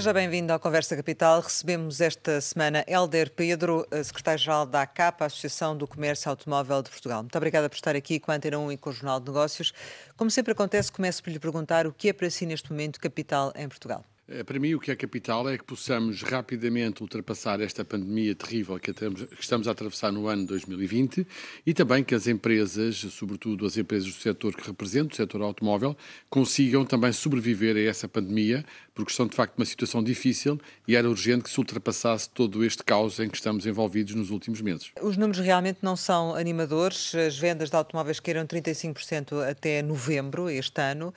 Seja 0.00 0.14
bem-vindo 0.14 0.50
à 0.50 0.58
Conversa 0.58 0.96
Capital. 0.96 1.42
Recebemos 1.42 2.00
esta 2.00 2.40
semana 2.40 2.82
Helder 2.88 3.30
Pedro, 3.32 3.86
secretário-geral 4.02 4.64
da 4.64 4.80
ACAP, 4.80 5.24
Associação 5.24 5.76
do 5.76 5.86
Comércio 5.86 6.30
Automóvel 6.30 6.80
de 6.82 6.88
Portugal. 6.88 7.20
Muito 7.20 7.36
obrigada 7.36 7.68
por 7.68 7.74
estar 7.74 7.94
aqui 7.94 8.18
com 8.18 8.32
a 8.32 8.36
Antena 8.36 8.58
1 8.58 8.72
e 8.72 8.76
com 8.78 8.88
o 8.88 8.92
Jornal 8.94 9.20
de 9.20 9.26
Negócios. 9.26 9.74
Como 10.16 10.30
sempre 10.30 10.52
acontece, 10.52 10.90
começo 10.90 11.22
por 11.22 11.28
lhe 11.28 11.38
perguntar 11.38 11.86
o 11.86 11.92
que 11.92 12.08
é 12.08 12.14
para 12.14 12.30
si 12.30 12.46
neste 12.46 12.70
momento 12.70 12.98
capital 12.98 13.52
em 13.54 13.68
Portugal. 13.68 14.02
Eh, 14.30 14.44
para 14.44 14.60
mim, 14.60 14.74
o 14.74 14.80
que 14.80 14.92
é 14.92 14.96
capital 14.96 15.48
é 15.48 15.58
que 15.58 15.64
possamos 15.64 16.22
rapidamente 16.22 17.02
ultrapassar 17.02 17.60
esta 17.60 17.84
pandemia 17.84 18.32
terrível 18.32 18.78
que 18.78 18.92
estamos 19.40 19.66
a 19.66 19.72
atravessar 19.72 20.12
no 20.12 20.28
ano 20.28 20.46
2020 20.46 21.26
e 21.66 21.74
também 21.74 22.04
que 22.04 22.14
as 22.14 22.28
empresas, 22.28 22.96
sobretudo 22.96 23.66
as 23.66 23.76
empresas 23.76 24.06
do 24.06 24.14
setor 24.14 24.54
que 24.54 24.64
representam, 24.64 25.10
o 25.12 25.16
setor 25.16 25.42
automóvel, 25.42 25.96
consigam 26.28 26.84
também 26.84 27.12
sobreviver 27.12 27.76
a 27.76 27.80
essa 27.80 28.06
pandemia, 28.06 28.64
porque 28.94 29.10
estão 29.10 29.26
de 29.26 29.34
facto 29.34 29.58
numa 29.58 29.66
situação 29.66 30.02
difícil 30.02 30.60
e 30.86 30.94
era 30.94 31.08
urgente 31.08 31.44
que 31.44 31.50
se 31.50 31.58
ultrapassasse 31.58 32.30
todo 32.30 32.64
este 32.64 32.84
caos 32.84 33.18
em 33.18 33.28
que 33.28 33.36
estamos 33.36 33.66
envolvidos 33.66 34.14
nos 34.14 34.30
últimos 34.30 34.60
meses. 34.60 34.92
Os 35.00 35.16
números 35.16 35.44
realmente 35.44 35.78
não 35.82 35.96
são 35.96 36.36
animadores. 36.36 37.14
As 37.14 37.36
vendas 37.36 37.70
de 37.70 37.76
automóveis 37.76 38.20
caíram 38.20 38.46
35% 38.46 39.50
até 39.50 39.82
novembro 39.82 40.48
este 40.48 40.80
ano. 40.80 41.12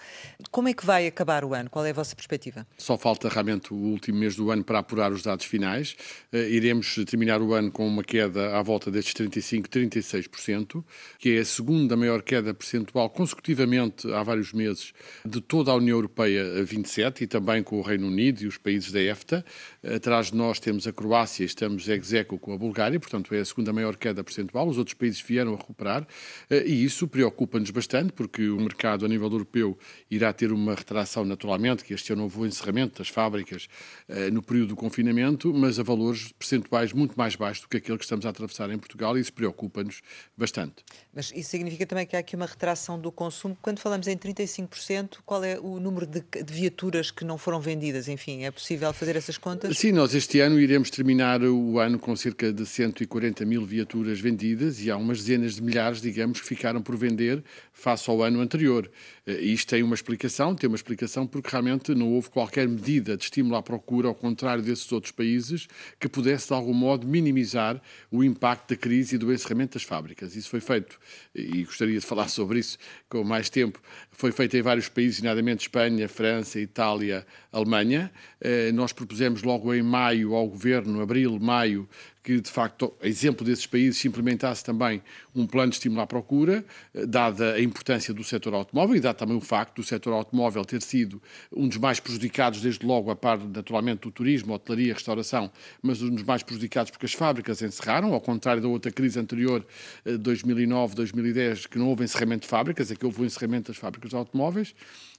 Como 0.49 0.67
é 0.67 0.73
que 0.73 0.85
vai 0.85 1.05
acabar 1.05 1.45
o 1.45 1.53
ano? 1.53 1.69
Qual 1.69 1.85
é 1.85 1.91
a 1.91 1.93
vossa 1.93 2.15
perspectiva? 2.15 2.65
Só 2.77 2.97
falta 3.03 3.27
realmente 3.27 3.73
o 3.73 3.75
último 3.75 4.17
mês 4.17 4.33
do 4.37 4.49
ano 4.49 4.63
para 4.63 4.79
apurar 4.79 5.11
os 5.11 5.23
dados 5.23 5.45
finais. 5.45 5.93
Uh, 6.31 6.37
iremos 6.37 6.95
terminar 7.05 7.41
o 7.41 7.53
ano 7.53 7.69
com 7.69 7.85
uma 7.85 8.01
queda 8.01 8.57
à 8.57 8.61
volta 8.61 8.89
destes 8.89 9.13
35%, 9.13 9.67
36%, 9.67 10.81
que 11.19 11.35
é 11.35 11.39
a 11.41 11.45
segunda 11.45 11.97
maior 11.97 12.21
queda 12.21 12.53
percentual 12.53 13.09
consecutivamente 13.09 14.09
há 14.13 14.23
vários 14.23 14.53
meses 14.53 14.93
de 15.25 15.41
toda 15.41 15.71
a 15.71 15.75
União 15.75 15.97
Europeia 15.97 16.61
a 16.61 16.63
27 16.63 17.25
e 17.25 17.27
também 17.27 17.61
com 17.61 17.77
o 17.77 17.81
Reino 17.81 18.07
Unido 18.07 18.41
e 18.41 18.47
os 18.47 18.57
países 18.57 18.89
da 18.89 19.01
EFTA. 19.01 19.43
Atrás 19.83 20.27
de 20.27 20.37
nós 20.37 20.61
temos 20.61 20.87
a 20.87 20.93
Croácia, 20.93 21.43
estamos 21.43 21.89
ex 21.89 22.13
aequo 22.13 22.39
com 22.39 22.53
a 22.53 22.57
Bulgária, 22.57 22.97
portanto 22.97 23.35
é 23.35 23.39
a 23.39 23.45
segunda 23.45 23.73
maior 23.73 23.97
queda 23.97 24.23
percentual. 24.23 24.65
Os 24.67 24.77
outros 24.77 24.93
países 24.93 25.19
vieram 25.19 25.53
a 25.53 25.57
recuperar 25.57 26.03
uh, 26.03 26.53
e 26.65 26.85
isso 26.85 27.05
preocupa-nos 27.05 27.69
bastante 27.69 28.13
porque 28.13 28.47
o 28.47 28.57
mercado 28.57 29.05
a 29.05 29.09
nível 29.09 29.29
europeu 29.29 29.77
irá 30.09 30.31
ter 30.31 30.53
uma 30.53 30.73
retração 30.73 31.25
naturalmente, 31.25 31.83
que 31.83 31.93
este 31.93 32.13
houve 32.13 32.39
o 32.39 32.45
encerramento 32.45 32.99
das 32.99 33.09
fábricas 33.09 33.67
eh, 34.07 34.29
no 34.29 34.41
período 34.41 34.69
do 34.69 34.75
confinamento, 34.75 35.53
mas 35.53 35.79
a 35.79 35.83
valores 35.83 36.31
percentuais 36.31 36.93
muito 36.93 37.15
mais 37.17 37.35
baixos 37.35 37.63
do 37.63 37.67
que 37.67 37.77
aquele 37.77 37.97
que 37.97 38.03
estamos 38.03 38.25
a 38.25 38.29
atravessar 38.29 38.69
em 38.69 38.77
Portugal 38.77 39.17
e 39.17 39.21
isso 39.21 39.33
preocupa-nos 39.33 40.01
bastante. 40.37 40.83
Mas 41.13 41.31
isso 41.35 41.49
significa 41.49 41.85
também 41.85 42.05
que 42.05 42.15
há 42.15 42.19
aqui 42.19 42.35
uma 42.35 42.45
retração 42.45 42.99
do 42.99 43.11
consumo. 43.11 43.57
Quando 43.61 43.79
falamos 43.79 44.07
em 44.07 44.17
35%, 44.17 45.17
qual 45.25 45.43
é 45.43 45.59
o 45.59 45.79
número 45.79 46.05
de 46.05 46.23
viaturas 46.45 47.11
que 47.11 47.25
não 47.25 47.37
foram 47.37 47.59
vendidas? 47.59 48.07
Enfim, 48.07 48.43
é 48.43 48.51
possível 48.51 48.93
fazer 48.93 49.15
essas 49.15 49.37
contas? 49.37 49.72
Sim, 49.73 49.91
nós 49.91 50.13
este 50.13 50.39
ano 50.39 50.59
iremos 50.59 50.91
terminar 50.91 51.41
o 51.41 51.79
ano 51.79 51.97
com 51.97 52.15
cerca 52.15 52.53
de 52.53 52.63
140 52.63 53.43
mil 53.43 53.65
viaturas 53.65 54.19
vendidas 54.19 54.79
e 54.83 54.91
há 54.91 54.95
umas 54.95 55.17
dezenas 55.19 55.55
de 55.55 55.63
milhares, 55.63 55.99
digamos, 55.99 56.39
que 56.39 56.45
ficaram 56.45 56.79
por 56.79 56.95
vender 56.95 57.43
face 57.73 58.07
ao 58.07 58.21
ano 58.21 58.39
anterior. 58.39 58.89
Eh, 59.25 59.41
isto 59.41 59.69
tem 59.69 59.83
uma 59.83 59.95
explicação, 59.95 60.55
tem 60.55 60.67
uma 60.67 60.75
explicação 60.75 61.25
porque 61.25 61.49
realmente 61.49 61.93
não 61.95 62.11
houve 62.13 62.29
qualquer 62.29 62.67
medida 62.67 63.15
de 63.15 63.23
estímulo 63.23 63.55
à 63.55 63.63
procura, 63.63 64.07
ao 64.07 64.15
contrário 64.15 64.63
desses 64.63 64.91
outros 64.91 65.11
países, 65.11 65.67
que 65.99 66.09
pudesse 66.09 66.47
de 66.47 66.53
algum 66.53 66.73
modo 66.73 67.07
minimizar 67.07 67.81
o 68.11 68.23
impacto 68.23 68.69
da 68.69 68.75
crise 68.75 69.15
e 69.15 69.17
do 69.17 69.31
encerramento 69.31 69.73
das 69.73 69.83
fábricas. 69.83 70.35
Isso 70.35 70.49
foi 70.49 70.59
feito, 70.59 70.99
e 71.33 71.63
gostaria 71.63 71.99
de 71.99 72.05
falar 72.05 72.27
sobre 72.29 72.59
isso 72.59 72.77
com 73.09 73.23
mais 73.23 73.49
tempo, 73.49 73.81
foi 74.11 74.31
feito 74.31 74.57
em 74.57 74.61
vários 74.61 74.89
países, 74.89 75.19
nomeadamente 75.19 75.63
Espanha, 75.63 76.07
França, 76.09 76.59
Itália, 76.59 77.25
Alemanha. 77.51 78.11
Eh, 78.41 78.71
nós 78.71 78.91
propusemos 78.91 79.43
logo 79.43 79.73
em 79.73 79.81
maio 79.81 80.35
ao 80.35 80.47
governo, 80.47 81.01
abril, 81.01 81.39
maio, 81.39 81.87
que, 82.23 82.39
de 82.39 82.49
facto, 82.49 82.93
a 83.01 83.07
exemplo 83.07 83.45
desses 83.45 83.67
países, 83.67 83.99
se 83.99 84.07
implementasse 84.07 84.63
também 84.63 85.03
um 85.35 85.45
plano 85.45 85.69
de 85.69 85.75
estímulo 85.75 86.01
à 86.01 86.07
procura, 86.07 86.63
eh, 86.93 87.05
dada 87.05 87.53
a 87.53 87.61
importância 87.61 88.13
do 88.13 88.23
setor 88.23 88.53
automóvel 88.53 88.95
e 88.95 88.99
dado 89.01 89.17
também 89.17 89.35
o 89.35 89.41
facto 89.41 89.75
do 89.75 89.83
setor 89.83 90.13
automóvel 90.13 90.63
ter 90.63 90.81
sido 90.81 91.21
um 91.51 91.67
dos 91.67 91.77
mais 91.77 91.99
prejudicados, 91.99 92.61
desde 92.61 92.85
logo, 92.85 93.11
a 93.11 93.15
par, 93.15 93.37
naturalmente, 93.37 94.01
do 94.01 94.11
turismo, 94.11 94.53
hotelaria, 94.53 94.93
restauração, 94.93 95.51
mas 95.81 96.01
um 96.01 96.09
dos 96.11 96.23
mais 96.23 96.41
prejudicados 96.43 96.91
porque 96.91 97.05
as 97.05 97.13
fábricas 97.13 97.61
encerraram, 97.61 98.13
ao 98.13 98.21
contrário 98.21 98.61
da 98.61 98.69
outra 98.69 98.91
crise 98.91 99.19
anterior, 99.19 99.65
2009, 100.05 100.93
eh, 100.93 100.95
2010, 100.95 101.65
que 101.65 101.77
não 101.77 101.89
houve 101.89 102.05
encerramento 102.05 102.43
de 102.43 102.47
fábricas, 102.47 102.89
é 102.89 102.95
que 102.95 103.05
houve 103.05 103.21
o 103.21 103.25
encerramento 103.25 103.71
das 103.71 103.77
fábricas 103.77 104.11
de 104.11 104.15
automóveis, 104.15 104.73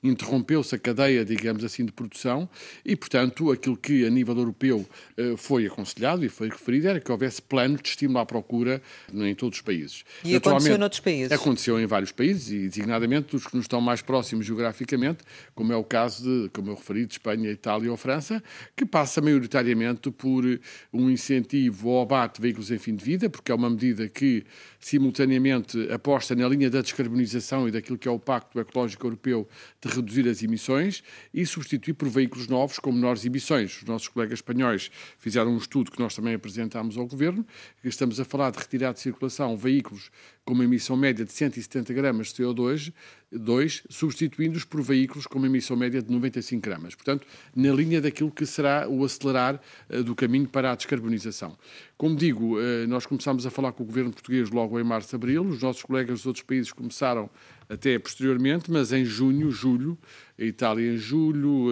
interrompeu-se 0.04 0.74
a 0.74 0.78
cadeia, 0.78 1.24
digamos 1.24 1.64
assim, 1.64 1.84
de 1.84 1.92
produção 1.92 2.48
e, 2.84 2.94
portanto, 2.94 3.50
aquilo 3.50 3.76
que 3.76 4.06
a 4.06 4.10
nível 4.10 4.36
europeu 4.36 4.86
eh, 5.16 5.34
foi 5.36 5.66
aconselhado 5.66 6.24
e 6.24 6.28
foi 6.28 6.48
referido 6.50 6.88
era 6.88 7.00
que 7.00 7.10
houvesse 7.10 7.40
plano 7.40 7.78
de 7.82 7.88
estímulo 7.88 8.18
à 8.18 8.26
procura 8.26 8.82
em 9.12 9.34
todos 9.34 9.58
os 9.58 9.62
países. 9.62 10.04
E 10.22 10.36
aconteceu 10.36 10.76
noutros 10.76 11.00
países? 11.00 11.32
Aconteceu 11.32 11.80
em 11.80 11.86
vários 11.86 12.12
países 12.12 12.50
e, 12.50 12.68
designadamente, 12.68 13.32
dos 13.32 13.46
que 13.46 13.56
nos 13.56 13.64
estão 13.64 13.80
mais 13.80 14.02
próximos 14.02 14.44
geograficamente, 14.44 15.24
como 15.54 15.72
é 15.72 15.76
o 15.76 15.84
caso 15.84 16.22
de, 16.22 16.50
como 16.50 16.70
eu 16.70 16.74
referi, 16.74 17.06
de 17.06 17.14
Espanha, 17.14 17.50
Itália 17.50 17.90
ou 17.90 17.96
França, 17.96 18.42
que 18.76 18.84
passa 18.84 19.20
maioritariamente 19.20 20.10
por 20.10 20.44
um 20.92 21.08
incentivo 21.10 21.90
ao 21.90 22.02
abate 22.02 22.36
de 22.36 22.42
veículos 22.42 22.70
em 22.70 22.78
fim 22.78 22.94
de 22.94 23.04
vida, 23.04 23.30
porque 23.30 23.50
é 23.50 23.54
uma 23.54 23.70
medida 23.70 24.08
que, 24.08 24.44
simultaneamente, 24.84 25.90
aposta 25.90 26.36
na 26.36 26.46
linha 26.46 26.68
da 26.68 26.82
descarbonização 26.82 27.66
e 27.66 27.70
daquilo 27.70 27.96
que 27.96 28.06
é 28.06 28.10
o 28.10 28.18
Pacto 28.18 28.60
Ecológico 28.60 29.06
Europeu 29.06 29.48
de 29.80 29.88
reduzir 29.88 30.28
as 30.28 30.42
emissões 30.42 31.02
e 31.32 31.46
substituir 31.46 31.94
por 31.94 32.06
veículos 32.06 32.48
novos 32.48 32.78
com 32.78 32.92
menores 32.92 33.24
emissões. 33.24 33.78
Os 33.78 33.84
nossos 33.84 34.08
colegas 34.08 34.40
espanhóis 34.40 34.90
fizeram 35.16 35.54
um 35.54 35.56
estudo 35.56 35.90
que 35.90 35.98
nós 35.98 36.14
também 36.14 36.34
apresentámos 36.34 36.98
ao 36.98 37.06
Governo, 37.06 37.46
estamos 37.82 38.20
a 38.20 38.26
falar 38.26 38.50
de 38.50 38.58
retirar 38.58 38.92
de 38.92 39.00
circulação 39.00 39.56
veículos 39.56 40.10
com 40.44 40.52
uma 40.52 40.64
emissão 40.64 40.98
média 40.98 41.24
de 41.24 41.32
170 41.32 41.94
gramas 41.94 42.26
de 42.26 42.42
CO2, 42.42 42.92
dois, 43.38 43.82
substituindo-os 43.88 44.64
por 44.64 44.82
veículos 44.82 45.26
com 45.26 45.38
uma 45.38 45.46
emissão 45.46 45.76
média 45.76 46.02
de 46.02 46.10
95 46.10 46.62
gramas. 46.62 46.94
Portanto, 46.94 47.26
na 47.54 47.72
linha 47.72 48.00
daquilo 48.00 48.30
que 48.30 48.46
será 48.46 48.88
o 48.88 49.04
acelerar 49.04 49.60
uh, 49.90 50.02
do 50.02 50.14
caminho 50.14 50.48
para 50.48 50.72
a 50.72 50.74
descarbonização. 50.74 51.56
Como 51.96 52.16
digo, 52.16 52.58
uh, 52.58 52.86
nós 52.88 53.06
começámos 53.06 53.46
a 53.46 53.50
falar 53.50 53.72
com 53.72 53.82
o 53.82 53.86
governo 53.86 54.10
português 54.10 54.50
logo 54.50 54.78
em 54.78 54.84
março, 54.84 55.14
abril, 55.14 55.44
os 55.44 55.62
nossos 55.62 55.82
colegas 55.82 56.20
dos 56.20 56.26
outros 56.26 56.44
países 56.44 56.72
começaram 56.72 57.28
até 57.68 57.98
posteriormente, 57.98 58.70
mas 58.70 58.92
em 58.92 59.04
junho, 59.04 59.50
julho, 59.50 59.98
Itália 60.38 60.92
em 60.92 60.96
julho, 60.96 61.68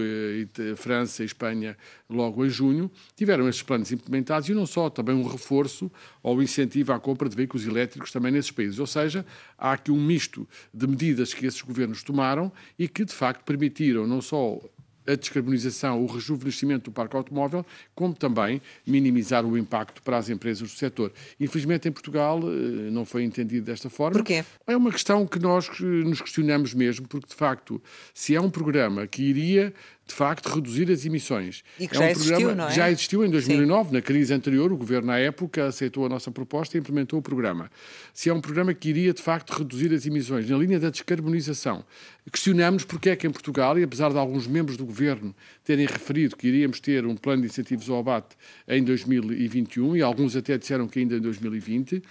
a 0.73 0.77
França 0.77 1.23
e 1.23 1.27
Espanha 1.27 1.77
logo 2.09 2.45
em 2.45 2.49
junho, 2.49 2.91
tiveram 3.17 3.49
estes 3.49 3.63
planos 3.63 3.91
implementados 3.91 4.49
e 4.49 4.55
não 4.55 4.67
só, 4.67 4.89
também 4.89 5.15
um 5.15 5.27
reforço 5.27 5.91
ao 6.23 6.41
incentivo 6.43 6.93
à 6.93 7.01
compra 7.01 7.29
de 7.29 7.37
veículos 7.37 7.67
elétricos 7.67 8.13
também 8.13 8.31
nesses 8.31 8.51
países. 8.51 8.79
Ou 8.79 8.87
seja, 8.87 9.27
há 9.59 9.73
aqui 9.73 9.91
um 9.91 10.01
misto 10.01 10.49
de 10.73 10.87
medidas 10.87 11.35
que 11.35 11.47
esses 11.47 11.61
governos 11.63 12.03
tomaram 12.03 12.53
e 12.79 12.89
que, 12.89 13.05
de 13.05 13.13
facto, 13.13 13.45
permitiram 13.45 14.07
não 14.07 14.21
só 14.21 14.61
a 15.07 15.15
descarbonização, 15.15 16.03
o 16.03 16.07
rejuvenescimento 16.07 16.91
do 16.91 16.95
parque 16.95 17.17
automóvel, 17.17 17.65
como 17.95 18.15
também 18.15 18.61
minimizar 18.87 19.45
o 19.45 19.57
impacto 19.59 20.03
para 20.03 20.17
as 20.17 20.29
empresas 20.29 20.71
do 20.71 20.77
setor. 20.77 21.13
Infelizmente, 21.39 21.89
em 21.89 21.93
Portugal, 21.93 22.41
eh, 22.43 22.91
não 22.91 23.05
foi 23.05 23.25
entendido 23.25 23.67
desta 23.67 23.91
forma. 23.91 24.19
Porquê? 24.19 24.45
É 24.67 24.77
uma 24.77 24.93
questão 24.93 25.27
que 25.27 25.39
nós 25.39 25.69
eh, 25.81 25.85
nos 25.85 26.21
questionamos 26.21 26.75
mesmo, 26.75 27.07
porque, 27.09 27.29
de 27.29 27.35
facto, 27.35 27.83
se 28.15 28.35
é 28.35 28.41
um 28.41 28.51
programa 28.51 29.07
que 29.07 29.23
iria 29.23 29.73
de 30.13 30.17
facto, 30.17 30.47
reduzir 30.47 30.91
as 30.93 31.07
emissões. 31.07 31.65
E 31.81 31.89
que 31.89 31.97
é 31.97 31.99
já 31.99 32.05
um 32.05 32.09
existiu, 32.09 32.37
programa, 32.37 32.63
não 32.63 32.69
é? 32.69 32.73
Já 32.75 32.91
existiu 32.91 33.25
em 33.25 33.31
2009, 33.31 33.89
Sim. 33.89 33.95
na 33.95 34.03
crise 34.03 34.35
anterior, 34.35 34.71
o 34.71 34.77
Governo, 34.77 35.07
na 35.07 35.19
época, 35.19 35.67
aceitou 35.67 36.05
a 36.05 36.09
nossa 36.09 36.31
proposta 36.31 36.77
e 36.77 36.81
implementou 36.81 37.19
o 37.19 37.23
programa. 37.23 37.71
Se 38.13 38.29
é 38.29 38.35
um 38.35 38.41
programa 38.41 38.75
que 38.75 38.91
iria, 38.91 39.15
de 39.15 39.23
facto, 39.23 39.51
reduzir 39.53 39.93
as 39.95 40.05
emissões 40.05 40.49
na 40.49 40.59
linha 40.59 40.79
da 40.79 40.91
descarbonização, 40.91 41.83
questionamos 42.31 42.85
porque 42.85 43.09
é 43.09 43.17
que 43.17 43.27
em 43.27 43.31
Portugal, 43.31 43.79
e 43.79 43.83
apesar 43.83 44.11
de 44.11 44.19
alguns 44.19 44.47
membros 44.47 44.77
do 44.77 44.85
Governo 44.85 45.35
terem 45.65 45.87
referido 45.87 46.37
que 46.37 46.47
iríamos 46.47 46.79
ter 46.79 47.07
um 47.07 47.17
plano 47.17 47.41
de 47.41 47.49
incentivos 47.49 47.89
ao 47.89 47.99
abate 47.99 48.37
em 48.69 48.85
2021, 48.85 49.97
e 49.97 50.03
alguns 50.03 50.37
até 50.37 50.59
disseram 50.59 50.87
que 50.87 50.99
ainda 50.99 51.17
em 51.17 51.21
2020, 51.21 52.03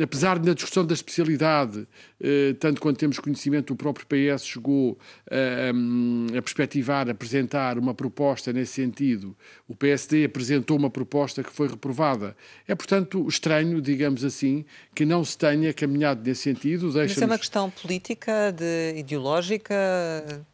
apesar 0.00 0.38
da 0.38 0.54
discussão 0.54 0.84
da 0.84 0.94
especialidade, 0.94 1.86
tanto 2.60 2.80
quanto 2.80 2.98
temos 2.98 3.18
conhecimento, 3.18 3.72
o 3.72 3.76
próprio 3.76 4.06
PS 4.06 4.46
chegou 4.46 4.98
a, 5.30 6.38
a 6.38 6.42
perspectivar, 6.42 7.08
a 7.08 7.12
apresentar 7.12 7.78
uma 7.78 7.94
proposta 7.94 8.52
nesse 8.52 8.74
sentido. 8.74 9.36
O 9.66 9.74
PSD 9.74 10.24
apresentou 10.24 10.76
uma 10.76 10.90
proposta 10.90 11.42
que 11.42 11.50
foi 11.50 11.68
reprovada. 11.68 12.36
É, 12.68 12.74
portanto, 12.74 13.26
estranho, 13.28 13.80
digamos 13.80 14.24
assim, 14.24 14.64
que 14.94 15.04
não 15.04 15.24
se 15.24 15.36
tenha 15.36 15.72
caminhado 15.72 16.22
nesse 16.24 16.42
sentido. 16.42 16.92
Mas 16.94 17.20
é 17.20 17.24
uma 17.24 17.38
questão 17.38 17.70
política, 17.70 18.52
de, 18.52 18.98
ideológica? 18.98 19.74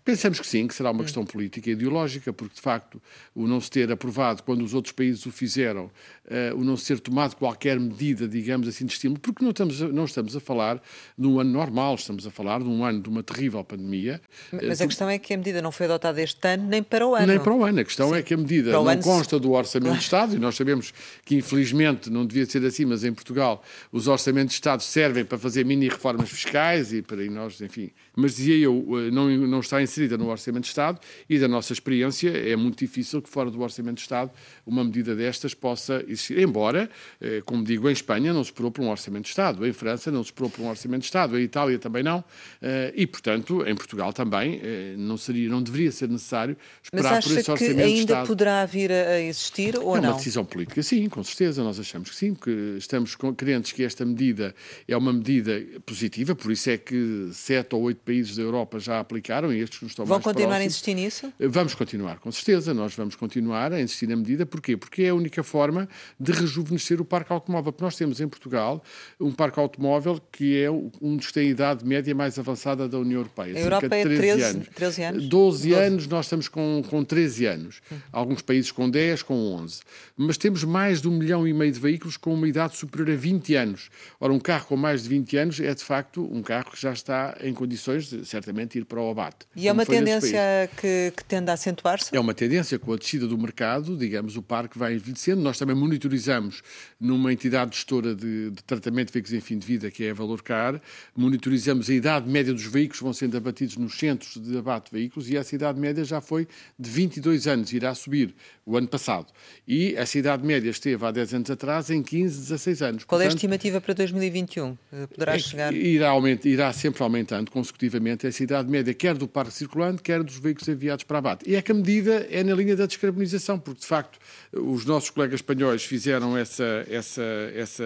Pensamos 0.04 0.40
que 0.40 0.46
sim, 0.46 0.66
que 0.66 0.74
será 0.74 0.90
uma 0.90 1.04
questão 1.04 1.24
política 1.24 1.68
e 1.68 1.72
ideológica, 1.72 2.32
porque 2.32 2.54
de 2.54 2.60
facto 2.60 3.00
o 3.34 3.46
não 3.46 3.60
se 3.60 3.70
ter 3.70 3.90
aprovado 3.90 4.42
quando 4.42 4.62
os 4.62 4.74
outros 4.74 4.92
países 4.92 5.24
o 5.26 5.30
fizeram, 5.30 5.86
uh, 6.26 6.56
o 6.56 6.64
não 6.64 6.76
se 6.76 6.86
ter 6.86 7.00
tomado 7.00 7.34
qualquer 7.36 7.78
medida, 7.78 8.26
digamos 8.26 8.68
assim, 8.68 8.86
de 8.86 8.92
estímulo, 8.92 9.20
porque 9.20 9.42
não 9.42 9.50
estamos, 9.50 9.82
a, 9.82 9.88
não 9.88 10.04
estamos 10.04 10.36
a 10.36 10.40
falar 10.40 10.82
de 11.16 11.26
um 11.26 11.38
ano 11.40 11.50
normal, 11.58 11.96
estamos 11.96 12.24
a 12.26 12.30
falar 12.30 12.60
de 12.60 12.68
um 12.68 12.84
ano 12.84 13.00
de 13.02 13.08
uma 13.08 13.22
terrível 13.22 13.64
pandemia. 13.64 14.20
Mas 14.52 14.80
uh, 14.80 14.84
a 14.84 14.86
questão 14.86 15.10
é 15.10 15.18
que 15.18 15.34
a 15.34 15.36
medida 15.36 15.60
não 15.60 15.72
foi 15.72 15.86
adotada 15.86 16.22
este 16.22 16.46
ano 16.46 16.68
nem 16.68 16.82
para 16.82 17.06
o 17.06 17.14
ano. 17.14 17.26
Nem 17.26 17.40
para 17.40 17.52
o 17.52 17.64
ano. 17.64 17.80
A 17.80 17.84
questão 17.84 18.10
sim. 18.10 18.16
é 18.16 18.22
que 18.22 18.32
a 18.32 18.36
medida 18.36 18.70
não 18.70 18.88
ano... 18.88 19.02
consta 19.02 19.38
do 19.40 19.52
Orçamento 19.52 19.96
de 19.96 20.02
Estado, 20.02 20.36
e 20.36 20.38
nós 20.38 20.54
sabemos 20.54 20.94
que 21.24 21.34
infelizmente 21.34 22.10
não 22.10 22.24
devia 22.24 22.46
ser 22.46 22.64
assim, 22.64 22.84
mas 22.84 23.02
em 23.02 23.12
Portugal 23.12 23.62
os 23.90 24.06
Orçamentos 24.06 24.52
de 24.52 24.60
Estado 24.60 24.82
servem 24.82 25.24
para 25.24 25.36
fazer 25.36 25.64
mini 25.64 25.88
reformas 25.88 26.30
fiscais 26.30 26.92
e 26.92 27.02
para 27.02 27.24
nós, 27.24 27.60
enfim. 27.60 27.90
Mas 28.14 28.36
dizia 28.36 28.56
eu, 28.56 28.84
eh, 28.98 29.10
não, 29.10 29.28
não 29.28 29.60
está 29.60 29.82
inserida 29.82 30.16
no 30.16 30.28
Orçamento 30.28 30.64
de 30.64 30.68
Estado 30.68 31.00
e 31.28 31.38
da 31.38 31.48
nossa 31.48 31.72
experiência 31.72 32.30
é 32.30 32.54
muito 32.56 32.78
difícil 32.78 33.20
que 33.20 33.28
fora 33.28 33.50
do 33.50 33.60
Orçamento 33.60 33.96
de 33.96 34.02
Estado 34.02 34.30
uma 34.66 34.84
medida 34.84 35.14
destas 35.14 35.54
possa 35.54 36.04
existir. 36.06 36.38
Embora, 36.38 36.88
eh, 37.20 37.42
como 37.44 37.64
digo, 37.64 37.88
em 37.88 37.92
Espanha 37.92 38.32
não 38.32 38.44
se 38.44 38.52
por 38.52 38.64
um 38.80 38.88
Orçamento 38.88 39.24
de 39.24 39.30
Estado, 39.30 39.66
em 39.66 39.72
França 39.72 40.10
não 40.10 40.22
se 40.22 40.32
por 40.32 40.50
um 40.58 40.68
Orçamento 40.68 41.00
de 41.00 41.06
Estado, 41.06 41.38
em 41.38 41.47
Itália 41.48 41.78
também 41.78 42.02
não 42.02 42.22
eh, 42.62 42.92
e, 42.94 43.06
portanto, 43.06 43.64
em 43.66 43.74
Portugal 43.74 44.12
também 44.12 44.60
eh, 44.62 44.94
não, 44.96 45.16
seria, 45.16 45.48
não 45.48 45.62
deveria 45.62 45.90
ser 45.90 46.08
necessário 46.08 46.56
esperar 46.82 47.22
por 47.22 47.32
esse 47.32 47.50
Orçamento 47.50 47.62
Estado. 47.62 47.76
Mas 47.76 47.98
ainda 47.98 48.26
poderá 48.26 48.66
vir 48.66 48.92
a 48.92 49.20
existir 49.20 49.76
ou 49.78 49.96
é 49.96 50.00
não? 50.00 50.08
É 50.08 50.10
uma 50.12 50.16
decisão 50.16 50.44
política, 50.44 50.82
sim, 50.82 51.08
com 51.08 51.22
certeza. 51.24 51.62
Nós 51.62 51.80
achamos 51.80 52.10
que 52.10 52.16
sim, 52.16 52.34
que 52.34 52.76
estamos 52.78 53.16
crentes 53.36 53.72
que 53.72 53.82
esta 53.82 54.04
medida 54.04 54.54
é 54.86 54.96
uma 54.96 55.12
medida 55.12 55.60
positiva, 55.84 56.34
por 56.34 56.52
isso 56.52 56.70
é 56.70 56.78
que 56.78 57.30
sete 57.32 57.74
ou 57.74 57.82
oito 57.82 58.00
países 58.04 58.36
da 58.36 58.42
Europa 58.42 58.78
já 58.78 59.00
aplicaram 59.00 59.52
e 59.52 59.60
estes 59.60 59.82
nos 59.82 59.92
estão 59.92 60.04
Vão 60.04 60.16
mais 60.16 60.24
continuar 60.24 60.48
próximos. 60.48 60.62
a 60.62 60.66
insistir 60.66 60.94
nisso? 60.94 61.32
Vamos 61.40 61.74
continuar, 61.74 62.18
com 62.18 62.30
certeza. 62.30 62.74
Nós 62.74 62.94
vamos 62.94 63.16
continuar 63.16 63.72
a 63.72 63.80
insistir 63.80 64.06
na 64.06 64.16
medida. 64.16 64.46
Porquê? 64.46 64.76
Porque 64.76 65.02
é 65.02 65.08
a 65.10 65.14
única 65.14 65.42
forma 65.42 65.88
de 66.18 66.32
rejuvenescer 66.32 67.00
o 67.00 67.04
parque 67.04 67.32
automóvel. 67.32 67.72
Porque 67.72 67.84
nós 67.84 67.96
temos 67.96 68.20
em 68.20 68.28
Portugal 68.28 68.82
um 69.20 69.32
parque 69.32 69.58
automóvel 69.58 70.20
que 70.32 70.62
é 70.62 70.70
um 70.70 71.16
dos 71.16 71.28
que 71.28 71.37
tem 71.38 71.48
a 71.48 71.50
idade 71.50 71.86
média 71.86 72.14
mais 72.14 72.38
avançada 72.38 72.88
da 72.88 72.98
União 72.98 73.20
Europeia. 73.20 73.56
A 73.56 73.60
Europa 73.60 73.86
é 73.86 74.02
13, 74.02 74.16
13 74.16 74.42
anos. 74.42 74.68
13 74.74 75.02
anos? 75.02 75.28
12, 75.28 75.68
12, 75.68 75.74
anos, 75.74 76.06
nós 76.08 76.26
estamos 76.26 76.48
com, 76.48 76.82
com 76.88 77.04
13 77.04 77.46
anos. 77.46 77.80
Hum. 77.92 77.96
Alguns 78.10 78.42
países 78.42 78.72
com 78.72 78.90
10, 78.90 79.22
com 79.22 79.34
11. 79.34 79.80
Mas 80.16 80.36
temos 80.36 80.64
mais 80.64 81.00
de 81.00 81.08
um 81.08 81.12
milhão 81.12 81.46
e 81.46 81.52
meio 81.52 81.70
de 81.70 81.78
veículos 81.78 82.16
com 82.16 82.34
uma 82.34 82.48
idade 82.48 82.76
superior 82.76 83.10
a 83.10 83.16
20 83.16 83.54
anos. 83.54 83.88
Ora, 84.18 84.32
um 84.32 84.40
carro 84.40 84.66
com 84.66 84.76
mais 84.76 85.04
de 85.04 85.08
20 85.10 85.36
anos 85.36 85.60
é, 85.60 85.72
de 85.72 85.84
facto, 85.84 86.28
um 86.32 86.42
carro 86.42 86.72
que 86.72 86.80
já 86.80 86.92
está 86.92 87.36
em 87.40 87.54
condições 87.54 88.10
de, 88.10 88.26
certamente, 88.26 88.78
ir 88.78 88.84
para 88.84 89.00
o 89.00 89.10
abate. 89.10 89.46
E 89.54 89.68
é 89.68 89.72
uma 89.72 89.86
tendência 89.86 90.40
que, 90.80 91.12
que 91.16 91.24
tende 91.24 91.50
a 91.50 91.54
acentuar-se? 91.54 92.14
É 92.16 92.18
uma 92.18 92.34
tendência 92.34 92.78
com 92.78 92.92
a 92.92 92.96
descida 92.96 93.28
do 93.28 93.38
mercado, 93.38 93.96
digamos, 93.96 94.36
o 94.36 94.42
parque 94.42 94.76
vai 94.76 94.94
envelhecendo. 94.94 95.40
Nós 95.40 95.56
também 95.56 95.76
monitorizamos 95.76 96.62
numa 97.00 97.32
entidade 97.32 97.76
gestora 97.76 98.14
de, 98.14 98.50
de 98.50 98.62
tratamento 98.64 99.08
de 99.08 99.12
veículos 99.12 99.34
em 99.34 99.40
fim 99.40 99.58
de 99.58 99.66
vida, 99.66 99.90
que 99.90 100.04
é 100.04 100.10
a 100.10 100.14
Valorcar, 100.14 100.80
monitorizamos 101.18 101.90
a 101.90 101.94
idade 101.94 102.30
média 102.30 102.52
dos 102.52 102.62
veículos 102.62 102.98
que 102.98 103.04
vão 103.04 103.12
sendo 103.12 103.36
abatidos 103.36 103.76
nos 103.76 103.98
centros 103.98 104.40
de 104.40 104.56
abate 104.56 104.90
de 104.90 104.96
veículos 104.96 105.28
e 105.28 105.36
essa 105.36 105.52
idade 105.52 105.78
média 105.78 106.04
já 106.04 106.20
foi 106.20 106.46
de 106.78 106.88
22 106.88 107.48
anos, 107.48 107.72
irá 107.72 107.92
subir 107.92 108.32
o 108.64 108.76
ano 108.76 108.86
passado. 108.86 109.26
E 109.66 109.94
essa 109.96 110.16
idade 110.16 110.46
média 110.46 110.70
esteve 110.70 111.04
há 111.04 111.10
10 111.10 111.34
anos 111.34 111.50
atrás 111.50 111.90
em 111.90 112.02
15, 112.02 112.38
16 112.38 112.82
anos. 112.82 113.04
Qual 113.04 113.18
Portanto, 113.18 113.30
é 113.30 113.32
a 113.32 113.34
estimativa 113.34 113.80
para 113.80 113.94
2021? 113.94 114.78
Poderá 115.12 115.34
é, 115.34 115.38
chegar? 115.40 115.74
Irá, 115.74 116.12
irá 116.44 116.72
sempre 116.72 117.02
aumentando 117.02 117.50
consecutivamente 117.50 118.24
essa 118.24 118.42
idade 118.42 118.70
média, 118.70 118.94
quer 118.94 119.16
do 119.16 119.26
parque 119.26 119.54
circulante, 119.54 120.02
quer 120.02 120.22
dos 120.22 120.38
veículos 120.38 120.68
enviados 120.68 121.02
para 121.02 121.18
abate. 121.18 121.50
E 121.50 121.56
é 121.56 121.62
que 121.62 121.72
a 121.72 121.74
medida 121.74 122.28
é 122.30 122.44
na 122.44 122.54
linha 122.54 122.76
da 122.76 122.86
descarbonização, 122.86 123.58
porque 123.58 123.80
de 123.80 123.86
facto 123.86 124.20
os 124.52 124.84
nossos 124.84 125.10
colegas 125.10 125.40
espanhóis 125.40 125.82
fizeram 125.82 126.36
essa, 126.38 126.86
essa, 126.88 127.24
essa, 127.54 127.84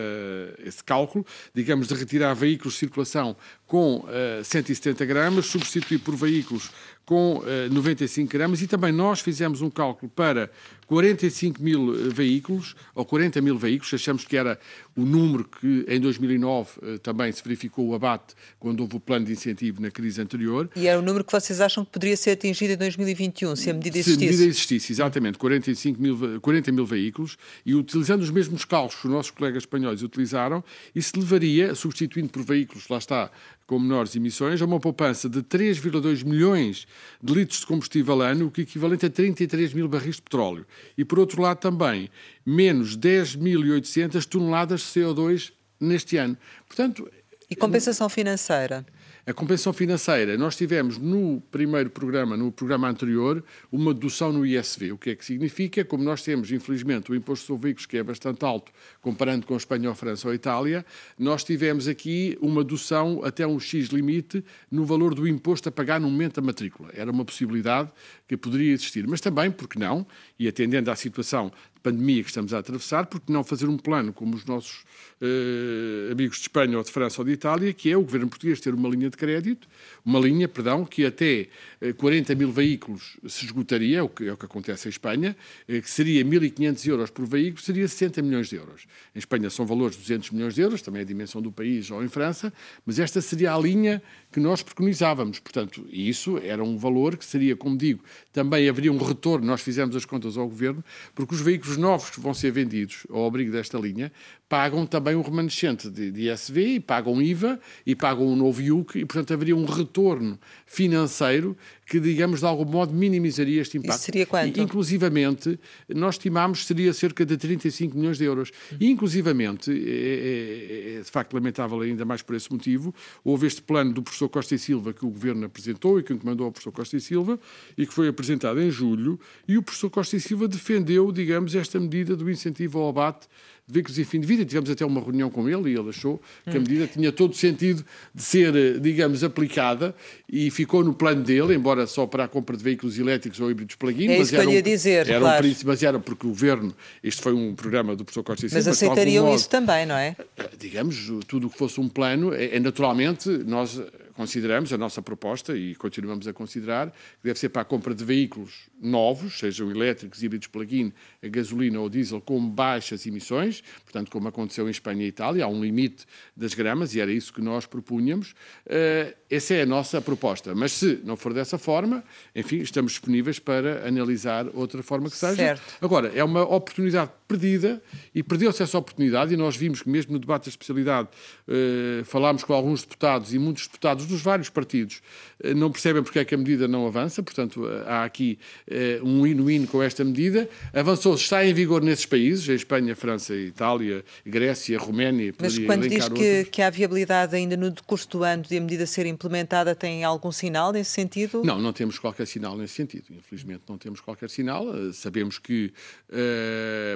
esse 0.62 0.84
cálculo, 0.84 1.24
digamos, 1.54 1.88
de 1.88 1.94
retirar 1.94 2.34
veículos 2.34 2.74
de 2.74 2.80
circulação 2.80 3.21
com 3.66 3.98
uh, 3.98 4.44
170 4.44 5.04
gramas, 5.04 5.46
substituir 5.46 5.98
por 5.98 6.14
veículos 6.16 6.70
com 7.04 7.38
uh, 7.38 7.72
95 7.72 8.30
gramas 8.30 8.62
e 8.62 8.66
também 8.66 8.92
nós 8.92 9.20
fizemos 9.20 9.60
um 9.60 9.70
cálculo 9.70 10.10
para 10.14 10.50
45 10.92 11.62
mil 11.62 11.94
eh, 11.94 12.08
veículos, 12.10 12.76
ou 12.94 13.02
40 13.02 13.40
mil 13.40 13.56
veículos, 13.56 13.94
achamos 13.94 14.26
que 14.26 14.36
era 14.36 14.58
o 14.94 15.00
número 15.00 15.42
que 15.42 15.86
em 15.88 15.98
2009 15.98 16.70
uh, 16.82 16.98
também 16.98 17.32
se 17.32 17.42
verificou 17.42 17.88
o 17.88 17.94
abate 17.94 18.34
quando 18.60 18.80
houve 18.80 18.96
o 18.96 19.00
plano 19.00 19.24
de 19.24 19.32
incentivo 19.32 19.80
na 19.80 19.90
crise 19.90 20.20
anterior. 20.20 20.68
E 20.76 20.86
era 20.86 20.98
o 20.98 21.02
número 21.02 21.24
que 21.24 21.32
vocês 21.32 21.62
acham 21.62 21.82
que 21.82 21.92
poderia 21.92 22.14
ser 22.14 22.32
atingido 22.32 22.74
em 22.74 22.76
2021, 22.76 23.56
se 23.56 23.70
a 23.70 23.72
medida 23.72 23.96
existisse? 23.96 24.18
Se 24.18 24.26
a 24.26 24.30
medida 24.30 24.50
existisse, 24.50 24.92
exatamente, 24.92 25.38
45 25.38 26.02
mil, 26.02 26.40
40 26.42 26.70
mil 26.72 26.84
veículos, 26.84 27.38
e 27.64 27.74
utilizando 27.74 28.20
os 28.20 28.30
mesmos 28.30 28.66
cálculos 28.66 29.00
que 29.00 29.06
os 29.06 29.12
nossos 29.14 29.30
colegas 29.30 29.62
espanhóis 29.62 30.02
utilizaram, 30.02 30.62
isso 30.94 31.12
levaria, 31.16 31.74
substituindo 31.74 32.28
por 32.28 32.42
veículos, 32.42 32.86
lá 32.88 32.98
está, 32.98 33.30
com 33.72 33.78
menores 33.78 34.14
emissões, 34.14 34.60
a 34.60 34.66
uma 34.66 34.78
poupança 34.78 35.30
de 35.30 35.42
3,2 35.42 36.26
milhões 36.26 36.86
de 37.22 37.32
litros 37.32 37.60
de 37.60 37.66
combustível 37.66 38.20
ano, 38.20 38.48
o 38.48 38.50
que 38.50 38.60
equivalente 38.60 39.06
a 39.06 39.10
33 39.10 39.72
mil 39.72 39.88
barris 39.88 40.16
de 40.16 40.22
petróleo. 40.22 40.66
E, 40.96 41.06
por 41.06 41.18
outro 41.18 41.40
lado, 41.40 41.56
também 41.56 42.10
menos 42.44 42.98
10.800 42.98 44.26
toneladas 44.26 44.80
de 44.80 44.86
CO2 44.88 45.52
neste 45.80 46.18
ano. 46.18 46.36
Portanto, 46.66 47.10
e 47.48 47.56
compensação 47.56 48.10
financeira? 48.10 48.84
A 49.24 49.32
compensação 49.32 49.72
financeira, 49.72 50.36
nós 50.36 50.56
tivemos 50.56 50.98
no 50.98 51.40
primeiro 51.48 51.88
programa, 51.90 52.36
no 52.36 52.50
programa 52.50 52.88
anterior, 52.88 53.44
uma 53.70 53.94
dedução 53.94 54.32
no 54.32 54.44
ISV. 54.44 54.90
O 54.90 54.98
que 54.98 55.10
é 55.10 55.14
que 55.14 55.24
significa? 55.24 55.84
Como 55.84 56.02
nós 56.02 56.24
temos, 56.24 56.50
infelizmente, 56.50 57.12
o 57.12 57.14
imposto 57.14 57.46
sobre 57.46 57.68
veículos 57.68 57.86
que 57.86 57.96
é 57.98 58.02
bastante 58.02 58.44
alto, 58.44 58.72
comparando 59.00 59.46
com 59.46 59.54
a 59.54 59.56
Espanha, 59.56 59.90
a 59.90 59.94
França 59.94 60.26
ou 60.26 60.32
a 60.32 60.34
Itália, 60.34 60.84
nós 61.16 61.44
tivemos 61.44 61.86
aqui 61.86 62.36
uma 62.40 62.64
dedução 62.64 63.20
até 63.22 63.46
um 63.46 63.60
X 63.60 63.90
limite 63.90 64.44
no 64.68 64.84
valor 64.84 65.14
do 65.14 65.28
imposto 65.28 65.68
a 65.68 65.72
pagar 65.72 66.00
no 66.00 66.10
momento 66.10 66.40
da 66.40 66.42
matrícula. 66.44 66.90
Era 66.92 67.12
uma 67.12 67.24
possibilidade 67.24 67.92
que 68.26 68.36
poderia 68.36 68.72
existir. 68.72 69.06
Mas 69.06 69.20
também, 69.20 69.52
porque 69.52 69.78
não, 69.78 70.04
e 70.36 70.48
atendendo 70.48 70.90
à 70.90 70.96
situação 70.96 71.52
pandemia 71.82 72.22
que 72.22 72.28
estamos 72.28 72.54
a 72.54 72.58
atravessar, 72.58 73.06
porque 73.06 73.32
não 73.32 73.42
fazer 73.42 73.66
um 73.66 73.76
plano 73.76 74.12
como 74.12 74.34
os 74.34 74.44
nossos 74.44 74.84
uh, 75.20 76.12
amigos 76.12 76.36
de 76.36 76.42
Espanha 76.42 76.78
ou 76.78 76.84
de 76.84 76.90
França 76.90 77.20
ou 77.20 77.24
de 77.24 77.32
Itália, 77.32 77.72
que 77.72 77.90
é 77.90 77.96
o 77.96 78.02
governo 78.02 78.28
português 78.28 78.60
ter 78.60 78.72
uma 78.72 78.88
linha 78.88 79.10
de 79.10 79.16
crédito, 79.16 79.68
uma 80.04 80.18
linha, 80.18 80.48
perdão, 80.48 80.84
que 80.84 81.04
até 81.04 81.48
uh, 81.80 81.86
eh, 81.88 81.92
40 81.92 82.34
mil 82.34 82.52
veículos 82.52 83.16
se 83.26 83.44
esgotaria, 83.44 84.04
o 84.04 84.08
que 84.08 84.28
é 84.28 84.32
o 84.32 84.36
que 84.36 84.46
acontece 84.46 84.88
em 84.88 84.90
Espanha, 84.90 85.36
uh, 85.68 85.82
que 85.82 85.90
seria 85.90 86.24
1.500 86.24 86.86
euros 86.88 87.10
por 87.10 87.26
veículo, 87.26 87.62
seria 87.62 87.86
60 87.86 88.22
milhões 88.22 88.48
de 88.48 88.56
euros. 88.56 88.86
Em 89.14 89.18
Espanha 89.18 89.50
são 89.50 89.66
valores 89.66 89.96
de 89.96 90.02
200 90.02 90.30
milhões 90.30 90.54
de 90.54 90.60
euros, 90.60 90.82
também 90.82 91.00
é 91.00 91.02
a 91.02 91.06
dimensão 91.06 91.42
do 91.42 91.50
país, 91.50 91.90
ou 91.90 92.02
em 92.04 92.08
França, 92.08 92.52
mas 92.86 92.98
esta 92.98 93.20
seria 93.20 93.54
a 93.54 93.58
linha 93.58 94.02
que 94.30 94.40
nós 94.40 94.62
preconizávamos. 94.62 95.38
Portanto, 95.38 95.84
isso 95.90 96.38
era 96.38 96.62
um 96.62 96.78
valor 96.78 97.16
que 97.16 97.24
seria, 97.24 97.56
como 97.56 97.76
digo, 97.76 98.02
também 98.32 98.68
haveria 98.68 98.92
um 98.92 98.98
retorno, 98.98 99.46
nós 99.46 99.60
fizemos 99.60 99.94
as 99.94 100.04
contas 100.04 100.36
ao 100.36 100.48
governo, 100.48 100.82
porque 101.14 101.34
os 101.34 101.40
veículos 101.40 101.71
os 101.72 101.78
novos 101.78 102.10
que 102.10 102.20
vão 102.20 102.34
ser 102.34 102.50
vendidos 102.50 103.06
ao 103.10 103.26
abrigo 103.26 103.50
desta 103.50 103.78
linha 103.78 104.12
pagam 104.52 104.84
também 104.84 105.14
o 105.14 105.22
remanescente 105.22 105.88
de, 105.88 106.10
de 106.10 106.30
ISV, 106.30 106.74
e 106.74 106.78
pagam 106.78 107.22
IVA 107.22 107.58
e 107.86 107.96
pagam 107.96 108.26
o 108.26 108.36
novo 108.36 108.60
IUC 108.60 108.98
e, 108.98 109.06
portanto, 109.06 109.32
haveria 109.32 109.56
um 109.56 109.64
retorno 109.64 110.38
financeiro 110.66 111.56
que, 111.86 111.98
digamos, 111.98 112.40
de 112.40 112.46
algum 112.46 112.66
modo 112.66 112.92
minimizaria 112.92 113.62
este 113.62 113.78
impacto. 113.78 113.96
Isso 113.96 114.04
seria 114.04 114.26
quanto? 114.26 114.58
E, 114.58 114.62
inclusivamente, 114.62 115.58
nós 115.88 116.16
estimámos 116.16 116.60
que 116.60 116.66
seria 116.66 116.92
cerca 116.92 117.24
de 117.24 117.38
35 117.38 117.96
milhões 117.96 118.18
de 118.18 118.24
euros. 118.24 118.50
E, 118.78 118.90
inclusivamente, 118.90 119.70
é, 119.70 119.74
é, 119.74 120.96
é, 120.96 121.00
de 121.00 121.10
facto 121.10 121.32
lamentável 121.32 121.80
ainda 121.80 122.04
mais 122.04 122.20
por 122.20 122.36
esse 122.36 122.52
motivo, 122.52 122.94
houve 123.24 123.46
este 123.46 123.62
plano 123.62 123.94
do 123.94 124.02
professor 124.02 124.28
Costa 124.28 124.54
e 124.54 124.58
Silva 124.58 124.92
que 124.92 125.06
o 125.06 125.08
Governo 125.08 125.46
apresentou 125.46 125.98
e 125.98 126.02
que 126.02 126.12
encomendou 126.12 126.44
ao 126.44 126.52
professor 126.52 126.72
Costa 126.72 126.94
e 126.94 127.00
Silva 127.00 127.40
e 127.76 127.86
que 127.86 127.94
foi 127.94 128.06
apresentado 128.06 128.60
em 128.60 128.70
julho 128.70 129.18
e 129.48 129.56
o 129.56 129.62
professor 129.62 129.88
Costa 129.88 130.14
e 130.14 130.20
Silva 130.20 130.46
defendeu, 130.46 131.10
digamos, 131.10 131.54
esta 131.54 131.80
medida 131.80 132.14
do 132.14 132.30
incentivo 132.30 132.78
ao 132.78 132.90
abate 132.90 133.28
veículos 133.72 133.98
em 133.98 134.04
fim 134.04 134.20
de 134.20 134.26
vida. 134.26 134.44
Tivemos 134.44 134.70
até 134.70 134.84
uma 134.84 135.00
reunião 135.00 135.30
com 135.30 135.48
ele 135.48 135.70
e 135.70 135.78
ele 135.78 135.88
achou 135.88 136.20
que 136.44 136.56
a 136.56 136.60
hum. 136.60 136.62
medida 136.62 136.86
tinha 136.86 137.10
todo 137.12 137.32
o 137.32 137.34
sentido 137.34 137.84
de 138.14 138.22
ser, 138.22 138.80
digamos, 138.80 139.24
aplicada 139.24 139.94
e 140.30 140.50
ficou 140.50 140.84
no 140.84 140.94
plano 140.94 141.22
dele, 141.22 141.54
embora 141.54 141.86
só 141.86 142.06
para 142.06 142.24
a 142.24 142.28
compra 142.28 142.56
de 142.56 142.62
veículos 142.62 142.98
elétricos 142.98 143.40
ou 143.40 143.50
híbridos 143.50 143.76
plug-in. 143.76 144.08
É 144.08 144.18
isso 144.18 144.30
que 144.30 144.36
eu 144.36 144.50
ia 144.50 144.60
um, 144.60 144.62
dizer, 144.62 145.08
era 145.08 145.20
claro. 145.20 145.46
Um, 145.46 145.54
mas 145.64 145.82
era 145.82 145.98
porque 145.98 146.26
o 146.26 146.30
governo, 146.30 146.74
este 147.02 147.20
foi 147.22 147.32
um 147.32 147.54
programa 147.54 147.96
do 147.96 148.04
professor 148.04 148.22
Costa 148.22 148.46
e 148.46 148.48
Silva. 148.50 148.58
Mas 148.64 148.68
aceitariam 148.68 149.24
modo, 149.24 149.36
isso 149.36 149.48
também, 149.48 149.86
não 149.86 149.96
é? 149.96 150.16
Digamos, 150.58 151.10
tudo 151.26 151.46
o 151.46 151.50
que 151.50 151.58
fosse 151.58 151.80
um 151.80 151.88
plano, 151.88 152.32
é, 152.32 152.56
é 152.56 152.60
naturalmente, 152.60 153.28
nós 153.28 153.80
consideramos 154.14 154.72
a 154.72 154.78
nossa 154.78 155.02
proposta 155.02 155.56
e 155.56 155.74
continuamos 155.74 156.26
a 156.26 156.32
considerar 156.32 156.90
que 156.90 157.24
deve 157.24 157.38
ser 157.38 157.48
para 157.48 157.62
a 157.62 157.64
compra 157.64 157.94
de 157.94 158.04
veículos 158.04 158.70
novos, 158.80 159.38
sejam 159.38 159.70
elétricos, 159.70 160.22
híbridos 160.22 160.48
plug-in, 160.48 160.92
a 161.22 161.28
gasolina 161.28 161.80
ou 161.80 161.88
diesel, 161.88 162.20
com 162.20 162.40
baixas 162.48 163.06
emissões, 163.06 163.62
portanto, 163.84 164.10
como 164.10 164.28
aconteceu 164.28 164.66
em 164.68 164.70
Espanha 164.70 165.04
e 165.04 165.08
Itália, 165.08 165.44
há 165.44 165.48
um 165.48 165.62
limite 165.62 166.04
das 166.36 166.54
gramas 166.54 166.94
e 166.94 167.00
era 167.00 167.12
isso 167.12 167.32
que 167.32 167.40
nós 167.40 167.66
propunhamos. 167.66 168.32
Uh, 168.66 169.14
essa 169.30 169.54
é 169.54 169.62
a 169.62 169.66
nossa 169.66 170.00
proposta. 170.00 170.54
Mas 170.54 170.72
se 170.72 171.00
não 171.04 171.16
for 171.16 171.32
dessa 171.32 171.56
forma, 171.56 172.04
enfim, 172.34 172.56
estamos 172.56 172.92
disponíveis 172.92 173.38
para 173.38 173.86
analisar 173.88 174.46
outra 174.54 174.82
forma 174.82 175.08
que 175.08 175.16
seja. 175.16 175.36
Certo. 175.36 175.62
Agora, 175.80 176.12
é 176.14 176.22
uma 176.22 176.42
oportunidade 176.42 177.10
perdida 177.32 177.82
e 178.14 178.22
perdeu-se 178.22 178.62
essa 178.62 178.76
oportunidade 178.76 179.32
e 179.32 179.36
nós 179.36 179.56
vimos 179.56 179.82
que 179.82 179.88
mesmo 179.88 180.12
no 180.12 180.18
debate 180.18 180.44
da 180.44 180.50
especialidade 180.50 181.08
uh, 181.48 182.04
falámos 182.04 182.44
com 182.44 182.52
alguns 182.52 182.82
deputados 182.82 183.32
e 183.32 183.38
muitos 183.38 183.66
deputados 183.66 184.04
dos 184.04 184.20
vários 184.20 184.50
partidos 184.50 185.00
uh, 185.42 185.54
não 185.54 185.70
percebem 185.70 186.02
porque 186.02 186.18
é 186.18 186.24
que 186.24 186.34
a 186.34 186.38
medida 186.38 186.68
não 186.68 186.86
avança, 186.86 187.22
portanto 187.22 187.66
há 187.86 188.04
aqui 188.04 188.38
uh, 188.68 189.06
um 189.06 189.22
win-win 189.22 189.64
com 189.64 189.82
esta 189.82 190.04
medida. 190.04 190.48
Avançou, 190.74 191.14
está 191.14 191.44
em 191.44 191.54
vigor 191.54 191.82
nesses 191.82 192.04
países, 192.04 192.46
em 192.48 192.54
Espanha, 192.54 192.94
França, 192.94 193.34
Itália, 193.34 194.04
Grécia, 194.26 194.78
Roménia, 194.78 195.32
Mas 195.40 195.58
quando 195.58 195.88
diz 195.88 196.08
que, 196.10 196.44
que, 196.44 196.60
há 196.60 196.68
viabilidade 196.68 197.34
ainda 197.34 197.56
no 197.56 197.70
decurso 197.70 198.08
do 198.10 198.24
ano 198.24 198.42
de 198.42 198.58
a 198.58 198.60
medida 198.60 198.86
ser 198.86 199.06
implementada, 199.06 199.74
tem 199.74 200.04
algum 200.04 200.30
sinal 200.30 200.72
nesse 200.72 200.90
sentido? 200.90 201.42
Não, 201.44 201.58
não 201.58 201.72
temos 201.72 201.98
qualquer 201.98 202.26
sinal 202.26 202.56
nesse 202.56 202.74
sentido. 202.74 203.04
Infelizmente 203.10 203.62
não 203.68 203.78
temos 203.78 204.00
qualquer 204.00 204.28
sinal. 204.28 204.66
Sabemos 204.92 205.38
que 205.38 205.72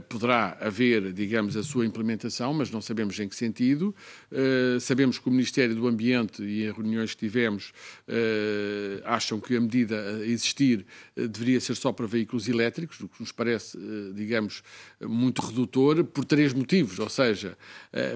poderá 0.08 0.25
poderá 0.26 0.56
haver, 0.60 1.12
digamos, 1.12 1.56
a 1.56 1.62
sua 1.62 1.86
implementação, 1.86 2.52
mas 2.52 2.70
não 2.70 2.80
sabemos 2.80 3.18
em 3.20 3.28
que 3.28 3.36
sentido. 3.36 3.94
Uh, 4.32 4.80
sabemos 4.80 5.18
que 5.20 5.28
o 5.28 5.30
Ministério 5.30 5.74
do 5.74 5.86
Ambiente 5.86 6.42
e 6.42 6.64
em 6.64 6.72
reuniões 6.72 7.14
que 7.14 7.20
tivemos 7.20 7.72
uh, 8.08 9.02
acham 9.04 9.40
que 9.40 9.56
a 9.56 9.60
medida 9.60 9.96
a 9.96 10.26
existir 10.26 10.84
uh, 11.16 11.28
deveria 11.28 11.60
ser 11.60 11.76
só 11.76 11.92
para 11.92 12.06
veículos 12.06 12.48
elétricos, 12.48 13.00
o 13.00 13.08
que 13.08 13.20
nos 13.20 13.30
parece, 13.30 13.78
digamos, 14.14 14.64
muito 15.00 15.40
redutor, 15.42 16.02
por 16.02 16.24
três 16.24 16.52
motivos. 16.52 16.98
Ou 16.98 17.08
seja, 17.08 17.56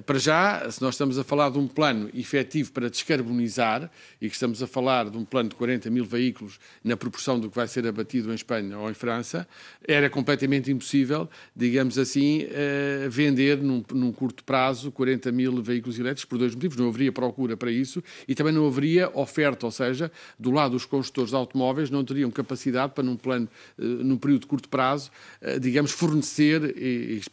para 0.05 0.19
já, 0.19 0.69
se 0.71 0.83
nós 0.83 0.95
estamos 0.95 1.19
a 1.19 1.25
falar 1.25 1.51
de 1.51 1.59
um 1.59 1.69
plano 1.69 2.11
efetivo 2.13 2.73
para 2.73 2.91
descarbonizar 2.91 3.91
e 4.21 4.29
que 4.29 4.35
estamos 4.35 4.63
a 4.63 4.67
falar 4.67 5.09
de 5.09 5.17
um 5.17 5.25
plano 5.25 5.51
de 5.51 5.55
40 5.55 5.91
mil 5.91 6.05
veículos 6.05 6.59
na 6.83 6.97
proporção 6.97 7.39
do 7.39 7.49
que 7.49 7.57
vai 7.57 7.69
ser 7.69 7.87
abatido 7.87 8.31
em 8.33 8.35
Espanha 8.35 8.79
ou 8.79 8.91
em 8.91 8.95
França, 8.95 9.47
era 9.87 10.11
completamente 10.11 10.71
impossível, 10.71 11.29
digamos 11.55 11.99
assim, 12.01 12.45
uh, 12.45 13.11
vender 13.11 13.59
num, 13.59 13.85
num, 13.93 14.13
curto 14.13 14.43
prazo 14.45 14.91
40 14.91 15.31
mil 15.33 15.63
veículos 15.63 15.99
elétricos 15.99 16.25
por 16.25 16.39
dois 16.39 16.55
motivos. 16.55 16.77
Não 16.77 16.89
haveria 16.89 17.13
procura 17.13 17.57
para 17.57 17.71
isso 17.71 18.03
e 18.27 18.35
também 18.35 18.53
não 18.53 18.67
haveria 18.67 19.11
oferta, 19.15 19.67
ou 19.67 19.73
seja, 19.73 20.11
do 20.39 20.51
lado 20.51 20.73
dos 20.73 20.85
construtores 20.85 21.31
de 21.31 21.37
automóveis 21.37 21.91
não 21.91 22.05
teriam 22.05 22.31
capacidade 22.31 22.93
para, 22.95 23.05
num 23.05 23.17
plano, 23.17 23.49
uh, 23.79 23.85
num 23.85 24.17
período 24.17 24.43
de 24.43 24.47
curto 24.47 24.69
prazo, 24.69 25.11
uh, 25.43 25.61
digamos, 25.61 25.93
fornecer, 25.93 26.75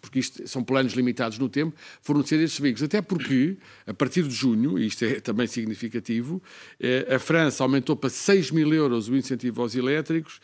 porque 0.01 0.19
isto 0.19 0.47
são 0.47 0.63
planos 0.63 0.93
limitados 0.93 1.39
no 1.39 1.49
tempo, 1.49 1.75
fornecer 2.01 2.39
estes 2.39 2.59
veículos. 2.59 2.83
Até 2.83 3.01
porque, 3.01 3.57
a 3.85 3.93
partir 3.93 4.23
de 4.23 4.33
junho, 4.33 4.77
e 4.77 4.87
isto 4.87 5.03
é 5.05 5.19
também 5.19 5.47
significativo, 5.47 6.41
a 7.13 7.19
França 7.19 7.63
aumentou 7.63 7.95
para 7.95 8.09
6 8.09 8.51
mil 8.51 8.73
euros 8.73 9.09
o 9.09 9.15
incentivo 9.15 9.61
aos 9.61 9.75
elétricos, 9.75 10.39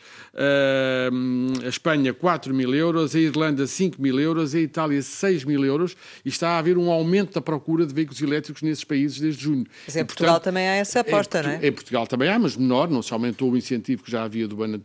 a 1.62 1.68
Espanha 1.68 2.12
4 2.12 2.54
mil 2.54 2.74
euros, 2.74 3.14
a 3.14 3.18
Irlanda 3.18 3.66
5 3.66 4.00
mil 4.00 4.03
mil 4.04 4.20
euros, 4.20 4.54
a 4.54 4.60
Itália 4.60 5.02
6 5.02 5.44
mil 5.44 5.64
euros, 5.64 5.96
e 6.24 6.28
está 6.28 6.50
a 6.50 6.58
haver 6.58 6.76
um 6.76 6.90
aumento 6.90 7.32
da 7.34 7.40
procura 7.40 7.86
de 7.86 7.94
veículos 7.94 8.20
elétricos 8.20 8.62
nesses 8.62 8.84
países 8.84 9.18
desde 9.18 9.42
junho. 9.42 9.66
Mas 9.86 9.96
em 9.96 10.00
e, 10.00 10.04
Portugal 10.04 10.34
portanto, 10.34 10.44
também 10.44 10.68
há 10.68 10.74
essa 10.74 11.00
aposta, 11.00 11.42
não 11.42 11.50
é? 11.50 11.66
Em 11.66 11.72
Portugal 11.72 12.06
também 12.06 12.28
há, 12.28 12.38
mas 12.38 12.56
menor, 12.56 12.90
não 12.90 13.02
se 13.02 13.12
aumentou 13.12 13.50
o 13.50 13.56
incentivo 13.56 14.02
que 14.02 14.10
já 14.10 14.24
havia 14.24 14.46
do 14.46 14.62
ano 14.62 14.78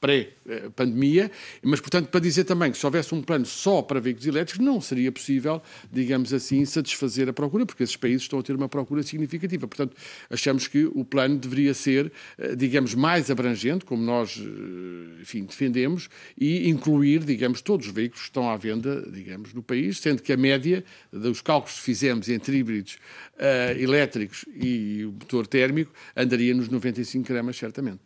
pré-pandemia, 0.00 1.30
mas, 1.62 1.80
portanto, 1.80 2.08
para 2.08 2.20
dizer 2.20 2.44
também 2.44 2.70
que 2.70 2.78
se 2.78 2.84
houvesse 2.84 3.14
um 3.14 3.22
plano 3.22 3.46
só 3.46 3.82
para 3.82 3.98
veículos 3.98 4.26
elétricos, 4.26 4.64
não 4.64 4.80
seria 4.80 5.10
possível, 5.10 5.62
digamos 5.90 6.32
assim, 6.32 6.64
satisfazer 6.64 7.28
a 7.28 7.32
procura, 7.32 7.64
porque 7.64 7.82
esses 7.82 7.96
países 7.96 8.22
estão 8.22 8.38
a 8.38 8.42
ter 8.42 8.54
uma 8.54 8.68
procura 8.68 9.02
significativa. 9.02 9.66
Portanto, 9.66 9.96
achamos 10.30 10.68
que 10.68 10.84
o 10.84 11.04
plano 11.04 11.38
deveria 11.38 11.72
ser, 11.72 12.12
eh, 12.38 12.54
digamos, 12.54 12.94
mais 12.94 13.30
abrangente, 13.30 13.84
como 13.84 14.02
nós, 14.02 14.38
eh, 14.38 15.22
enfim, 15.22 15.44
defendemos, 15.44 16.08
e 16.38 16.68
incluir, 16.68 17.24
digamos, 17.24 17.60
todos 17.60 17.86
os 17.86 17.92
veículos 17.92 18.22
que 18.22 18.28
estão 18.28 18.50
à 18.50 18.56
venda, 18.56 19.02
digamos, 19.10 19.54
no 19.54 19.62
país, 19.62 19.98
sendo 19.98 20.22
que 20.22 20.32
a 20.32 20.36
média 20.36 20.84
dos 21.12 21.40
cálculos 21.40 21.78
que 21.78 21.82
fizemos 21.82 22.28
entre 22.28 22.56
híbridos 22.56 22.98
uh, 23.36 23.78
elétricos 23.78 24.44
e 24.54 25.04
o 25.04 25.12
motor 25.12 25.46
térmico 25.46 25.92
andaria 26.14 26.54
nos 26.54 26.68
95 26.68 27.26
gramas, 27.26 27.56
certamente. 27.56 28.02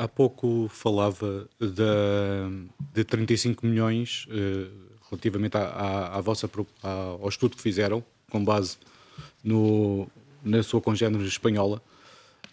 Há 0.00 0.06
pouco 0.06 0.68
falava 0.68 1.48
de 2.94 3.02
35 3.02 3.66
milhões 3.66 4.28
uh, 4.30 4.70
relativamente 5.10 5.56
à, 5.56 5.64
à, 5.64 6.18
à 6.18 6.20
vossa, 6.20 6.48
à, 6.84 6.88
ao 7.20 7.28
estudo 7.28 7.56
que 7.56 7.62
fizeram, 7.62 8.04
com 8.30 8.44
base 8.44 8.78
no, 9.42 10.06
na 10.44 10.62
sua 10.62 10.80
congénere 10.80 11.26
espanhola. 11.26 11.82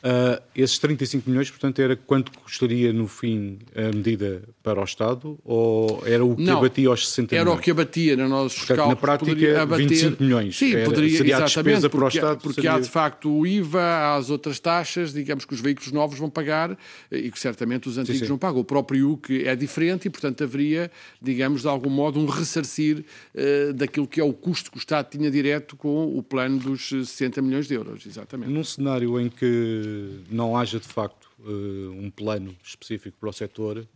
Uh, 0.05 0.39
esses 0.55 0.77
35 0.77 1.27
milhões, 1.27 1.49
portanto, 1.49 1.81
era 1.81 1.95
quanto 1.95 2.31
custaria 2.31 2.93
no 2.93 3.07
fim 3.07 3.57
a 3.75 3.95
medida 3.95 4.43
para 4.61 4.79
o 4.79 4.83
Estado 4.83 5.39
ou 5.43 6.03
era 6.05 6.23
o 6.23 6.35
que 6.35 6.43
não, 6.43 6.59
abatia 6.59 6.89
aos 6.89 7.09
60 7.09 7.33
era 7.33 7.43
milhões? 7.43 7.51
Era 7.51 7.59
o 7.59 7.63
que 7.63 7.71
abatia 7.71 8.15
nos 8.15 8.29
nossos 8.29 8.59
portanto, 8.59 8.77
cálculos. 8.77 9.01
Na 9.01 9.01
prática, 9.01 9.61
abater, 9.63 9.87
25 9.87 10.23
milhões. 10.23 10.57
Sim, 10.59 10.75
era, 10.75 10.85
poderia, 10.85 11.17
seria 11.17 11.37
a 11.37 11.39
despesa 11.41 11.89
para 11.89 12.05
o 12.05 12.07
Estado. 12.07 12.39
Porque 12.39 12.61
seria... 12.61 12.73
há, 12.73 12.79
de 12.79 12.87
facto, 12.87 13.35
o 13.35 13.47
IVA, 13.47 13.81
há 13.81 14.15
as 14.15 14.29
outras 14.29 14.59
taxas, 14.59 15.11
digamos 15.11 15.43
que 15.43 15.55
os 15.55 15.59
veículos 15.59 15.91
novos 15.91 16.19
vão 16.19 16.29
pagar 16.29 16.77
e 17.11 17.31
que 17.31 17.39
certamente 17.39 17.89
os 17.89 17.97
antigos 17.97 18.19
sim, 18.19 18.25
sim. 18.25 18.31
não 18.31 18.37
pagam. 18.37 18.59
O 18.59 18.63
próprio 18.63 19.11
UC 19.13 19.47
é 19.47 19.55
diferente 19.55 20.05
e, 20.05 20.11
portanto, 20.11 20.43
haveria, 20.43 20.91
digamos, 21.19 21.63
de 21.63 21.67
algum 21.67 21.89
modo, 21.89 22.19
um 22.19 22.27
ressarcir 22.27 23.03
uh, 23.33 23.73
daquilo 23.73 24.07
que 24.07 24.21
é 24.21 24.23
o 24.23 24.33
custo 24.33 24.69
que 24.69 24.77
o 24.77 24.79
Estado 24.79 25.09
tinha 25.09 25.31
direto 25.31 25.75
com 25.75 26.15
o 26.15 26.21
plano 26.21 26.59
dos 26.59 26.89
60 26.89 27.41
milhões 27.41 27.67
de 27.67 27.73
euros, 27.73 28.05
exatamente. 28.05 28.51
Num 28.51 28.63
cenário 28.63 29.19
em 29.19 29.29
que 29.29 29.94
não 30.29 30.57
haja, 30.57 30.79
de 30.79 30.87
facto, 30.87 31.29
uh, 31.39 31.91
um 31.91 32.09
plano 32.09 32.55
específico 32.63 33.17
para 33.19 33.29
o 33.29 33.33
setor, 33.33 33.87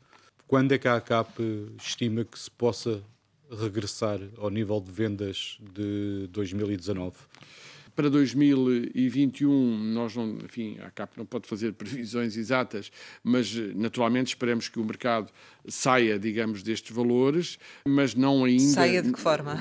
quando 0.48 0.72
é 0.72 0.78
que 0.78 0.88
a 0.88 0.96
ACAP 0.96 1.40
estima 1.78 2.26
que 2.26 2.38
se 2.38 2.50
possa 2.50 3.04
regressar 3.52 4.20
ao 4.38 4.50
nível 4.50 4.80
de 4.80 4.92
vendas 4.92 5.58
de 5.74 6.28
2019? 6.32 7.16
Para 8.00 8.10
2021, 8.10 9.78
nós 9.94 10.16
não, 10.16 10.38
enfim, 10.46 10.78
a 10.80 10.90
CAP 10.90 11.18
não 11.18 11.26
pode 11.26 11.50
fazer 11.50 11.74
previsões 11.78 12.38
exatas, 12.38 12.90
mas 13.22 13.54
naturalmente 13.76 14.28
esperamos 14.28 14.70
que 14.70 14.80
o 14.80 14.86
mercado 14.86 15.30
saia, 15.68 16.18
digamos, 16.18 16.64
destes 16.64 16.96
valores, 16.96 17.60
mas 17.86 18.16
não 18.16 18.46
ainda. 18.46 18.64
Saia 18.64 19.02
de 19.02 19.12
que 19.12 19.20
forma? 19.20 19.60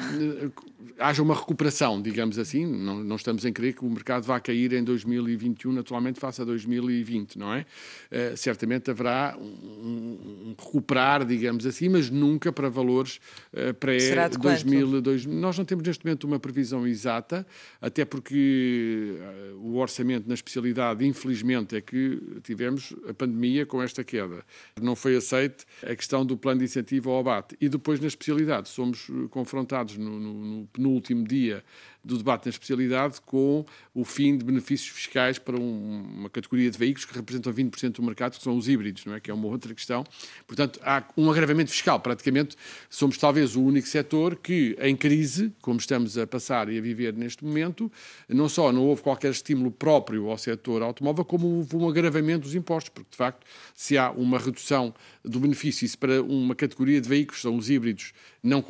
Haja 0.98 1.22
uma 1.22 1.34
recuperação, 1.34 2.00
digamos 2.00 2.38
assim. 2.38 2.64
Não, 2.66 3.02
não 3.02 3.16
estamos 3.16 3.44
em 3.44 3.52
crer 3.52 3.74
que 3.74 3.84
o 3.84 3.90
mercado 3.90 4.24
vá 4.24 4.38
cair 4.38 4.72
em 4.72 4.84
2021, 4.84 5.72
naturalmente, 5.72 6.20
face 6.20 6.40
a 6.40 6.44
2020, 6.44 7.38
não 7.38 7.52
é? 7.52 7.66
Uh, 8.10 8.36
certamente 8.36 8.90
haverá 8.90 9.36
um, 9.40 9.44
um, 9.44 10.54
recuperar, 10.58 11.24
digamos 11.24 11.66
assim, 11.66 11.88
mas 11.88 12.10
nunca 12.10 12.52
para 12.52 12.68
valores 12.68 13.20
uh, 13.52 13.74
pré-2000. 13.74 15.26
Nós 15.26 15.58
não 15.58 15.64
temos 15.64 15.86
neste 15.86 16.04
momento 16.04 16.24
uma 16.24 16.38
previsão 16.38 16.86
exata, 16.86 17.46
até 17.80 18.04
porque 18.04 19.16
eh, 19.18 19.52
o 19.56 19.76
orçamento 19.76 20.28
na 20.28 20.34
especialidade, 20.34 21.06
infelizmente, 21.06 21.76
é 21.76 21.80
que 21.80 22.20
tivemos 22.42 22.94
a 23.08 23.14
pandemia 23.14 23.66
com 23.66 23.82
esta 23.82 24.04
queda. 24.04 24.44
Não 24.80 24.94
foi 24.94 25.16
aceite 25.16 25.64
a 25.82 25.94
questão 25.94 26.24
do 26.24 26.36
plano 26.36 26.60
de 26.60 26.64
incentivo 26.66 27.10
ao 27.10 27.20
abate. 27.20 27.56
E 27.60 27.68
depois, 27.68 28.00
na 28.00 28.06
especialidade, 28.06 28.68
somos 28.68 29.08
eh, 29.08 29.28
confrontados 29.30 29.96
no, 29.96 30.18
no, 30.18 30.34
no 30.34 30.67
penúltimo 30.72 31.26
dia 31.26 31.62
do 32.04 32.16
debate 32.16 32.46
na 32.46 32.50
especialidade 32.50 33.20
com 33.20 33.64
o 33.94 34.04
fim 34.04 34.36
de 34.36 34.44
benefícios 34.44 34.88
fiscais 34.88 35.38
para 35.38 35.56
um, 35.56 36.02
uma 36.18 36.30
categoria 36.30 36.70
de 36.70 36.78
veículos 36.78 37.04
que 37.04 37.14
representam 37.14 37.52
20% 37.52 37.92
do 37.92 38.02
mercado, 38.02 38.36
que 38.36 38.42
são 38.42 38.56
os 38.56 38.68
híbridos, 38.68 39.04
não 39.04 39.14
é? 39.14 39.20
que 39.20 39.30
é 39.30 39.34
uma 39.34 39.46
outra 39.48 39.74
questão. 39.74 40.04
Portanto, 40.46 40.80
há 40.82 41.04
um 41.16 41.30
agravamento 41.30 41.70
fiscal. 41.70 42.00
Praticamente 42.00 42.56
somos 42.88 43.18
talvez 43.18 43.56
o 43.56 43.62
único 43.62 43.88
setor 43.88 44.36
que, 44.36 44.76
em 44.80 44.96
crise, 44.96 45.52
como 45.60 45.78
estamos 45.78 46.16
a 46.16 46.26
passar 46.26 46.68
e 46.68 46.78
a 46.78 46.80
viver 46.80 47.12
neste 47.12 47.44
momento, 47.44 47.90
não 48.28 48.48
só 48.48 48.72
não 48.72 48.84
houve 48.84 49.02
qualquer 49.02 49.30
estímulo 49.30 49.70
próprio 49.70 50.28
ao 50.30 50.38
setor 50.38 50.82
automóvel, 50.82 51.24
como 51.24 51.46
houve 51.46 51.76
um 51.76 51.88
agravamento 51.88 52.42
dos 52.42 52.54
impostos, 52.54 52.90
porque 52.90 53.10
de 53.10 53.16
facto, 53.16 53.46
se 53.74 53.98
há 53.98 54.10
uma 54.10 54.38
redução 54.38 54.94
do 55.24 55.40
benefício, 55.40 55.84
isso 55.84 55.98
para 55.98 56.22
uma 56.22 56.54
categoria 56.54 57.00
de 57.00 57.08
veículos, 57.08 57.42
são 57.42 57.56
os 57.56 57.68
híbridos 57.68 58.12
não 58.42 58.62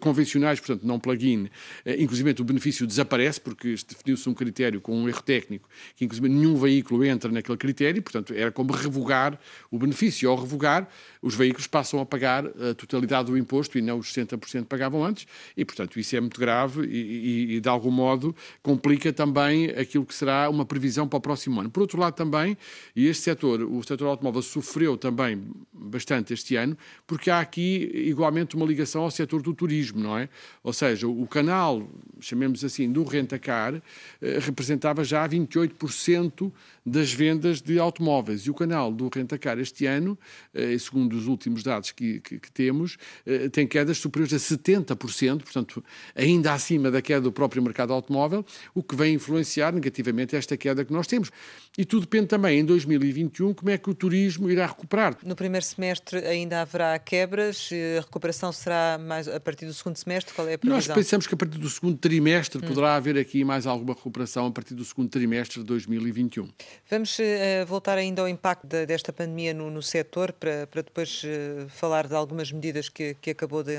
convencionais, 0.00 0.58
portanto 0.58 0.86
não 0.86 0.98
plug-in, 0.98 1.48
eh, 1.84 2.02
inclusive 2.02 2.34
o 2.40 2.44
benefício 2.44 2.61
benefício 2.62 2.86
desaparece, 2.86 3.40
porque 3.40 3.74
definiu-se 3.88 4.28
um 4.28 4.34
critério 4.34 4.80
com 4.80 4.96
um 4.96 5.08
erro 5.08 5.22
técnico, 5.22 5.68
que 5.96 6.04
inclusive 6.04 6.28
nenhum 6.28 6.56
veículo 6.56 7.04
entra 7.04 7.30
naquele 7.30 7.58
critério, 7.58 8.00
portanto 8.00 8.32
era 8.32 8.52
como 8.52 8.72
revogar 8.72 9.38
o 9.70 9.78
benefício. 9.78 10.30
Ao 10.30 10.36
revogar, 10.36 10.88
os 11.22 11.34
veículos 11.34 11.66
passam 11.66 12.00
a 12.00 12.06
pagar 12.06 12.44
a 12.46 12.74
totalidade 12.74 13.30
do 13.30 13.38
imposto 13.38 13.78
e 13.78 13.82
não 13.82 13.98
os 13.98 14.12
60% 14.12 14.64
pagavam 14.64 15.04
antes, 15.04 15.26
e 15.56 15.64
portanto 15.64 15.98
isso 15.98 16.16
é 16.16 16.20
muito 16.20 16.38
grave 16.38 16.84
e, 16.84 16.96
e, 16.96 17.56
e 17.56 17.60
de 17.60 17.68
algum 17.68 17.90
modo 17.90 18.34
complica 18.62 19.12
também 19.12 19.70
aquilo 19.70 20.04
que 20.04 20.14
será 20.14 20.50
uma 20.50 20.64
previsão 20.64 21.06
para 21.06 21.18
o 21.18 21.20
próximo 21.20 21.60
ano. 21.60 21.70
Por 21.70 21.80
outro 21.80 21.98
lado 21.98 22.14
também, 22.14 22.56
e 22.96 23.06
este 23.06 23.22
setor, 23.22 23.62
o 23.62 23.82
setor 23.82 24.08
automóvel 24.08 24.42
sofreu 24.42 24.96
também 24.96 25.42
bastante 25.72 26.34
este 26.34 26.56
ano, 26.56 26.76
porque 27.06 27.30
há 27.30 27.40
aqui 27.40 27.90
igualmente 27.94 28.56
uma 28.56 28.66
ligação 28.66 29.02
ao 29.02 29.10
setor 29.10 29.42
do 29.42 29.54
turismo, 29.54 30.00
não 30.00 30.18
é? 30.18 30.28
Ou 30.62 30.72
seja, 30.72 31.06
o 31.06 31.26
canal, 31.26 31.88
chamemos 32.20 32.64
assim, 32.64 32.90
do 32.90 33.04
rentacar, 33.04 33.74
eh, 34.20 34.38
representava 34.40 35.04
já 35.04 35.28
28% 35.28 36.52
das 36.84 37.12
vendas 37.12 37.60
de 37.60 37.78
automóveis. 37.78 38.42
E 38.42 38.50
o 38.50 38.54
canal 38.54 38.92
do 38.92 39.08
Rentacar 39.08 39.58
este 39.58 39.86
ano, 39.86 40.18
eh, 40.52 40.76
segundo 40.78 41.11
os 41.14 41.26
últimos 41.26 41.62
dados 41.62 41.92
que, 41.92 42.20
que, 42.20 42.38
que 42.38 42.50
temos, 42.50 42.96
eh, 43.26 43.48
tem 43.48 43.66
quedas 43.66 43.98
superiores 43.98 44.32
a 44.32 44.54
70%, 44.56 45.42
portanto, 45.42 45.84
ainda 46.14 46.52
acima 46.52 46.90
da 46.90 47.02
queda 47.02 47.22
do 47.22 47.32
próprio 47.32 47.62
mercado 47.62 47.92
automóvel, 47.92 48.44
o 48.74 48.82
que 48.82 48.94
vem 48.94 49.14
influenciar 49.14 49.72
negativamente 49.72 50.36
esta 50.36 50.56
queda 50.56 50.84
que 50.84 50.92
nós 50.92 51.06
temos. 51.06 51.30
E 51.76 51.84
tudo 51.84 52.02
depende 52.02 52.26
também, 52.26 52.60
em 52.60 52.64
2021, 52.64 53.54
como 53.54 53.70
é 53.70 53.78
que 53.78 53.88
o 53.88 53.94
turismo 53.94 54.50
irá 54.50 54.66
recuperar. 54.66 55.16
No 55.24 55.34
primeiro 55.34 55.64
semestre 55.64 56.18
ainda 56.18 56.60
haverá 56.60 56.98
quebras, 56.98 57.70
a 57.98 58.00
recuperação 58.00 58.52
será 58.52 58.98
mais 58.98 59.26
a 59.26 59.40
partir 59.40 59.64
do 59.66 59.72
segundo 59.72 59.96
semestre? 59.96 60.34
Qual 60.34 60.46
é 60.46 60.54
a 60.54 60.58
previsão? 60.58 60.94
Nós 60.94 61.04
pensamos 61.04 61.26
que 61.26 61.34
a 61.34 61.36
partir 61.36 61.58
do 61.58 61.70
segundo 61.70 61.96
trimestre 61.96 62.62
hum. 62.62 62.68
poderá 62.68 62.96
haver 62.96 63.16
aqui 63.16 63.42
mais 63.44 63.66
alguma 63.66 63.94
recuperação 63.94 64.46
a 64.46 64.50
partir 64.50 64.74
do 64.74 64.84
segundo 64.84 65.08
trimestre 65.08 65.60
de 65.60 65.66
2021. 65.66 66.48
Vamos 66.90 67.18
uh, 67.18 67.22
voltar 67.66 67.96
ainda 67.96 68.20
ao 68.20 68.28
impacto 68.28 68.66
de, 68.66 68.84
desta 68.84 69.12
pandemia 69.12 69.54
no, 69.54 69.70
no 69.70 69.82
setor, 69.82 70.32
para, 70.32 70.66
para 70.66 70.82
depois 70.82 71.01
uh, 71.24 71.68
falar 71.68 72.06
de 72.06 72.14
algumas 72.14 72.52
medidas 72.52 72.88
que, 72.88 73.14
que 73.14 73.30
acabou 73.30 73.62
de, 73.62 73.76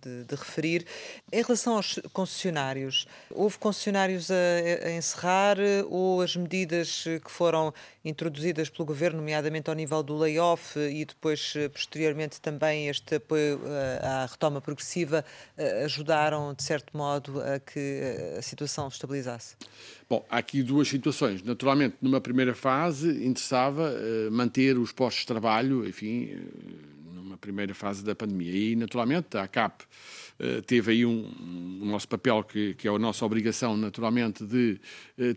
de, 0.00 0.24
de, 0.24 0.34
referir. 0.34 0.86
Em 1.32 1.42
relação 1.42 1.76
aos 1.76 1.98
concessionários, 2.12 3.06
houve 3.30 3.58
concessionários 3.58 4.30
a, 4.30 4.34
a, 4.86 4.92
encerrar 4.92 5.56
ou 5.88 6.20
as 6.20 6.36
medidas 6.36 7.04
que 7.24 7.30
foram 7.30 7.72
introduzidas 8.04 8.68
pelo 8.68 8.86
Governo, 8.86 9.18
nomeadamente 9.18 9.68
ao 9.70 9.76
nível 9.76 10.02
do 10.02 10.16
layoff 10.16 10.78
e 10.78 11.04
depois, 11.04 11.54
posteriormente, 11.72 12.40
também 12.40 12.88
este 12.88 13.16
apoio 13.16 13.60
à 14.00 14.26
retoma 14.26 14.60
progressiva, 14.60 15.24
ajudaram, 15.84 16.52
de 16.52 16.62
certo 16.62 16.96
modo, 16.96 17.40
a 17.40 17.60
que 17.60 18.00
a 18.38 18.42
situação 18.42 18.90
se 18.90 18.96
estabilizasse? 18.96 19.56
Bom, 20.12 20.26
há 20.28 20.36
aqui 20.36 20.62
duas 20.62 20.88
situações. 20.88 21.42
Naturalmente, 21.42 21.96
numa 22.02 22.20
primeira 22.20 22.54
fase, 22.54 23.08
interessava 23.24 23.90
uh, 23.90 24.30
manter 24.30 24.76
os 24.76 24.92
postos 24.92 25.22
de 25.22 25.26
trabalho, 25.26 25.88
enfim, 25.88 26.34
uh, 26.34 27.14
numa 27.14 27.38
primeira 27.38 27.72
fase 27.72 28.04
da 28.04 28.14
pandemia. 28.14 28.52
E, 28.52 28.76
naturalmente, 28.76 29.38
a 29.38 29.48
CAP 29.48 29.84
uh, 30.38 30.60
teve 30.66 30.92
aí 30.92 31.06
um, 31.06 31.32
um 31.80 31.86
nosso 31.86 32.06
papel, 32.06 32.44
que, 32.44 32.74
que, 32.74 32.86
é 32.86 32.90
a 32.90 32.98
nossa 32.98 33.24
obrigação, 33.24 33.74
naturalmente, 33.74 34.44
de 34.44 34.78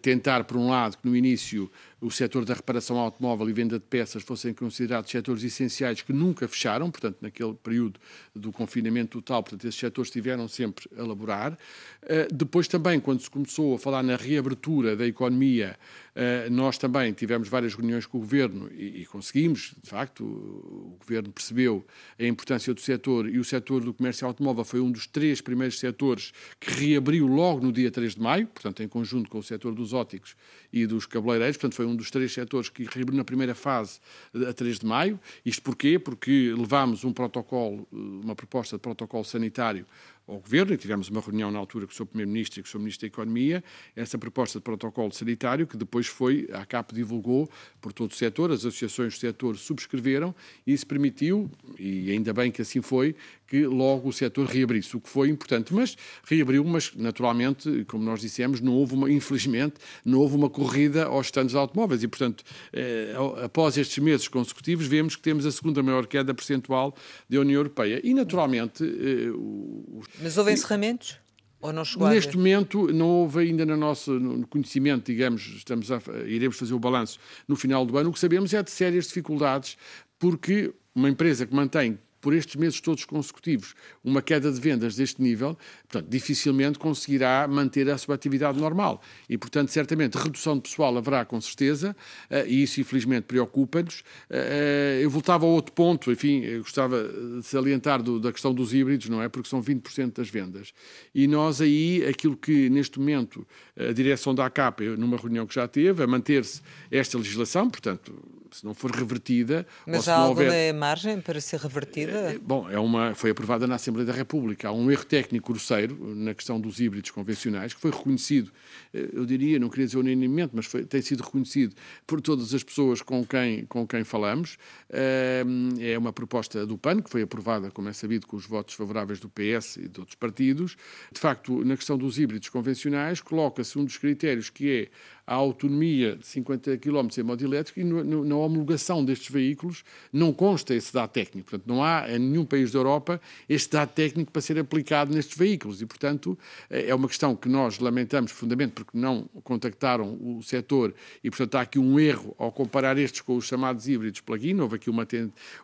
tentar, 0.02 0.44
por 0.44 0.58
um 0.58 0.68
lado, 0.68 0.98
que 0.98 1.08
no 1.08 1.16
início 1.16 1.72
o 2.02 2.12
setor 2.12 2.46
da 2.46 2.54
reparação 2.54 2.98
automóvel 2.98 3.50
e 3.50 3.54
venda 3.54 3.80
de 3.80 3.86
peças 3.86 4.22
fossem 4.24 4.54
considerados 4.54 5.10
setores 5.10 5.44
essenciais 5.44 6.02
que 6.02 6.12
nunca 6.12 6.48
fecharam, 6.48 6.92
portanto, 6.92 7.18
naquele 7.22 7.54
período 7.54 8.00
do 8.36 8.52
confinamento 8.52 9.22
total, 9.22 9.44
portanto, 9.44 9.66
esses 9.66 9.80
setores 9.80 10.10
estiveram 10.10 10.48
sempre 10.48 10.90
a 10.98 11.04
laborar. 11.04 11.58
Eh, 12.02 12.28
depois 12.32 12.68
também, 12.68 13.00
quando 13.00 13.22
se 13.22 13.30
começou 13.30 13.76
a 13.76 13.80
falar 13.80 14.04
na 14.04 14.16
reabertura 14.16 14.96
da 14.96 15.08
economia, 15.08 15.78
eh, 16.14 16.50
nós 16.50 16.78
também 16.78 17.12
tivemos 17.14 17.48
várias 17.48 17.74
reuniões 17.74 18.06
com 18.06 18.18
o 18.18 18.22
Governo 18.22 18.70
e 18.74 19.06
conseguimos, 19.06 19.74
de 19.82 19.90
facto, 19.90 20.24
o 20.24 20.98
Governo 21.00 21.32
percebeu 21.32 21.86
a 22.20 22.24
importância 22.24 22.74
do 22.74 22.82
setor 22.82 23.28
e 23.28 23.40
o 23.40 23.44
setor 23.44 23.84
do 23.84 23.94
comércio 23.94 24.28
automóvel 24.28 24.64
foi 24.64 24.80
um 24.80 24.92
dos 24.92 25.08
três 25.08 25.42
primeiros 25.42 25.80
setores 25.80 26.32
que 26.60 26.72
reabriu 26.72 27.28
logo 27.28 27.66
no 27.66 27.72
dia 27.72 27.92
3 27.92 28.16
de 28.16 28.22
maio, 28.22 28.48
portanto, 28.48 28.84
em 28.84 28.88
conjunto 28.88 29.30
com 29.30 29.40
o 29.40 29.44
setor 29.44 29.74
dos 29.74 29.94
óticos 29.94 30.36
e 30.72 30.86
dos 30.86 31.06
cabeleireiros, 31.06 31.58
portanto, 31.58 31.76
foi 31.76 31.86
um 31.86 31.95
dos 31.96 32.12
três 32.12 32.32
setores 32.34 32.70
que 32.70 32.84
reabriu 32.84 33.18
na 33.18 33.24
primeira 33.24 33.56
fase 33.56 34.00
a 34.48 34.54
3 34.54 34.80
de 34.80 34.86
maio. 34.86 35.20
Isto 35.46 35.62
porquê? 35.62 35.98
Porque 35.98 36.54
levámos 36.58 37.04
um 37.04 37.14
protocolo, 37.14 37.88
uma 37.92 38.36
proposta 38.36 38.78
de 38.78 38.82
protocolo 38.82 39.24
sanitário 39.24 39.86
ao 40.28 40.40
Governo, 40.40 40.74
e 40.74 40.78
tivemos 40.78 41.10
uma 41.10 41.22
reunião 41.22 41.52
na 41.52 41.60
altura 41.60 41.86
com 41.86 41.94
o 41.94 41.96
Sr. 41.96 42.06
Primeiro-Ministro 42.06 42.60
e 42.60 42.64
com 42.64 42.68
o 42.68 42.72
Sr. 42.72 42.80
Ministro 42.80 43.02
da 43.02 43.08
Economia, 43.08 43.64
essa 43.96 44.18
proposta 44.18 44.60
de 44.60 44.64
protocolo 44.64 45.12
sanitário, 45.12 45.68
que 45.68 45.78
depois 45.78 46.08
foi, 46.08 46.48
a 46.52 46.66
CAP 46.66 46.94
divulgou 46.94 47.50
por 47.80 47.94
todo 47.94 48.12
o 48.12 48.16
setor, 48.16 48.52
as 48.52 48.66
associações 48.66 49.14
do 49.14 49.20
setor 49.20 49.58
subscreveram, 49.58 50.34
e 50.66 50.74
isso 50.74 50.88
permitiu, 50.88 51.50
e 51.78 52.12
ainda 52.12 52.34
bem 52.34 52.52
que 52.52 52.62
assim 52.62 52.82
foi, 52.82 53.16
que 53.48 53.68
logo 53.68 54.10
o 54.10 54.14
setor 54.14 54.48
reabrisse, 54.48 54.98
o 54.98 55.00
que 55.00 55.08
foi 55.08 55.30
importante. 55.30 55.74
Mas 55.74 55.96
reabriu, 56.24 56.64
mas 56.64 56.92
naturalmente, 56.96 57.86
como 57.86 58.04
nós 58.04 58.20
dissemos, 58.20 58.60
não 58.60 58.74
houve 58.74 58.96
uma, 58.96 59.12
infelizmente, 59.12 59.76
não 60.04 60.20
houve 60.20 60.36
uma 60.36 60.50
corrida 60.50 61.06
aos 61.06 61.28
stands 61.28 61.52
de 61.52 61.58
automóveis 61.58 62.02
e, 62.02 62.08
portanto, 62.08 62.44
eh, 62.74 63.14
após 63.44 63.78
estes 63.78 64.00
meses 64.00 64.28
consecutivos, 64.28 64.88
vemos 64.88 65.16
que 65.16 65.22
temos 65.22 65.46
a 65.46 65.52
segunda 65.52 65.84
maior 65.84 66.08
queda 66.08 66.34
percentual 66.34 66.96
da 67.30 67.40
União 67.40 67.60
Europeia. 67.60 68.02
E, 68.04 68.14
naturalmente... 68.14 68.84
Eh, 68.84 69.30
os... 69.36 70.08
Mas 70.22 70.38
houve 70.38 70.52
encerramentos? 70.52 71.18
Ou 71.62 71.74
não 71.74 71.84
chegou 71.84 72.08
Neste 72.10 72.38
momento, 72.38 72.94
não 72.94 73.08
houve 73.08 73.40
ainda 73.40 73.66
no 73.66 73.76
nosso 73.76 74.12
no 74.20 74.46
conhecimento, 74.46 75.06
digamos, 75.06 75.42
estamos 75.56 75.92
a, 75.92 76.00
iremos 76.28 76.58
fazer 76.58 76.74
o 76.74 76.80
balanço 76.80 77.20
no 77.48 77.56
final 77.56 77.86
do 77.86 77.98
ano. 77.98 78.10
O 78.10 78.14
que 78.14 78.20
sabemos 78.20 78.54
é 78.54 78.62
de 78.62 78.70
sérias 78.70 79.08
dificuldades, 79.08 79.78
porque 80.20 80.74
uma 80.94 81.10
empresa 81.10 81.46
que 81.46 81.56
mantém 81.56 81.98
por 82.26 82.34
estes 82.34 82.56
meses 82.56 82.82
todos 82.82 83.06
consecutivos 83.06 83.76
uma 84.04 84.20
queda 84.20 84.52
de 84.52 84.60
vendas 84.60 84.96
deste 84.96 85.22
nível, 85.22 85.56
portanto, 85.88 86.10
dificilmente 86.10 86.80
conseguirá 86.80 87.48
manter 87.48 87.88
a 87.88 88.00
sua 88.00 88.16
atividade 88.16 88.60
normal. 88.60 89.00
E, 89.30 89.38
portanto, 89.38 89.70
certamente, 89.70 90.18
redução 90.18 90.56
de 90.56 90.62
pessoal 90.62 90.98
haverá 90.98 91.24
com 91.24 91.40
certeza, 91.40 91.96
eh, 92.32 92.48
e 92.48 92.64
isso 92.64 92.82
infelizmente 92.82 93.26
preocupa-nos. 93.26 94.04
Eh, 94.28 95.02
eu 95.04 95.10
voltava 95.12 95.46
a 95.46 95.50
outro 95.50 95.72
ponto, 95.72 96.12
enfim, 96.12 96.58
gostava 96.62 97.04
de 97.04 97.44
salientar 97.44 98.02
do, 98.02 98.20
da 98.20 98.32
questão 98.32 98.56
dos 98.56 98.74
híbridos, 98.74 99.08
não 99.08 99.22
é? 99.22 99.30
Porque 99.30 99.48
são 99.48 99.62
20% 99.62 100.16
das 100.16 100.28
vendas. 100.28 100.74
E 101.14 101.28
nós 101.28 101.62
aí, 101.62 102.04
aquilo 102.08 102.36
que 102.36 102.72
neste 102.72 102.98
momento 102.98 103.46
a 103.78 103.94
direção 103.94 104.34
da 104.34 104.48
ACAP, 104.48 104.82
numa 104.98 105.16
reunião 105.16 105.46
que 105.46 105.54
já 105.54 105.68
teve, 105.68 106.02
a 106.02 106.08
manter-se 106.08 106.60
esta 106.90 107.20
legislação, 107.20 107.70
portanto, 107.70 108.16
se 108.56 108.66
não 108.66 108.74
for 108.74 108.90
revertida. 108.90 109.66
Mas 109.86 110.08
há 110.08 110.16
alguma 110.16 110.46
houver... 110.46 110.74
margem 110.74 111.20
para 111.20 111.42
ser 111.42 111.60
revertida? 111.60 112.15
É, 112.16 112.38
bom, 112.38 112.70
é 112.70 112.80
uma, 112.80 113.14
foi 113.14 113.32
aprovada 113.32 113.68
na 113.68 113.76
Assembleia 113.76 114.08
da 114.08 114.14
República. 114.14 114.70
Há 114.70 114.72
um 114.72 114.90
erro 114.90 115.04
técnico 115.04 115.52
grosseiro 115.52 116.16
na 116.16 116.34
questão 116.34 116.62
dos 116.62 116.80
híbridos 116.80 117.12
convencionais, 117.12 117.74
que 117.74 117.82
foi 117.82 117.92
reconhecido, 117.92 118.54
eh, 118.94 119.10
eu 119.12 119.26
diria, 119.26 119.60
não 119.60 119.68
queria 119.68 119.86
dizer 119.86 119.98
unanimemente, 119.98 120.52
mas 120.56 120.66
foi, 120.66 120.86
tem 120.86 121.02
sido 121.02 121.24
reconhecido 121.24 121.76
por 122.08 122.22
todas 122.22 122.54
as 122.54 122.64
pessoas 122.64 123.02
com 123.02 123.26
quem, 123.26 123.66
com 123.66 123.86
quem 123.86 124.06
falamos. 124.06 124.58
Eh, 124.90 125.44
é 125.82 125.98
uma 125.98 126.14
proposta 126.14 126.66
do 126.66 126.78
PAN, 126.78 127.02
que 127.02 127.10
foi 127.10 127.22
aprovada, 127.22 127.70
como 127.70 127.90
é 127.90 127.94
sabido, 127.94 128.28
com 128.28 128.38
os 128.38 128.46
votos 128.46 128.76
favoráveis 128.76 129.20
do 129.20 129.28
PS 129.28 129.76
e 129.76 129.90
de 129.90 130.00
outros 130.00 130.16
partidos. 130.16 130.78
De 131.12 131.20
facto, 131.20 131.66
na 131.66 131.76
questão 131.76 131.98
dos 131.98 132.18
híbridos 132.18 132.48
convencionais, 132.48 133.20
coloca-se 133.20 133.78
um 133.78 133.84
dos 133.84 133.98
critérios 133.98 134.50
que 134.50 134.72
é 134.72 134.90
a 135.28 135.34
autonomia 135.34 136.16
de 136.16 136.26
50 136.28 136.78
km 136.78 137.08
em 137.18 137.24
modo 137.24 137.44
elétrico 137.44 137.80
e 137.80 137.84
no, 137.84 138.04
no, 138.04 138.26
na 138.26 138.36
homologação 138.36 139.04
destes 139.04 139.30
veículos 139.30 139.84
não 140.14 140.32
consta 140.32 140.76
esse 140.76 140.94
dado 140.94 141.10
técnico. 141.10 141.50
Portanto, 141.50 141.68
não 141.68 141.84
há 141.84 142.06
em 142.10 142.20
nenhum 142.20 142.46
país 142.46 142.72
da 142.72 142.80
Europa 142.80 143.20
este 143.50 143.72
dado 143.72 143.90
técnico 143.90 144.32
para 144.32 144.42
ser 144.42 144.60
aplicado 144.60 145.14
nestes 145.14 145.38
veículos 145.38 145.82
e, 145.82 145.86
portanto, 145.86 146.38
é 146.70 146.94
uma 146.94 147.08
questão 147.08 147.36
que 147.36 147.50
nós 147.50 147.80
lamentamos 147.80 148.32
profundamente 148.32 148.74
porque 148.74 148.98
não 148.98 149.24
contactaram 149.44 150.18
o 150.22 150.42
setor 150.44 150.94
e, 151.24 151.30
portanto, 151.30 151.56
há 151.56 151.62
aqui 151.62 151.80
um 151.80 152.00
erro 152.00 152.36
ao 152.38 152.52
comparar 152.52 152.98
estes 152.98 153.22
com 153.22 153.36
os 153.36 153.46
chamados 153.46 153.88
híbridos 153.88 154.22
plug-in. 154.22 154.60
Houve 154.60 154.76
aqui 154.76 154.90
uma, 154.90 155.08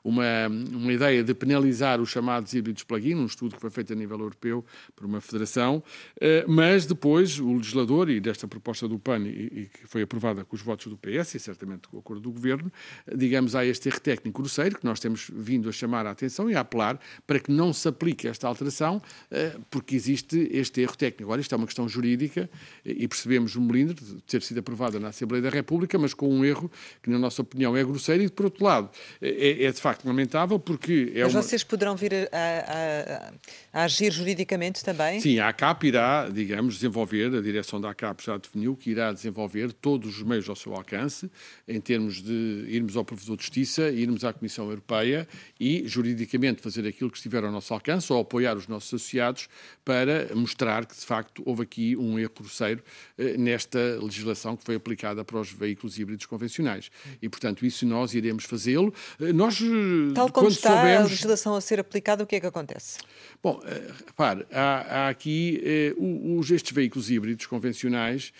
uma, 0.03 0.47
uma 0.47 0.93
ideia 0.93 1.23
de 1.23 1.33
penalizar 1.33 2.01
os 2.01 2.09
chamados 2.09 2.53
híbridos 2.53 2.83
plug-in, 2.83 3.15
um 3.15 3.25
estudo 3.25 3.55
que 3.55 3.61
foi 3.61 3.69
feito 3.69 3.93
a 3.93 3.95
nível 3.95 4.19
europeu 4.19 4.65
por 4.95 5.05
uma 5.05 5.21
federação, 5.21 5.83
eh, 6.19 6.45
mas 6.47 6.85
depois 6.85 7.39
o 7.39 7.53
legislador, 7.53 8.09
e 8.09 8.19
desta 8.19 8.47
proposta 8.47 8.87
do 8.87 8.97
PAN 8.97 9.21
e 9.51 9.65
que 9.65 9.87
foi 9.87 10.01
aprovada 10.01 10.43
com 10.45 10.55
os 10.55 10.61
votos 10.61 10.87
do 10.87 10.97
PS 10.97 11.35
e 11.35 11.39
certamente 11.39 11.87
com 11.87 11.97
o 11.97 11.99
acordo 11.99 12.21
do 12.21 12.31
Governo, 12.31 12.71
digamos, 13.13 13.55
há 13.55 13.65
este 13.65 13.89
erro 13.89 13.99
técnico 13.99 14.41
grosseiro 14.41 14.77
que 14.77 14.85
nós 14.85 14.99
temos 14.99 15.29
vindo 15.33 15.67
a 15.69 15.71
chamar 15.71 16.05
a 16.05 16.11
atenção 16.11 16.49
e 16.49 16.55
a 16.55 16.61
apelar 16.61 16.99
para 17.27 17.39
que 17.39 17.51
não 17.51 17.73
se 17.73 17.87
aplique 17.87 18.27
esta 18.27 18.47
alteração, 18.47 19.01
eh, 19.29 19.55
porque 19.69 19.95
existe 19.95 20.49
este 20.51 20.81
erro 20.81 20.95
técnico. 20.95 21.23
Agora, 21.23 21.41
isto 21.41 21.53
é 21.53 21.57
uma 21.57 21.65
questão 21.65 21.87
jurídica 21.87 22.49
e 22.85 23.07
percebemos 23.07 23.55
o 23.55 23.61
melindre 23.61 23.95
de 23.95 24.21
ter 24.21 24.41
sido 24.41 24.59
aprovada 24.59 24.99
na 24.99 25.09
Assembleia 25.09 25.41
da 25.41 25.49
República, 25.49 25.97
mas 25.99 26.13
com 26.13 26.29
um 26.29 26.45
erro 26.45 26.71
que, 27.03 27.09
na 27.09 27.19
nossa 27.19 27.41
opinião, 27.41 27.75
é 27.75 27.83
grosseiro 27.83 28.23
e, 28.23 28.29
por 28.29 28.45
outro 28.45 28.63
lado, 28.63 28.89
é, 29.21 29.65
é 29.65 29.71
de 29.71 29.81
facto 29.81 30.05
lamentável 30.05 30.59
porque... 30.59 31.11
É 31.15 31.23
mas 31.23 31.33
uma... 31.33 31.41
vocês 31.41 31.63
poderão 31.63 31.95
vir 31.95 32.13
a, 32.13 33.33
a, 33.73 33.79
a, 33.81 33.83
agir 33.83 34.11
juridicamente 34.11 34.83
também? 34.83 35.19
Sim, 35.19 35.39
a 35.39 35.49
ACAP 35.49 35.87
irá, 35.87 36.29
digamos, 36.29 36.75
desenvolver, 36.75 37.35
a 37.35 37.41
direção 37.41 37.81
da 37.81 37.89
ACAP 37.91 38.23
já 38.23 38.37
definiu 38.37 38.75
que 38.75 38.91
irá 38.91 39.11
desenvolver 39.11 39.40
todos 39.81 40.17
os 40.17 40.23
meios 40.23 40.47
ao 40.49 40.55
seu 40.55 40.73
alcance, 40.73 41.29
em 41.67 41.79
termos 41.79 42.21
de 42.21 42.65
irmos 42.67 42.95
ao 42.95 43.05
Provedor 43.05 43.37
de 43.37 43.43
Justiça, 43.43 43.89
irmos 43.89 44.23
à 44.23 44.33
Comissão 44.33 44.69
Europeia 44.69 45.27
e, 45.59 45.83
juridicamente, 45.87 46.61
fazer 46.61 46.87
aquilo 46.87 47.09
que 47.09 47.17
estiver 47.17 47.43
ao 47.43 47.51
nosso 47.51 47.73
alcance 47.73 48.11
ou 48.11 48.19
apoiar 48.19 48.55
os 48.57 48.67
nossos 48.67 48.93
associados 48.93 49.47
para 49.83 50.29
mostrar 50.35 50.85
que, 50.85 50.95
de 50.95 51.05
facto, 51.05 51.43
houve 51.45 51.63
aqui 51.63 51.95
um 51.95 52.19
erro 52.19 52.31
grosseiro 52.39 52.83
eh, 53.17 53.37
nesta 53.37 53.79
legislação 54.01 54.55
que 54.55 54.63
foi 54.63 54.75
aplicada 54.75 55.23
para 55.23 55.39
os 55.39 55.51
veículos 55.51 55.97
híbridos 55.97 56.25
convencionais. 56.25 56.91
E, 57.21 57.29
portanto, 57.29 57.65
isso 57.65 57.85
nós 57.85 58.13
iremos 58.13 58.45
fazê-lo. 58.45 58.93
Eh, 59.19 59.33
nós, 59.33 59.59
eh, 59.61 60.13
Tal 60.13 60.31
como 60.31 60.49
está 60.49 60.69
soubemos... 60.69 60.99
a 60.99 61.03
legislação 61.03 61.55
a 61.55 61.61
ser 61.61 61.79
aplicada, 61.79 62.23
o 62.23 62.27
que 62.27 62.35
é 62.35 62.39
que 62.39 62.47
acontece? 62.47 62.99
Bom, 63.41 63.61
repare, 64.05 64.45
há, 64.51 65.05
há 65.05 65.09
aqui 65.09 65.61
os, 65.97 66.51
estes 66.51 66.71
veículos 66.71 67.09
híbridos 67.09 67.45
convencionais 67.45 68.31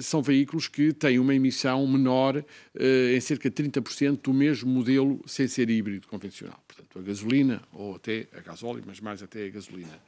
são 0.00 0.22
veículos 0.22 0.68
que 0.68 0.92
têm 0.92 1.18
uma 1.18 1.34
emissão 1.34 1.86
menor 1.86 2.44
em 2.78 3.20
cerca 3.20 3.50
de 3.50 3.62
30% 3.62 4.20
do 4.22 4.34
mesmo 4.34 4.70
modelo 4.70 5.20
sem 5.26 5.46
ser 5.48 5.70
híbrido 5.70 6.06
convencional. 6.08 6.58
Portanto, 6.66 6.98
a 6.98 7.02
gasolina 7.02 7.62
ou 7.72 7.96
até 7.96 8.26
a 8.32 8.40
gasóleo, 8.40 8.82
mas 8.86 9.00
mais 9.00 9.22
até 9.22 9.46
a 9.46 9.50
gasolina. 9.50 10.00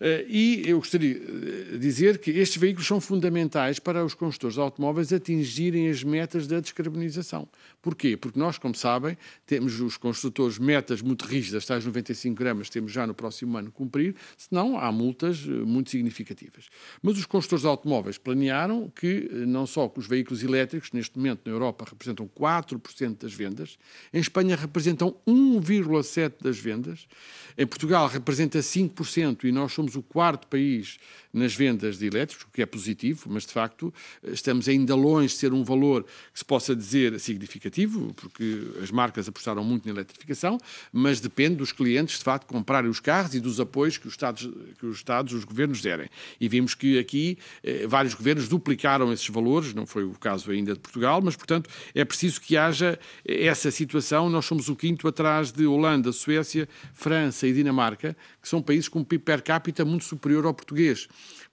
Eh, 0.00 0.26
e 0.28 0.62
eu 0.68 0.78
gostaria 0.78 1.14
de 1.14 1.78
dizer 1.78 2.18
que 2.18 2.30
estes 2.30 2.56
veículos 2.56 2.86
são 2.86 3.00
fundamentais 3.00 3.78
para 3.78 4.04
os 4.04 4.14
construtores 4.14 4.54
de 4.54 4.60
automóveis 4.60 5.12
atingirem 5.12 5.88
as 5.90 6.04
metas 6.04 6.46
da 6.46 6.60
descarbonização. 6.60 7.48
Porquê? 7.82 8.16
Porque 8.16 8.38
nós, 8.38 8.58
como 8.58 8.74
sabem, 8.74 9.16
temos 9.44 9.80
os 9.80 9.96
construtores 9.96 10.58
metas 10.58 11.02
muito 11.02 11.24
rígidas, 11.24 11.66
tais 11.66 11.84
95 11.84 12.36
gramas, 12.36 12.70
temos 12.70 12.92
já 12.92 13.06
no 13.06 13.14
próximo 13.14 13.56
ano 13.56 13.72
cumprir, 13.72 14.14
senão 14.36 14.78
há 14.78 14.90
multas 14.92 15.44
eh, 15.44 15.50
muito 15.50 15.90
significativas. 15.90 16.68
Mas 17.02 17.18
os 17.18 17.26
construtores 17.26 17.62
de 17.62 17.68
automóveis 17.68 18.18
planearam 18.18 18.90
que 18.94 19.28
eh, 19.30 19.46
não 19.46 19.66
só 19.66 19.88
que 19.88 19.98
os 19.98 20.06
veículos 20.06 20.44
elétricos, 20.44 20.92
neste 20.92 21.16
momento 21.16 21.40
na 21.44 21.52
Europa 21.52 21.84
representam 21.88 22.28
4% 22.28 23.22
das 23.22 23.34
vendas, 23.34 23.78
em 24.12 24.20
Espanha 24.20 24.54
representam 24.54 25.16
1,7% 25.26 26.34
das 26.40 26.58
vendas, 26.58 27.08
em 27.56 27.66
Portugal 27.66 28.06
representa 28.06 28.60
5% 28.60 29.44
e 29.44 29.50
nós 29.50 29.72
somos 29.72 29.87
somos 29.88 29.96
o 29.96 30.02
quarto 30.02 30.46
país 30.46 30.98
nas 31.32 31.54
vendas 31.54 31.98
de 31.98 32.06
elétricos, 32.06 32.44
o 32.44 32.48
que 32.52 32.62
é 32.62 32.66
positivo, 32.66 33.28
mas 33.28 33.46
de 33.46 33.52
facto 33.52 33.92
estamos 34.24 34.68
ainda 34.68 34.94
longe 34.94 35.28
de 35.28 35.34
ser 35.34 35.52
um 35.52 35.62
valor 35.62 36.04
que 36.32 36.38
se 36.38 36.44
possa 36.44 36.74
dizer 36.74 37.18
significativo, 37.20 38.12
porque 38.14 38.62
as 38.82 38.90
marcas 38.90 39.28
apostaram 39.28 39.62
muito 39.62 39.86
na 39.86 39.92
eletrificação, 39.92 40.58
mas 40.92 41.20
depende 41.20 41.56
dos 41.56 41.72
clientes 41.72 42.18
de 42.18 42.24
facto 42.24 42.46
comprarem 42.46 42.90
os 42.90 43.00
carros 43.00 43.34
e 43.34 43.40
dos 43.40 43.60
apoios 43.60 43.98
que 43.98 44.06
os 44.06 44.14
Estados, 44.14 44.48
que 44.78 44.86
os, 44.86 44.96
Estados 44.96 45.32
os 45.32 45.44
governos 45.44 45.80
derem. 45.80 46.08
E 46.40 46.48
vimos 46.48 46.74
que 46.74 46.98
aqui 46.98 47.38
eh, 47.62 47.86
vários 47.86 48.14
governos 48.14 48.48
duplicaram 48.48 49.12
esses 49.12 49.28
valores, 49.28 49.74
não 49.74 49.86
foi 49.86 50.04
o 50.04 50.12
caso 50.12 50.50
ainda 50.50 50.72
de 50.72 50.80
Portugal, 50.80 51.20
mas 51.22 51.36
portanto 51.36 51.70
é 51.94 52.04
preciso 52.04 52.40
que 52.40 52.56
haja 52.56 52.98
essa 53.24 53.70
situação. 53.70 54.28
Nós 54.28 54.46
somos 54.46 54.68
o 54.68 54.74
quinto 54.74 55.06
atrás 55.06 55.52
de 55.52 55.66
Holanda, 55.66 56.10
Suécia, 56.10 56.68
França 56.94 57.46
e 57.46 57.52
Dinamarca, 57.52 58.16
que 58.40 58.48
são 58.48 58.60
países 58.62 58.88
com 58.88 59.04
PIB 59.04 59.24
per 59.24 59.42
capita 59.42 59.77
muito 59.84 60.04
superior 60.04 60.46
ao 60.46 60.54
português 60.54 61.08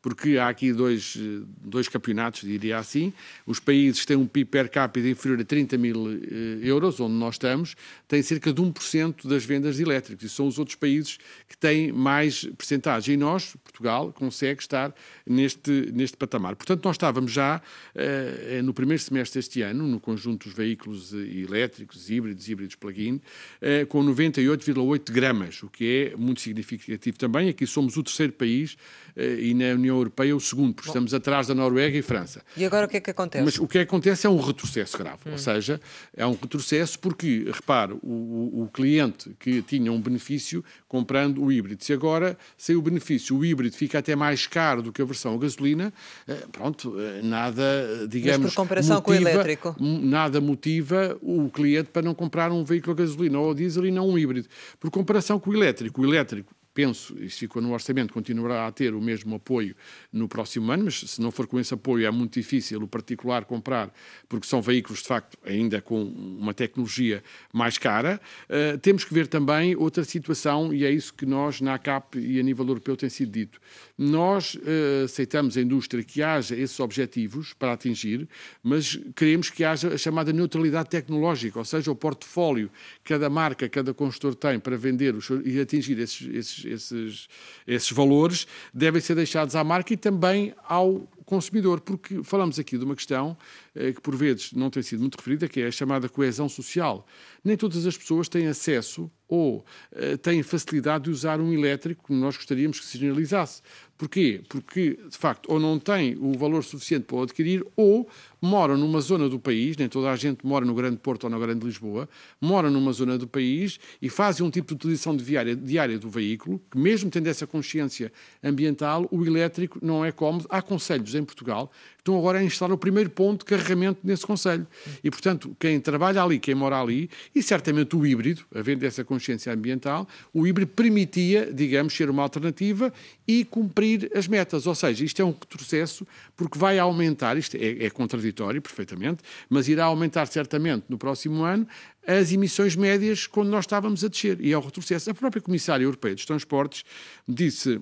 porque 0.05 0.37
há 0.37 0.49
aqui 0.49 0.71
dois, 0.71 1.17
dois 1.63 1.87
campeonatos, 1.87 2.41
diria 2.41 2.77
assim. 2.77 3.11
Os 3.43 3.59
países 3.59 4.05
têm 4.05 4.15
um 4.15 4.27
PIB 4.27 4.51
per 4.51 4.69
capita 4.69 5.09
inferior 5.09 5.41
a 5.41 5.43
30 5.43 5.79
mil 5.79 6.11
eh, 6.11 6.59
euros, 6.61 6.99
onde 6.99 7.15
nós 7.15 7.33
estamos, 7.33 7.75
têm 8.07 8.21
cerca 8.21 8.53
de 8.53 8.61
1% 8.61 9.27
das 9.27 9.43
vendas 9.43 9.77
de 9.77 9.81
elétricos. 9.81 10.23
E 10.23 10.29
são 10.29 10.45
os 10.45 10.59
outros 10.59 10.75
países 10.75 11.17
que 11.49 11.57
têm 11.57 11.91
mais 11.91 12.45
percentagem. 12.55 13.15
E 13.15 13.17
nós, 13.17 13.55
Portugal, 13.63 14.13
consegue 14.13 14.61
estar 14.61 14.93
neste, 15.25 15.91
neste 15.91 16.15
patamar. 16.17 16.55
Portanto, 16.55 16.85
nós 16.85 16.97
estávamos 16.97 17.31
já 17.31 17.59
eh, 17.95 18.61
no 18.63 18.75
primeiro 18.75 19.01
semestre 19.01 19.39
deste 19.39 19.63
ano, 19.63 19.87
no 19.87 19.99
conjunto 19.99 20.47
dos 20.47 20.55
veículos 20.55 21.13
elétricos, 21.13 22.11
híbridos, 22.11 22.47
híbridos 22.47 22.75
plug-in, 22.75 23.19
eh, 23.59 23.85
com 23.85 24.05
98,8 24.05 25.11
gramas, 25.11 25.63
o 25.63 25.67
que 25.67 26.11
é 26.13 26.15
muito 26.15 26.41
significativo 26.41 27.17
também. 27.17 27.49
Aqui 27.49 27.65
somos 27.65 27.97
o 27.97 28.03
terceiro 28.03 28.33
país 28.33 28.77
e 29.17 29.53
na 29.53 29.73
União 29.73 29.94
União 29.95 29.99
Europeia 29.99 30.35
o 30.35 30.39
segundo, 30.39 30.73
porque 30.73 30.87
Bom. 30.87 30.91
estamos 30.91 31.13
atrás 31.13 31.47
da 31.47 31.55
Noruega 31.55 31.97
e 31.97 32.01
França. 32.01 32.41
E 32.55 32.65
agora 32.65 32.85
o 32.85 32.89
que 32.89 32.97
é 32.97 32.99
que 32.99 33.11
acontece? 33.11 33.43
Mas 33.43 33.57
o 33.57 33.67
que 33.67 33.79
acontece 33.79 34.27
é 34.27 34.29
um 34.29 34.39
retrocesso 34.39 34.97
grave. 34.97 35.19
Hum. 35.25 35.31
Ou 35.31 35.37
seja, 35.37 35.79
é 36.15 36.25
um 36.25 36.33
retrocesso 36.33 36.99
porque, 36.99 37.49
repare, 37.51 37.93
o, 37.93 37.97
o, 38.03 38.63
o, 38.63 38.67
cliente 38.67 39.35
que 39.39 39.61
tinha 39.61 39.91
um 39.91 40.01
benefício 40.01 40.63
comprando 40.87 41.43
o 41.43 41.51
híbrido, 41.51 41.83
se 41.83 41.93
agora, 41.93 42.37
sem 42.57 42.75
o 42.75 42.81
benefício, 42.81 43.37
o 43.37 43.45
híbrido 43.45 43.75
fica 43.75 43.99
até 43.99 44.15
mais 44.15 44.47
caro 44.47 44.81
do 44.81 44.91
que 44.91 45.01
a 45.01 45.05
versão 45.05 45.33
a 45.35 45.37
gasolina, 45.37 45.93
eh, 46.27 46.43
pronto, 46.51 46.99
eh, 46.99 47.21
nada, 47.23 48.07
digamos. 48.07 48.45
Mas 48.45 48.53
por 48.53 48.61
comparação 48.61 48.97
motiva, 48.97 49.17
com 49.17 49.25
o 49.25 49.29
elétrico? 49.29 49.75
Nada 49.79 50.41
motiva 50.41 51.17
o 51.21 51.49
cliente 51.49 51.89
para 51.91 52.01
não 52.01 52.13
comprar 52.13 52.51
um 52.51 52.63
veículo 52.63 52.93
a 52.93 52.95
gasolina 52.95 53.39
ou 53.39 53.51
a 53.51 53.53
diesel 53.53 53.85
e 53.85 53.91
não 53.91 54.09
um 54.09 54.17
híbrido. 54.17 54.47
Por 54.79 54.89
comparação 54.89 55.39
com 55.39 55.49
o 55.49 55.53
elétrico, 55.53 56.01
o 56.01 56.05
elétrico 56.05 56.53
penso, 56.75 57.15
e 57.17 57.29
ficou 57.29 57.61
no 57.61 57.71
orçamento, 57.71 58.13
continuará 58.13 58.67
a 58.67 58.71
ter 58.71 58.93
o 58.93 59.01
mesmo 59.01 59.35
apoio 59.35 59.73
no 60.11 60.27
próximo 60.27 60.69
ano, 60.71 60.83
mas 60.83 60.99
se 60.99 61.21
não 61.21 61.31
for 61.31 61.47
com 61.47 61.57
esse 61.57 61.73
apoio 61.73 62.05
é 62.05 62.11
muito 62.11 62.33
difícil 62.33 62.83
o 62.83 62.87
particular 62.87 63.45
comprar, 63.45 63.91
porque 64.27 64.45
são 64.45 64.61
veículos, 64.61 65.01
de 65.01 65.07
facto, 65.07 65.37
ainda 65.45 65.81
com 65.81 66.03
uma 66.03 66.53
tecnologia 66.53 67.23
mais 67.53 67.77
cara. 67.77 68.19
Uh, 68.49 68.77
temos 68.79 69.05
que 69.05 69.13
ver 69.13 69.27
também 69.27 69.73
outra 69.75 70.03
situação, 70.03 70.73
e 70.73 70.83
é 70.83 70.91
isso 70.91 71.13
que 71.13 71.25
nós, 71.25 71.61
na 71.61 71.75
ACAP 71.75 72.19
e 72.19 72.41
a 72.41 72.43
nível 72.43 72.67
europeu, 72.67 72.97
tem 72.97 73.09
sido 73.09 73.31
dito. 73.31 73.61
Nós 73.97 74.55
uh, 74.55 75.05
aceitamos 75.05 75.57
a 75.57 75.61
indústria 75.61 76.03
que 76.03 76.21
haja 76.21 76.55
esses 76.55 76.79
objetivos 76.79 77.53
para 77.53 77.73
atingir, 77.73 78.27
mas 78.61 78.99
queremos 79.15 79.49
que 79.49 79.63
haja 79.63 79.93
a 79.93 79.97
chamada 79.97 80.33
neutralidade 80.33 80.89
tecnológica, 80.89 81.59
ou 81.59 81.65
seja, 81.65 81.91
o 81.91 81.95
portfólio 81.95 82.69
que 83.03 83.13
cada 83.13 83.29
marca, 83.29 83.69
cada 83.69 83.93
construtor 83.93 84.35
tem 84.35 84.59
para 84.59 84.75
vender 84.75 85.15
os, 85.15 85.29
e 85.43 85.59
atingir 85.59 85.97
esses, 85.99 86.27
esses 86.33 86.65
esses, 86.65 87.27
esses, 87.65 87.91
valores 87.91 88.47
devem 88.73 89.01
ser 89.01 89.15
deixados 89.15 89.55
à 89.55 89.63
marca 89.63 89.93
e 89.93 89.97
também 89.97 90.53
ao 90.67 91.07
consumidor, 91.25 91.81
porque 91.81 92.23
falamos 92.23 92.59
aqui 92.59 92.77
de 92.77 92.85
uma 92.85 92.95
questão 92.95 93.35
eh, 93.73 93.93
que 93.93 94.01
por 94.01 94.15
vezes 94.15 94.53
não 94.53 94.69
tem 94.69 94.83
sido 94.83 94.99
muito 94.99 95.15
referida, 95.15 95.47
que 95.47 95.59
é 95.59 95.67
a 95.67 95.71
chamada 95.71 96.07
coesão 96.07 96.47
social. 96.47 97.07
Nem 97.43 97.57
todas 97.57 97.85
as 97.85 97.97
pessoas 97.97 98.29
têm 98.29 98.47
acesso 98.47 99.09
ou 99.27 99.65
uh, 99.91 100.17
têm 100.19 100.43
facilidade 100.43 101.05
de 101.05 101.09
usar 101.09 101.41
um 101.41 101.51
elétrico 101.51 102.03
como 102.03 102.19
nós 102.19 102.37
gostaríamos 102.37 102.79
que 102.79 102.85
se 102.85 102.99
generalizasse. 102.99 103.61
Porquê? 103.97 104.41
Porque, 104.49 104.99
de 105.09 105.17
facto, 105.17 105.49
ou 105.49 105.57
não 105.57 105.79
têm 105.79 106.17
o 106.17 106.37
valor 106.37 106.63
suficiente 106.63 107.05
para 107.05 107.15
o 107.15 107.21
adquirir, 107.21 107.65
ou 107.77 108.07
moram 108.41 108.77
numa 108.77 108.99
zona 108.99 109.29
do 109.29 109.39
país, 109.39 109.77
nem 109.77 109.87
toda 109.87 110.11
a 110.11 110.15
gente 110.17 110.45
mora 110.45 110.65
no 110.65 110.73
Grande 110.73 110.97
Porto 110.97 111.23
ou 111.23 111.29
na 111.29 111.39
Grande 111.39 111.65
Lisboa, 111.65 112.09
moram 112.41 112.69
numa 112.69 112.91
zona 112.91 113.17
do 113.17 113.25
país 113.25 113.79
e 114.01 114.09
fazem 114.09 114.45
um 114.45 114.49
tipo 114.49 114.67
de 114.67 114.73
utilização 114.73 115.15
diária, 115.15 115.55
diária 115.55 115.97
do 115.97 116.09
veículo, 116.09 116.61
que 116.69 116.77
mesmo 116.77 117.09
tendo 117.09 117.27
essa 117.27 117.47
consciência 117.47 118.11
ambiental, 118.43 119.07
o 119.09 119.25
elétrico 119.25 119.79
não 119.81 120.03
é 120.03 120.11
cómodo. 120.11 120.45
Há 120.49 120.61
conselhos 120.61 121.15
em 121.15 121.23
Portugal 121.23 121.71
estão 122.05 122.19
agora 122.19 122.37
a 122.37 122.43
instalar 122.43 122.71
o 122.71 122.77
primeiro 122.77 123.09
ponto 123.09 123.39
de 123.39 123.45
carregamento 123.45 123.99
nesse 124.03 124.27
conselho. 124.27 124.67
E, 125.03 125.09
portanto, 125.09 125.57
quem 125.59 125.79
trabalha 125.79 126.21
ali, 126.21 126.37
quem 126.37 126.53
mora 126.53 126.79
ali, 126.79 127.09
e 127.33 127.41
certamente 127.41 127.95
o 127.95 128.05
híbrido, 128.05 128.45
havendo 128.53 128.85
essa 128.85 129.03
consciência 129.03 129.51
ambiental, 129.51 130.07
o 130.31 130.45
híbrido 130.45 130.71
permitia, 130.71 131.51
digamos, 131.51 131.95
ser 131.95 132.07
uma 132.11 132.21
alternativa 132.21 132.93
e 133.27 133.43
cumprir 133.43 134.11
as 134.15 134.27
metas. 134.27 134.67
Ou 134.67 134.75
seja, 134.75 135.03
isto 135.03 135.19
é 135.19 135.25
um 135.25 135.31
retrocesso 135.31 136.05
porque 136.37 136.59
vai 136.59 136.77
aumentar, 136.77 137.37
isto 137.37 137.57
é, 137.57 137.85
é 137.85 137.89
contraditório 137.89 138.61
perfeitamente, 138.61 139.23
mas 139.49 139.67
irá 139.67 139.85
aumentar 139.85 140.27
certamente 140.27 140.85
no 140.87 140.99
próximo 140.99 141.43
ano 141.43 141.67
as 142.05 142.31
emissões 142.31 142.75
médias 142.75 143.25
quando 143.25 143.49
nós 143.49 143.65
estávamos 143.65 144.03
a 144.03 144.07
descer. 144.07 144.39
E 144.39 144.53
é 144.53 144.57
o 144.57 144.61
retrocesso. 144.61 145.09
A 145.09 145.13
própria 145.15 145.41
Comissária 145.41 145.83
Europeia 145.83 146.13
dos 146.13 146.25
Transportes 146.25 146.83
disse 147.27 147.81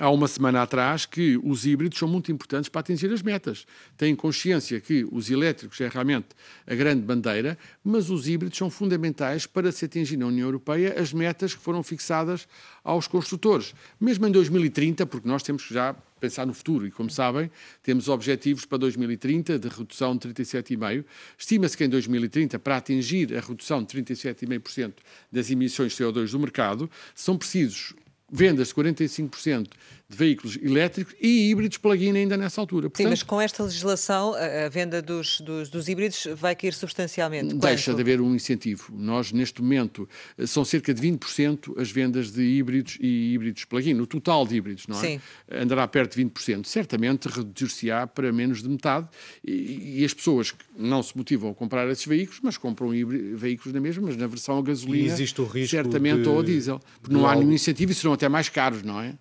há 0.00 0.10
uma 0.10 0.26
semana 0.26 0.62
atrás 0.62 1.04
que 1.04 1.38
os 1.44 1.66
híbridos 1.66 1.98
são 1.98 2.08
muito 2.08 2.32
importantes 2.32 2.70
para 2.70 2.80
atingir 2.80 3.12
as 3.12 3.20
metas. 3.20 3.66
Têm 3.98 4.16
consciência 4.16 4.80
que 4.80 5.06
os 5.12 5.30
elétricos 5.30 5.78
é 5.80 5.88
realmente 5.88 6.28
a 6.66 6.74
grande 6.74 7.02
bandeira, 7.02 7.58
mas 7.84 8.08
os 8.08 8.26
híbridos 8.26 8.56
são 8.56 8.70
fundamentais 8.70 9.46
para 9.46 9.70
se 9.70 9.84
atingir 9.84 10.16
na 10.16 10.26
União 10.26 10.48
Europeia 10.48 10.98
as 10.98 11.12
metas 11.12 11.54
que 11.54 11.62
foram 11.62 11.82
fixadas 11.82 12.48
aos 12.82 13.06
construtores. 13.06 13.74
Mesmo 14.00 14.26
em 14.26 14.32
2030, 14.32 15.04
porque 15.04 15.28
nós 15.28 15.42
temos 15.42 15.64
já 15.64 15.94
pensar 16.18 16.46
no 16.46 16.54
futuro. 16.54 16.86
E, 16.86 16.90
como 16.90 17.10
sabem, 17.10 17.50
temos 17.82 18.08
objetivos 18.08 18.64
para 18.64 18.78
2030 18.78 19.58
de 19.58 19.68
redução 19.68 20.16
de 20.16 20.28
37,5%. 20.28 21.04
Estima-se 21.36 21.76
que 21.76 21.84
em 21.84 21.88
2030, 21.88 22.58
para 22.58 22.76
atingir 22.76 23.36
a 23.36 23.40
redução 23.40 23.82
de 23.82 24.02
37,5% 24.02 24.94
das 25.30 25.50
emissões 25.50 25.92
de 25.92 26.02
CO2 26.02 26.30
do 26.30 26.38
mercado, 26.38 26.90
são 27.14 27.36
precisos 27.36 27.94
vendas 28.30 28.68
de 28.68 28.74
45% 28.74 29.68
de 30.10 30.16
veículos 30.16 30.58
elétricos 30.60 31.14
e 31.20 31.50
híbridos 31.50 31.78
plug-in 31.78 32.16
ainda 32.16 32.36
nessa 32.36 32.60
altura. 32.60 32.90
Portanto, 32.90 33.06
Sim, 33.06 33.10
mas 33.10 33.22
com 33.22 33.40
esta 33.40 33.62
legislação 33.62 34.34
a, 34.34 34.68
venda 34.68 35.00
dos, 35.00 35.40
dos, 35.40 35.70
dos, 35.70 35.88
híbridos 35.88 36.26
vai 36.34 36.56
cair 36.56 36.74
substancialmente. 36.74 37.54
Deixa 37.54 37.92
Quanto? 37.92 37.96
de 37.96 38.02
haver 38.02 38.20
um 38.20 38.34
incentivo. 38.34 38.92
Nós, 38.92 39.30
neste 39.30 39.62
momento, 39.62 40.08
são 40.48 40.64
cerca 40.64 40.92
de 40.92 41.00
20% 41.00 41.80
as 41.80 41.92
vendas 41.92 42.32
de 42.32 42.42
híbridos 42.42 42.98
e 43.00 43.34
híbridos 43.34 43.64
plug-in. 43.64 44.00
O 44.00 44.06
total 44.06 44.44
de 44.44 44.56
híbridos, 44.56 44.88
não 44.88 44.98
é? 44.98 45.00
Sim. 45.00 45.20
Andará 45.48 45.86
perto 45.86 46.16
de 46.16 46.24
20%. 46.24 46.66
Certamente 46.66 47.28
reduzir-se-á 47.28 48.04
para 48.08 48.32
menos 48.32 48.64
de 48.64 48.68
metade 48.68 49.06
e, 49.44 50.00
e, 50.00 50.04
as 50.04 50.12
pessoas 50.12 50.52
não 50.76 51.04
se 51.04 51.16
motivam 51.16 51.52
a 51.52 51.54
comprar 51.54 51.88
esses 51.88 52.04
veículos, 52.04 52.40
mas 52.42 52.58
compram 52.58 52.92
híbridos, 52.92 53.40
veículos 53.40 53.72
na 53.72 53.80
mesma, 53.80 54.08
mas 54.08 54.16
na 54.16 54.26
versão 54.26 54.58
a 54.58 54.62
gasolina, 54.62 55.04
e 55.04 55.06
existe 55.06 55.40
o 55.40 55.44
risco 55.44 55.70
certamente, 55.70 56.22
de... 56.22 56.28
ou 56.28 56.40
a 56.40 56.42
diesel. 56.42 56.80
Porque 57.00 57.14
não 57.14 57.28
há 57.28 57.36
nenhum 57.36 57.52
incentivo 57.52 57.92
e 57.92 57.94
serão 57.94 58.12
até 58.12 58.28
mais 58.28 58.48
caros, 58.48 58.82
não 58.82 59.00
é? 59.00 59.14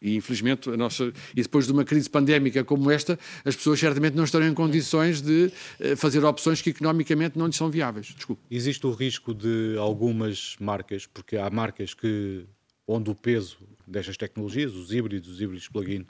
E 0.00 0.16
infelizmente, 0.16 0.70
a 0.70 0.76
nossa, 0.76 1.12
e 1.36 1.42
depois 1.42 1.66
de 1.66 1.72
uma 1.72 1.84
crise 1.84 2.08
pandémica 2.08 2.64
como 2.64 2.90
esta, 2.90 3.18
as 3.44 3.54
pessoas 3.54 3.78
certamente 3.78 4.16
não 4.16 4.24
estarão 4.24 4.46
em 4.46 4.54
condições 4.54 5.20
de 5.20 5.52
eh, 5.78 5.94
fazer 5.94 6.24
opções 6.24 6.62
que 6.62 6.70
economicamente 6.70 7.38
não 7.38 7.46
lhes 7.46 7.56
são 7.56 7.70
viáveis. 7.70 8.06
Desculpe. 8.06 8.42
Existe 8.50 8.86
o 8.86 8.92
risco 8.92 9.34
de 9.34 9.76
algumas 9.78 10.56
marcas, 10.58 11.06
porque 11.06 11.36
há 11.36 11.50
marcas 11.50 11.92
que 11.92 12.44
onde 12.86 13.10
o 13.10 13.14
peso 13.14 13.58
destas 13.86 14.16
tecnologias, 14.16 14.74
os 14.74 14.90
híbridos, 14.90 15.28
os 15.28 15.40
híbridos 15.40 15.68
plug-in, 15.68 16.06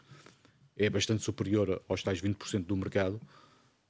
é 0.76 0.88
bastante 0.88 1.22
superior 1.22 1.82
aos 1.88 2.02
tais 2.02 2.22
20% 2.22 2.64
do 2.64 2.76
mercado, 2.76 3.20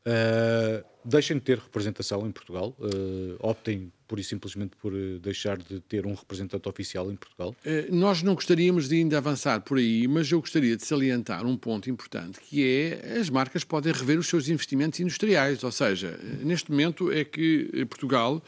uh, 0.07 0.85
deixem 1.05 1.37
de 1.37 1.43
ter 1.43 1.59
representação 1.59 2.27
em 2.27 2.31
Portugal, 2.31 2.77
uh, 2.79 3.37
optem 3.41 3.93
pura 4.07 4.21
e 4.21 4.25
simplesmente 4.25 4.77
por 4.77 4.93
eh, 4.93 5.21
deixar 5.23 5.57
de 5.57 5.79
ter 5.83 6.05
um 6.05 6.15
representante 6.15 6.69
oficial 6.69 7.13
em 7.13 7.15
Portugal? 7.15 7.55
Nós 7.93 8.25
não 8.25 8.35
gostaríamos 8.35 8.89
de 8.89 8.97
ainda 8.97 9.19
avançar 9.19 9.61
por 9.61 9.79
aí, 9.79 10.09
mas 10.09 10.29
eu 10.33 10.41
gostaria 10.41 10.77
de 10.77 10.85
salientar 10.85 11.47
um 11.47 11.57
ponto 11.57 11.89
importante, 11.89 12.41
que 12.41 12.67
é 12.67 13.21
as 13.21 13.31
marcas 13.31 13.63
podem 13.63 13.93
rever 13.93 14.19
os 14.19 14.27
seus 14.27 14.49
investimentos 14.49 14.99
industriais, 14.99 15.63
ou 15.63 15.71
seja, 15.71 16.19
neste 16.41 16.73
momento 16.73 17.13
é 17.13 17.25
que 17.25 17.87
Portugal 17.89 18.43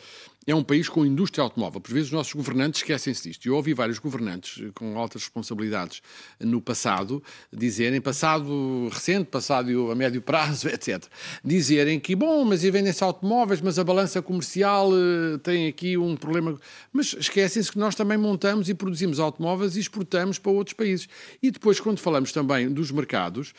é 0.46 0.54
um 0.54 0.62
país 0.62 0.88
com 0.88 1.06
indústria 1.06 1.42
automóvel. 1.42 1.80
Por 1.80 1.92
vezes 1.92 2.08
os 2.08 2.12
nossos 2.12 2.32
governantes 2.32 2.80
esquecem-se 2.80 3.28
disto. 3.28 3.46
Eu 3.46 3.54
ouvi 3.54 3.74
vários 3.74 3.98
governantes 3.98 4.62
com 4.74 4.98
altas 4.98 5.22
responsabilidades 5.22 6.02
no 6.40 6.60
passado 6.60 7.22
dizerem, 7.52 8.00
passado 8.00 8.88
recente, 8.90 9.26
passado 9.26 9.90
a 9.90 9.94
médio 9.94 10.20
prazo, 10.20 10.68
etc., 10.70 11.04
dizerem 11.44 12.00
que, 12.00 12.16
bom, 12.16 12.44
mas 12.44 12.62
vendem-se 12.62 13.04
automóveis, 13.04 13.60
mas 13.60 13.78
a 13.78 13.84
balança 13.84 14.22
comercial 14.22 14.90
uh, 14.90 15.38
tem 15.38 15.68
aqui 15.68 15.96
um 15.96 16.16
problema. 16.16 16.58
Mas 16.92 17.14
esquecem-se 17.18 17.70
que 17.70 17.78
nós 17.78 17.94
também 17.94 18.16
montamos 18.16 18.68
e 18.68 18.74
produzimos 18.74 19.20
automóveis 19.20 19.76
e 19.76 19.80
exportamos 19.80 20.38
para 20.38 20.50
outros 20.50 20.74
países. 20.74 21.08
E 21.42 21.50
depois, 21.50 21.78
quando 21.78 21.98
falamos 21.98 22.32
também 22.32 22.70
dos 22.70 22.90
mercados, 22.90 23.52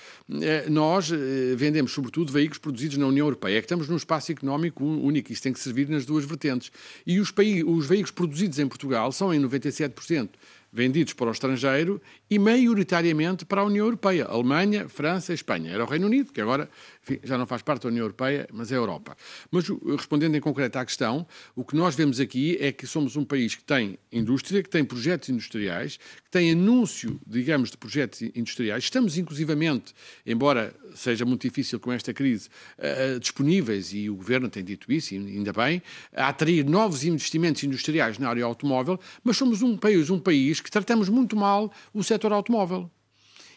nós 0.70 1.10
vendemos 1.56 1.92
sobretudo 1.92 2.32
veículos 2.32 2.58
produzidos 2.58 2.98
na 2.98 3.08
União 3.08 3.26
Europeia. 3.26 3.58
É 3.58 3.62
que 3.62 3.66
estamos 3.66 3.88
num 3.88 3.96
espaço 3.96 4.32
económico 4.32 4.84
único. 4.84 5.32
Isso 5.32 5.42
tem 5.42 5.54
que 5.54 5.60
servir 5.60 5.88
nas 5.90 6.06
duas 6.06 6.26
vertentes. 6.26 6.72
E 7.06 7.20
os, 7.20 7.34
os 7.66 7.86
veículos 7.86 8.12
produzidos 8.12 8.60
em 8.60 8.68
Portugal 8.68 9.12
são 9.12 9.34
em 9.34 9.42
97% 9.42 10.30
vendidos 10.74 11.14
para 11.14 11.28
o 11.28 11.32
estrangeiro 11.32 12.02
e 12.28 12.40
maioritariamente 12.40 13.46
para 13.46 13.62
a 13.62 13.64
União 13.64 13.86
Europeia, 13.86 14.26
Alemanha, 14.26 14.90
França, 14.90 15.32
Espanha. 15.32 15.72
Era 15.72 15.84
o 15.84 15.88
Reino 15.88 16.08
Unido, 16.08 16.34
que 16.34 16.42
agora 16.42 16.68
enfim, 17.04 17.20
já 17.24 17.38
não 17.38 17.46
faz 17.46 17.62
parte 17.62 17.84
da 17.84 17.90
União 17.90 18.04
Europeia, 18.04 18.48
mas 18.52 18.72
é 18.72 18.76
a 18.76 18.78
Europa. 18.78 19.18
Mas 19.52 19.66
respondendo 19.68 20.36
em 20.36 20.40
concreto 20.40 20.80
à 20.80 20.86
questão, 20.86 21.28
o 21.56 21.64
que 21.66 21.76
nós 21.76 21.96
vemos 21.96 22.20
aqui 22.20 22.58
é 22.62 22.72
que 22.72 22.88
somos 22.88 23.18
um 23.18 23.26
país 23.26 23.56
que 23.56 23.64
tem 23.64 24.00
indústria, 24.12 24.64
que 24.64 24.70
tem 24.70 24.86
projetos 24.86 25.28
industriais, 25.28 25.98
que 25.98 26.32
tem 26.32 26.52
anúncio, 26.52 27.20
digamos, 27.28 27.72
de 27.72 27.78
projetos 27.78 28.22
industriais. 28.22 28.86
Estamos, 28.86 29.18
inclusivamente, 29.18 29.94
embora 30.26 30.74
seja 30.96 31.26
muito 31.26 31.42
difícil 31.42 31.80
com 31.80 31.92
esta 31.92 32.14
crise, 32.14 32.48
uh, 32.78 33.20
disponíveis, 33.20 33.94
e 33.94 34.10
o 34.10 34.16
Governo 34.16 34.50
tem 34.50 34.64
dito 34.64 34.92
isso, 34.92 35.14
e 35.14 35.18
ainda 35.18 35.52
bem, 35.52 35.82
a 36.16 36.30
atrair 36.30 36.66
novos 36.66 37.04
investimentos 37.04 37.64
industriais 37.64 38.18
na 38.18 38.30
área 38.30 38.46
automóvel, 38.46 39.00
mas 39.24 39.36
somos 39.36 39.62
um 39.62 39.76
país, 39.76 40.10
um 40.10 40.20
país 40.20 40.62
que 40.62 40.72
tratamos 40.72 41.10
muito 41.10 41.36
mal 41.36 41.72
o 41.94 42.04
setor 42.04 42.32
automóvel. 42.32 42.90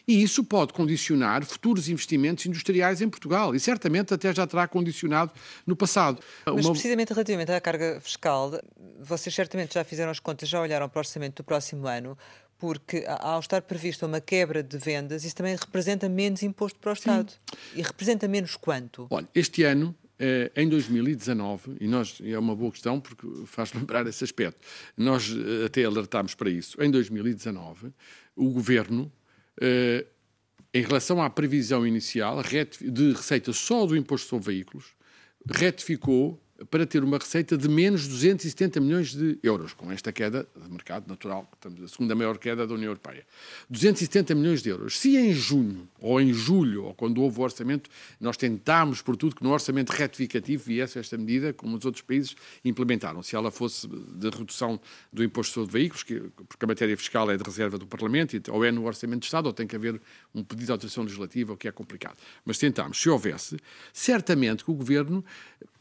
E 0.07 0.23
isso 0.23 0.43
pode 0.43 0.71
condicionar 0.71 1.43
futuros 1.43 1.89
investimentos 1.89 2.45
industriais 2.45 3.01
em 3.01 3.09
Portugal 3.09 3.53
e 3.53 3.59
certamente 3.59 4.13
até 4.13 4.33
já 4.33 4.47
terá 4.47 4.65
condicionado 4.67 5.31
no 5.65 5.75
passado. 5.75 6.21
Mas 6.45 6.65
Uma... 6.65 6.71
precisamente 6.71 7.11
relativamente 7.11 7.51
à 7.51 7.59
carga 7.59 7.99
fiscal, 7.99 8.57
vocês 9.01 9.35
certamente 9.35 9.73
já 9.73 9.83
fizeram 9.83 10.09
as 10.09 10.19
contas, 10.19 10.47
já 10.47 10.61
olharam 10.61 10.87
para 10.87 10.99
o 10.99 11.01
orçamento 11.01 11.37
do 11.37 11.43
próximo 11.43 11.87
ano, 11.87 12.17
porque 12.57 13.03
ao 13.19 13.39
estar 13.39 13.61
prevista 13.61 14.05
uma 14.05 14.21
quebra 14.21 14.63
de 14.63 14.77
vendas, 14.77 15.25
isso 15.25 15.35
também 15.35 15.55
representa 15.55 16.07
menos 16.07 16.41
imposto 16.41 16.79
para 16.79 16.91
o 16.91 16.93
Estado. 16.93 17.31
Sim. 17.31 17.57
E 17.75 17.81
representa 17.81 18.27
menos 18.29 18.55
quanto? 18.55 19.07
Olha, 19.09 19.27
este 19.35 19.63
ano 19.63 19.93
eh, 20.19 20.51
em 20.55 20.67
2019, 20.67 21.77
e 21.79 21.87
nós, 21.87 22.19
é 22.23 22.39
uma 22.39 22.55
boa 22.55 22.71
questão 22.71 22.99
porque 22.99 23.27
faz 23.45 23.73
lembrar 23.73 24.07
esse 24.07 24.23
aspecto, 24.23 24.59
nós 24.95 25.29
eh, 25.29 25.65
até 25.65 25.83
alertámos 25.83 26.33
para 26.33 26.49
isso, 26.49 26.81
em 26.81 26.89
2019, 26.89 27.91
o 28.35 28.49
Governo 28.49 29.11
em 29.61 30.81
relação 30.81 31.21
à 31.21 31.29
previsão 31.29 31.85
inicial 31.85 32.41
de 32.43 33.11
receita 33.13 33.53
só 33.53 33.85
do 33.85 33.95
imposto 33.95 34.27
sobre 34.27 34.53
veículos, 34.53 34.95
retificou 35.49 36.41
para 36.65 36.85
ter 36.85 37.03
uma 37.03 37.17
receita 37.17 37.57
de 37.57 37.69
menos 37.69 38.07
270 38.07 38.79
milhões 38.79 39.13
de 39.13 39.37
euros, 39.43 39.73
com 39.73 39.91
esta 39.91 40.11
queda 40.11 40.47
de 40.55 40.71
mercado 40.71 41.07
natural, 41.07 41.49
estamos 41.53 41.83
a 41.83 41.87
segunda 41.87 42.15
maior 42.15 42.37
queda 42.37 42.65
da 42.65 42.73
União 42.73 42.89
Europeia. 42.89 43.25
270 43.69 44.33
milhões 44.33 44.63
de 44.63 44.69
euros. 44.69 44.99
Se 44.99 45.15
em 45.15 45.33
junho, 45.33 45.87
ou 45.99 46.19
em 46.19 46.33
julho, 46.33 46.85
ou 46.85 46.93
quando 46.93 47.21
houve 47.21 47.39
o 47.39 47.43
orçamento, 47.43 47.89
nós 48.19 48.37
tentámos, 48.37 49.01
por 49.01 49.15
tudo, 49.15 49.35
que 49.35 49.43
no 49.43 49.51
orçamento 49.51 49.91
retificativo 49.91 50.63
viesse 50.63 50.97
esta 50.97 51.17
medida, 51.17 51.53
como 51.53 51.77
os 51.77 51.85
outros 51.85 52.01
países 52.01 52.35
implementaram. 52.65 53.21
Se 53.21 53.35
ela 53.35 53.51
fosse 53.51 53.87
de 53.87 54.29
redução 54.29 54.79
do 55.13 55.23
imposto 55.23 55.53
sobre 55.53 55.71
veículos, 55.71 56.03
que, 56.03 56.19
porque 56.47 56.65
a 56.65 56.67
matéria 56.67 56.97
fiscal 56.97 57.29
é 57.29 57.37
de 57.37 57.43
reserva 57.43 57.77
do 57.77 57.85
Parlamento, 57.85 58.35
ou 58.51 58.65
é 58.65 58.71
no 58.71 58.85
orçamento 58.85 59.21
de 59.21 59.25
Estado, 59.25 59.45
ou 59.45 59.53
tem 59.53 59.67
que 59.67 59.75
haver 59.75 60.01
um 60.33 60.43
pedido 60.43 60.65
de 60.65 60.71
alteração 60.71 61.03
legislativa, 61.03 61.53
o 61.53 61.57
que 61.57 61.67
é 61.67 61.71
complicado. 61.71 62.17
Mas 62.43 62.57
tentámos. 62.57 62.99
Se 62.99 63.09
houvesse, 63.09 63.57
certamente 63.93 64.63
que 64.63 64.71
o 64.71 64.73
Governo 64.73 65.23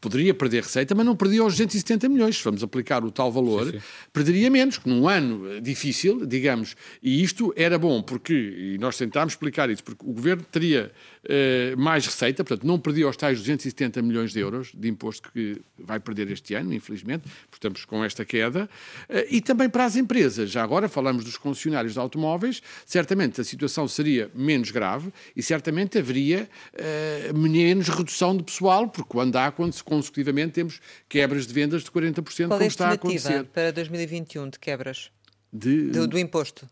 poderia 0.01 0.35
perder 0.35 0.66
receita, 0.67 0.95
mas 0.95 1.07
não 1.07 1.17
perdia 1.17 1.45
os 1.45 1.55
270 1.55 2.09
milhões. 2.09 2.37
Se 2.37 2.45
vamos 2.45 2.63
aplicar 2.63 3.05
o 3.05 3.11
tal 3.11 3.33
valor, 3.33 3.67
sim, 3.67 3.73
sim. 3.73 3.85
perderia 4.13 4.51
menos, 4.51 4.79
que 4.79 4.89
num 4.89 5.09
ano 5.09 5.61
difícil, 5.61 6.27
digamos. 6.27 6.77
E 7.03 7.23
isto 7.23 7.53
era 7.57 7.79
bom, 7.79 8.03
porque, 8.03 8.35
e 8.35 8.79
nós 8.79 8.97
tentámos 8.97 9.33
explicar 9.33 9.71
isso, 9.71 9.83
porque 9.83 10.05
o 10.05 10.13
governo 10.13 10.45
teria 10.51 10.93
uh, 11.27 11.79
mais 11.79 12.07
receita, 12.07 12.45
portanto, 12.45 12.67
não 12.67 12.79
perdia 12.79 13.09
os 13.09 13.17
tais 13.17 13.39
270 13.39 14.01
milhões 14.03 14.33
de 14.33 14.41
euros 14.41 14.73
de 14.75 14.89
imposto 14.89 15.31
que 15.33 15.61
vai 15.79 16.01
perder 16.01 16.31
este 16.31 16.55
ano, 16.55 16.73
infelizmente, 16.73 17.25
portanto, 17.51 17.87
com 17.87 18.05
esta 18.05 18.25
queda, 18.25 18.69
uh, 19.09 19.15
e 19.31 19.41
também 19.41 19.69
para 19.69 19.85
as 19.85 19.97
empresas. 19.97 20.51
Já 20.51 20.63
agora 20.63 20.89
falamos 20.89 21.25
dos 21.25 21.37
concessionários 21.37 21.95
de 21.95 21.99
automóveis, 21.99 22.63
certamente 22.85 23.41
a 23.41 23.45
situação 23.45 23.87
seria 23.89 24.31
menos 24.35 24.71
grave 24.71 25.13
e 25.35 25.43
certamente 25.43 25.99
haveria 25.99 26.49
uh, 26.75 27.39
menos 27.39 27.89
redução 27.89 28.37
de 28.37 28.43
pessoal, 28.43 28.89
porque 28.89 29.09
quando 29.09 29.37
há, 29.37 29.51
quando 29.51 29.77
consecutivamente 29.83 30.53
temos 30.53 30.81
quebras 31.09 31.47
de 31.47 31.53
vendas 31.53 31.83
de 31.83 31.91
40%, 31.91 32.49
Qual 32.49 32.49
como 32.49 32.63
é 32.63 32.67
está 32.67 32.89
a 32.89 32.93
acontecer. 32.93 33.45
para 33.45 33.73
2021 33.73 34.51
de 34.51 34.59
quebras? 34.59 35.11
De, 35.57 35.91
do, 35.91 36.07
do, 36.07 36.19
imposto? 36.19 36.69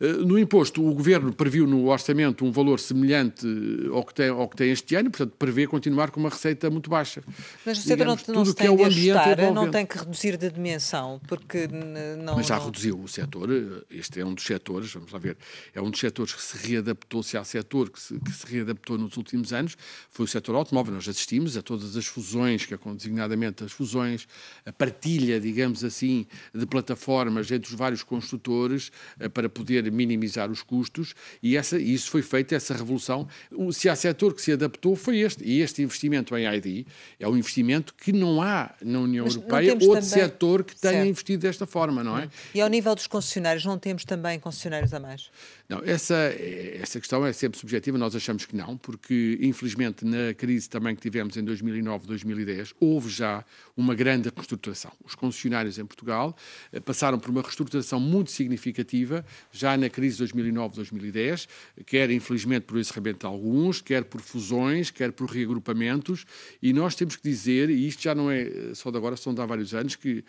Eh, 0.00 0.12
no 0.12 0.38
imposto, 0.38 0.86
o 0.86 0.94
Governo 0.94 1.32
previu 1.32 1.66
no 1.66 1.88
orçamento 1.88 2.44
um 2.44 2.52
valor 2.52 2.78
semelhante 2.78 3.46
ao 3.92 4.04
que 4.04 4.14
tem, 4.14 4.28
ao 4.28 4.48
que 4.48 4.56
tem 4.56 4.70
este 4.70 4.94
ano, 4.94 5.10
portanto, 5.10 5.34
prevê 5.36 5.66
continuar 5.66 6.10
com 6.10 6.20
uma 6.20 6.28
receita 6.28 6.70
muito 6.70 6.88
baixa. 6.88 7.22
Mas 7.66 7.78
o 7.78 7.82
setor 7.82 8.06
não, 8.06 8.18
não 8.28 8.44
se 8.44 8.54
tem 8.54 8.72
é 8.72 8.76
de 8.76 8.84
ajustar, 8.84 9.52
não 9.52 9.70
tem 9.70 9.84
que 9.84 9.98
reduzir 9.98 10.36
de 10.36 10.50
dimensão, 10.50 11.20
porque 11.26 11.68
não... 12.22 12.36
Mas 12.36 12.46
já 12.46 12.56
não... 12.56 12.66
reduziu 12.66 13.00
o 13.00 13.08
setor, 13.08 13.48
este 13.90 14.20
é 14.20 14.24
um 14.24 14.34
dos 14.34 14.44
setores, 14.44 14.92
vamos 14.92 15.10
lá 15.10 15.18
ver, 15.18 15.36
é 15.74 15.80
um 15.80 15.90
dos 15.90 15.98
setores 15.98 16.32
que 16.32 16.42
se 16.42 16.68
readaptou, 16.68 17.22
se 17.22 17.36
há 17.36 17.42
setor 17.42 17.90
que 17.90 18.00
se, 18.00 18.18
que 18.20 18.32
se 18.32 18.46
readaptou 18.46 18.96
nos 18.96 19.16
últimos 19.16 19.52
anos, 19.52 19.76
foi 20.10 20.24
o 20.24 20.28
setor 20.28 20.54
automóvel. 20.54 20.94
Nós 20.94 21.08
assistimos 21.08 21.56
a 21.56 21.62
todas 21.62 21.96
as 21.96 22.06
fusões, 22.06 22.64
que 22.64 22.74
é 22.74 22.78
designadamente 22.94 23.64
as 23.64 23.72
fusões, 23.72 24.28
a 24.64 24.72
partilha, 24.72 25.40
digamos 25.40 25.82
assim, 25.82 26.26
de 26.54 26.66
plataformas 26.66 27.50
entre 27.50 27.70
os 27.70 27.76
vários 27.76 28.02
construtores 28.02 28.27
construtores 28.28 28.92
eh, 29.18 29.28
para 29.28 29.48
poder 29.48 29.90
minimizar 29.90 30.50
os 30.50 30.62
custos 30.62 31.14
e 31.42 31.56
essa, 31.56 31.78
isso 31.78 32.10
foi 32.10 32.22
feito, 32.22 32.54
essa 32.54 32.74
revolução. 32.74 33.26
Se 33.72 33.88
há 33.88 33.96
setor 33.96 34.34
que 34.34 34.42
se 34.42 34.52
adaptou, 34.52 34.94
foi 34.94 35.18
este. 35.20 35.42
E 35.44 35.60
este 35.60 35.82
investimento 35.82 36.36
em 36.36 36.46
ID 36.46 36.86
é 37.18 37.26
um 37.26 37.36
investimento 37.36 37.94
que 37.94 38.12
não 38.12 38.42
há 38.42 38.74
na 38.82 39.00
União 39.00 39.24
Mas 39.24 39.36
Europeia 39.36 39.72
outro 39.72 39.88
também... 39.88 40.02
setor 40.02 40.64
que 40.64 40.76
tenha 40.76 40.94
certo. 40.94 41.08
investido 41.08 41.42
desta 41.42 41.66
forma, 41.66 42.04
não 42.04 42.18
é? 42.18 42.28
E 42.54 42.60
ao 42.60 42.68
nível 42.68 42.94
dos 42.94 43.06
concessionários, 43.06 43.64
não 43.64 43.78
temos 43.78 44.04
também 44.04 44.38
concessionários 44.38 44.92
a 44.92 45.00
mais? 45.00 45.30
Não, 45.68 45.82
essa, 45.84 46.14
essa 46.80 46.98
questão 46.98 47.26
é 47.26 47.30
sempre 47.30 47.58
subjetiva, 47.58 47.98
nós 47.98 48.16
achamos 48.16 48.46
que 48.46 48.56
não, 48.56 48.78
porque 48.78 49.38
infelizmente 49.42 50.02
na 50.02 50.32
crise 50.32 50.66
também 50.66 50.96
que 50.96 51.02
tivemos 51.02 51.36
em 51.36 51.44
2009, 51.44 52.06
2010, 52.06 52.72
houve 52.80 53.10
já 53.10 53.44
uma 53.76 53.94
grande 53.94 54.30
reestruturação. 54.34 54.90
Os 55.04 55.14
concessionários 55.14 55.78
em 55.78 55.84
Portugal 55.84 56.34
eh, 56.72 56.80
passaram 56.80 57.18
por 57.18 57.28
uma 57.28 57.42
reestruturação 57.42 58.00
muito 58.00 58.30
significativa 58.30 59.22
já 59.52 59.76
na 59.76 59.90
crise 59.90 60.14
de 60.14 60.20
2009, 60.20 60.76
2010, 60.76 61.46
quer 61.84 62.10
infelizmente 62.10 62.62
por 62.62 62.78
encerramento 62.78 63.18
de 63.18 63.26
alguns, 63.26 63.82
quer 63.82 64.04
por 64.04 64.22
fusões, 64.22 64.90
quer 64.90 65.12
por 65.12 65.28
reagrupamentos, 65.28 66.24
e 66.62 66.72
nós 66.72 66.94
temos 66.94 67.14
que 67.14 67.22
dizer, 67.22 67.68
e 67.68 67.86
isto 67.86 68.02
já 68.02 68.14
não 68.14 68.30
é 68.30 68.40
eh, 68.40 68.70
só 68.72 68.90
de 68.90 68.96
agora, 68.96 69.18
são 69.18 69.34
de 69.34 69.42
há 69.42 69.44
vários 69.44 69.74
anos, 69.74 69.96
que 69.96 70.24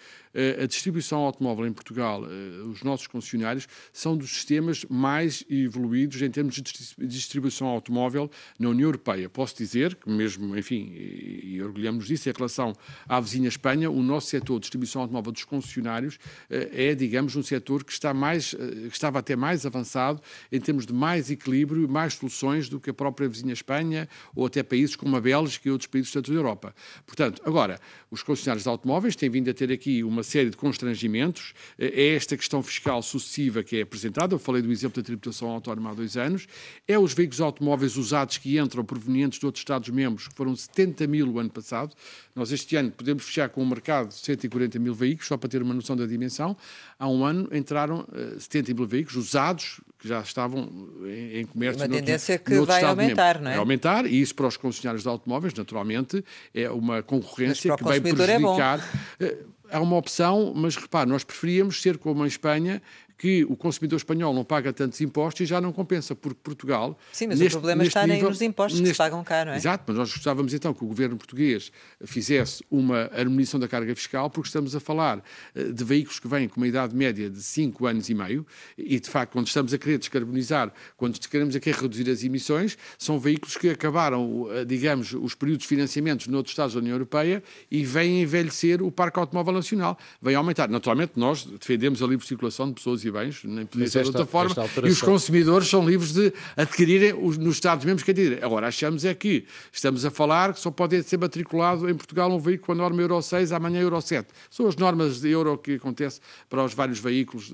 a 0.62 0.66
distribuição 0.68 1.20
automóvel 1.22 1.66
em 1.66 1.74
Portugal, 1.74 2.22
os 2.70 2.84
nossos 2.84 3.08
concessionários, 3.08 3.68
são 3.92 4.16
dos 4.16 4.30
sistemas 4.30 4.86
mais 4.86 5.29
evoluídos 5.50 6.22
em 6.22 6.30
termos 6.30 6.56
de 6.56 6.62
distribuição 7.08 7.68
automóvel 7.68 8.30
na 8.58 8.70
União 8.70 8.88
Europeia. 8.88 9.30
Posso 9.30 9.56
dizer 9.56 9.96
que 9.96 10.10
mesmo, 10.10 10.58
enfim, 10.58 10.92
e, 10.94 11.62
orgulhamos 11.62 12.08
disso, 12.08 12.30
em 12.30 12.34
relação 12.36 12.74
à 13.08 13.20
vizinha 13.20 13.48
Espanha, 13.48 13.90
o 13.90 14.02
nosso 14.02 14.28
setor 14.28 14.56
de 14.56 14.62
distribuição 14.62 15.02
automóvel 15.02 15.32
dos 15.32 15.44
concessionários 15.44 16.20
é, 16.50 16.94
digamos, 16.96 17.36
um 17.36 17.44
setor 17.44 17.84
que, 17.84 17.92
está 17.92 18.14
mais, 18.14 18.54
que 18.54 18.94
estava 18.94 19.20
até 19.20 19.36
mais 19.36 19.66
avançado 19.66 20.22
em 20.52 20.60
termos 20.60 20.86
de 20.86 20.94
mais 20.94 21.30
equilíbrio 21.30 21.84
e 21.84 21.88
mais 21.88 22.14
soluções 22.14 22.70
do 22.70 22.80
que 22.80 22.90
a 22.90 22.94
própria 22.94 23.28
vizinha 23.28 23.54
Espanha 23.54 24.08
ou 24.36 24.46
até 24.46 24.64
países 24.64 24.96
como 24.96 25.16
a 25.16 25.22
Bélgica 25.22 25.68
e 25.68 25.72
outros 25.72 25.88
países 25.88 26.12
do 26.12 26.14
centro 26.14 26.34
da 26.34 26.40
Europa. 26.40 26.76
Portanto, 27.06 27.42
agora, 27.46 27.80
os 28.12 28.24
concessionários 28.24 28.64
de 28.64 28.70
automóveis 28.70 29.16
têm 29.16 29.30
vindo 29.30 29.50
a 29.50 29.54
ter 29.54 29.72
aqui 29.72 30.04
uma 30.04 30.24
série 30.24 30.50
de 30.50 30.58
constrangimentos. 30.58 31.54
É 31.78 32.16
esta 32.16 32.36
questão 32.36 32.62
fiscal 32.64 33.02
sucessiva 33.02 33.64
que 33.64 33.78
é 33.78 33.82
apresentada. 33.82 34.36
Eu 34.36 34.40
falei 34.40 34.62
do 34.62 34.72
exemplo 34.72 35.02
da 35.02 35.06
tributação 35.20 35.50
autónoma 35.50 35.92
há 35.92 35.94
dois 35.94 36.18
anos. 36.18 36.48
É 36.88 36.98
os 36.98 37.14
veículos 37.14 37.42
automóveis 37.42 37.98
usados 37.98 38.38
que 38.38 38.58
entram 38.58 38.84
provenientes 38.84 39.40
de 39.40 39.46
outros 39.46 39.62
Estados-membros, 39.62 40.28
que 40.28 40.34
foram 40.34 40.56
70 40.56 41.06
mil 41.08 41.32
o 41.32 41.40
ano 41.40 41.50
passado. 41.50 41.96
Nós 42.36 42.52
este 42.52 42.76
ano 42.76 42.92
podemos 42.92 43.26
fechar 43.26 43.50
com 43.50 43.62
um 43.62 43.66
mercado 43.66 44.10
de 44.10 44.16
140 44.16 44.80
mil 44.80 44.94
veículos, 44.94 45.28
só 45.28 45.38
para 45.38 45.50
ter 45.50 45.62
uma 45.62 45.74
noção 45.74 45.96
da 45.96 46.06
dimensão. 46.06 46.56
Há 46.98 47.08
um 47.08 47.24
ano 47.24 47.50
entraram 47.52 48.08
uh, 48.10 48.40
70 48.40 48.74
mil 48.74 48.88
veículos 48.88 49.28
usados, 49.28 49.82
que 50.00 50.08
já 50.08 50.22
estavam 50.22 50.70
em, 51.06 51.40
em 51.40 51.46
comércio. 51.46 51.82
Uma 51.82 51.90
tendência 51.90 52.36
noutro, 52.36 52.62
que 52.62 52.66
vai 52.66 52.84
aumentar, 52.84 53.42
não 53.42 53.50
é? 53.50 53.54
Vai 53.54 53.60
aumentar, 53.60 54.06
e 54.06 54.22
isso 54.22 54.34
para 54.34 54.48
os 54.48 54.56
concessionários 54.56 55.04
de 55.04 55.10
automóveis, 55.10 55.54
naturalmente, 55.54 56.24
é 56.54 56.70
uma 56.70 57.04
concorrência 57.04 57.76
que 57.76 57.84
vai 57.84 58.00
prejudicar. 58.00 58.80
É 59.20 59.38
há 59.72 59.80
uma 59.80 59.96
opção, 59.98 60.54
mas 60.56 60.76
repare, 60.76 61.10
nós 61.10 61.24
preferíamos 61.24 61.82
ser 61.82 61.98
como 61.98 62.24
a 62.24 62.28
Espanha, 62.28 62.82
que 63.20 63.44
o 63.50 63.56
consumidor 63.58 63.98
espanhol 63.98 64.34
não 64.34 64.46
paga 64.46 64.72
tantos 64.72 65.02
impostos 65.02 65.42
e 65.42 65.46
já 65.46 65.60
não 65.60 65.74
compensa, 65.74 66.16
porque 66.16 66.40
Portugal. 66.42 66.98
Sim, 67.12 67.28
mas 67.28 67.40
neste, 67.40 67.58
o 67.58 67.60
problema 67.60 67.84
está 67.84 68.08
nível, 68.08 68.30
nos 68.30 68.42
impostos 68.42 68.80
neste, 68.80 68.92
que 68.92 68.96
se 68.96 68.98
pagam 68.98 69.22
cá, 69.26 69.44
não 69.44 69.52
é? 69.52 69.58
Exato, 69.58 69.84
mas 69.88 69.98
nós 69.98 70.14
gostávamos 70.14 70.54
então 70.54 70.74
que 70.74 70.86
o 70.86 70.88
governo 70.88 71.18
português 71.18 71.70
fizesse 72.06 72.64
uma 72.72 73.10
harmonização 73.14 73.60
da 73.60 73.68
carga 73.68 73.94
fiscal, 73.94 74.30
porque 74.30 74.48
estamos 74.48 74.74
a 74.74 74.80
falar 74.80 75.22
eh, 75.54 75.66
de 75.66 75.84
veículos 75.84 76.18
que 76.18 76.30
vêm 76.30 76.48
com 76.48 76.62
uma 76.62 76.68
idade 76.68 76.96
média 76.96 77.30
de 77.30 77.44
5 77.44 77.86
anos 77.86 78.10
e 78.10 78.14
meio, 78.14 78.48
e 78.78 78.98
de 78.98 79.10
facto, 79.10 79.34
quando 79.34 79.48
estamos 79.48 79.74
a 79.74 79.78
querer 79.78 79.98
descarbonizar, 79.98 80.72
quando 80.96 81.20
queremos 81.20 81.54
a 81.58 81.60
querer 81.60 81.78
reduzir 81.78 82.10
as 82.10 82.24
emissões, 82.24 82.78
são 82.98 83.20
veículos 83.20 83.58
que 83.58 83.70
acabaram, 83.70 84.48
eh, 84.52 84.64
digamos, 84.64 85.12
os 85.12 85.36
períodos 85.36 85.64
de 85.64 85.68
financiamentos 85.68 86.28
noutros 86.28 86.54
Estados 86.54 86.74
da 86.74 86.80
União 86.80 86.94
Europeia 86.94 87.44
e 87.70 87.84
vêm 87.84 88.22
envelhecer 88.22 88.82
o 88.82 88.90
parque 88.90 89.20
automóvel 89.20 89.54
nacional, 89.54 89.98
vem 90.22 90.36
aumentar. 90.36 90.70
Naturalmente, 90.70 91.14
nós 91.18 91.44
defendemos 91.44 92.02
a 92.02 92.08
livre 92.08 92.26
circulação 92.26 92.70
de 92.70 92.76
pessoas 92.76 93.04
e 93.04 93.09
e 93.10 93.12
bens, 93.12 93.42
nem 93.44 93.66
podia 93.66 93.88
ser 93.88 94.04
de 94.04 94.08
outra 94.08 94.26
forma, 94.26 94.56
e 94.84 94.90
os 94.90 95.02
consumidores 95.02 95.68
são 95.68 95.88
livres 95.88 96.14
de 96.14 96.34
adquirirem 96.56 97.14
os, 97.14 97.38
nos 97.38 97.56
Estados 97.56 97.86
membros 97.86 98.04
que 98.04 98.12
adquirem. 98.12 98.40
Agora, 98.42 98.68
achamos 98.68 99.06
é 99.06 99.14
que 99.14 99.46
estamos 99.72 100.06
a 100.06 100.12
falar 100.12 100.54
que 100.54 100.60
só 100.60 100.72
pode 100.72 101.02
ser 101.04 101.18
matriculado 101.18 101.90
em 101.90 101.96
Portugal 101.96 102.32
um 102.32 102.40
veículo 102.40 102.68
com 102.68 102.72
a 102.74 102.76
norma 102.76 103.02
Euro 103.02 103.22
6, 103.22 103.52
amanhã 103.52 103.82
Euro 103.82 104.00
7. 104.00 104.28
São 104.50 104.68
as 104.68 104.76
normas 104.76 105.22
de 105.22 105.30
Euro 105.30 105.58
que 105.58 105.74
acontece 105.74 106.20
para 106.50 106.64
os 106.64 106.74
vários 106.74 107.00
veículos. 107.00 107.50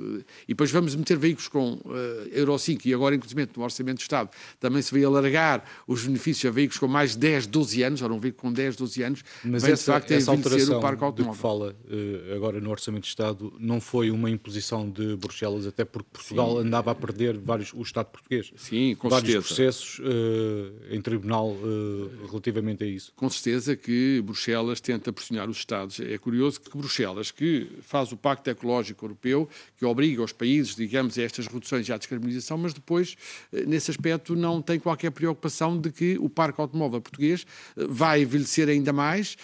E 0.47 0.49
depois 0.49 0.71
vamos 0.71 0.95
meter 0.95 1.17
veículos 1.17 1.47
com 1.47 1.73
uh, 1.73 1.91
Euro 2.31 2.57
5 2.57 2.87
e 2.87 2.93
agora, 2.93 3.15
inclusive, 3.15 3.47
no 3.55 3.63
Orçamento 3.63 3.97
do 3.97 4.01
Estado, 4.01 4.29
também 4.59 4.81
se 4.81 4.91
vai 4.91 5.03
alargar 5.03 5.63
os 5.87 6.03
benefícios 6.03 6.49
a 6.49 6.53
veículos 6.53 6.79
com 6.79 6.87
mais 6.87 7.11
de 7.11 7.19
10, 7.19 7.47
12 7.47 7.83
anos, 7.83 8.01
ou 8.01 8.11
um 8.11 8.19
veículo 8.19 8.49
com 8.49 8.53
10, 8.53 8.75
12 8.75 9.03
anos, 9.03 9.23
Mas 9.43 9.63
vem, 9.63 9.71
essa, 9.73 9.83
de 9.83 9.99
facto, 9.99 10.11
essa 10.11 10.31
alteração 10.31 10.77
o 10.77 10.81
parque 10.81 11.03
automóvel. 11.03 11.33
que 11.33 11.41
fala 11.41 11.75
uh, 11.85 12.35
agora 12.35 12.59
no 12.59 12.69
Orçamento 12.69 13.03
do 13.03 13.07
Estado 13.07 13.53
não 13.59 13.79
foi 13.79 14.11
uma 14.11 14.29
imposição 14.29 14.89
de 14.89 15.15
Bruxelas 15.15 15.44
Bruxelas, 15.45 15.67
até 15.67 15.86
porque 15.86 16.10
Portugal 16.12 16.51
Sim. 16.51 16.67
andava 16.67 16.91
a 16.91 16.95
perder 16.95 17.38
vários, 17.38 17.73
o 17.73 17.81
Estado 17.81 18.08
português. 18.08 18.51
Sim, 18.58 18.95
com 18.95 19.10
vários 19.10 19.31
certeza. 19.31 19.47
processos 19.47 19.99
uh, 19.99 20.93
em 20.93 21.01
tribunal 21.01 21.49
uh, 21.49 22.27
relativamente 22.27 22.84
a 22.84 22.88
isso. 22.88 23.13
Com 23.15 23.29
certeza 23.29 23.75
que 23.75 24.21
Bruxelas 24.21 24.81
tenta 24.81 25.13
pressionar 25.13 25.49
os 25.49 25.58
Estados. 25.58 25.99
É 25.99 26.17
curioso 26.17 26.60
que 26.62 26.75
Bruxelas, 26.75 27.31
que 27.31 27.67
faz 27.81 28.12
o 28.12 28.17
Pacto 28.17 28.49
Ecológico 28.49 29.05
Europeu, 29.05 29.47
que 29.77 29.86
obriga 29.86 30.23
os 30.23 30.31
países, 30.31 30.75
digamos, 30.75 31.17
a 31.17 31.21
estas 31.23 31.47
reduções 31.47 31.88
e 31.88 31.93
à 31.93 31.97
descarbonização, 31.97 32.58
mas 32.58 32.73
depois, 32.73 33.15
uh, 33.53 33.67
nesse 33.67 33.91
aspecto, 33.91 34.36
não 34.36 34.62
tem 34.62 34.79
qualquer 34.79 35.12
preocupação 35.12 35.79
de 35.79 35.91
que 35.91 36.17
o 36.19 36.29
parque 36.29 36.60
automóvel 36.60 37.01
português 37.01 37.45
vai 37.75 38.21
envelhecer 38.21 38.69
ainda 38.69 38.91
mais. 38.91 39.38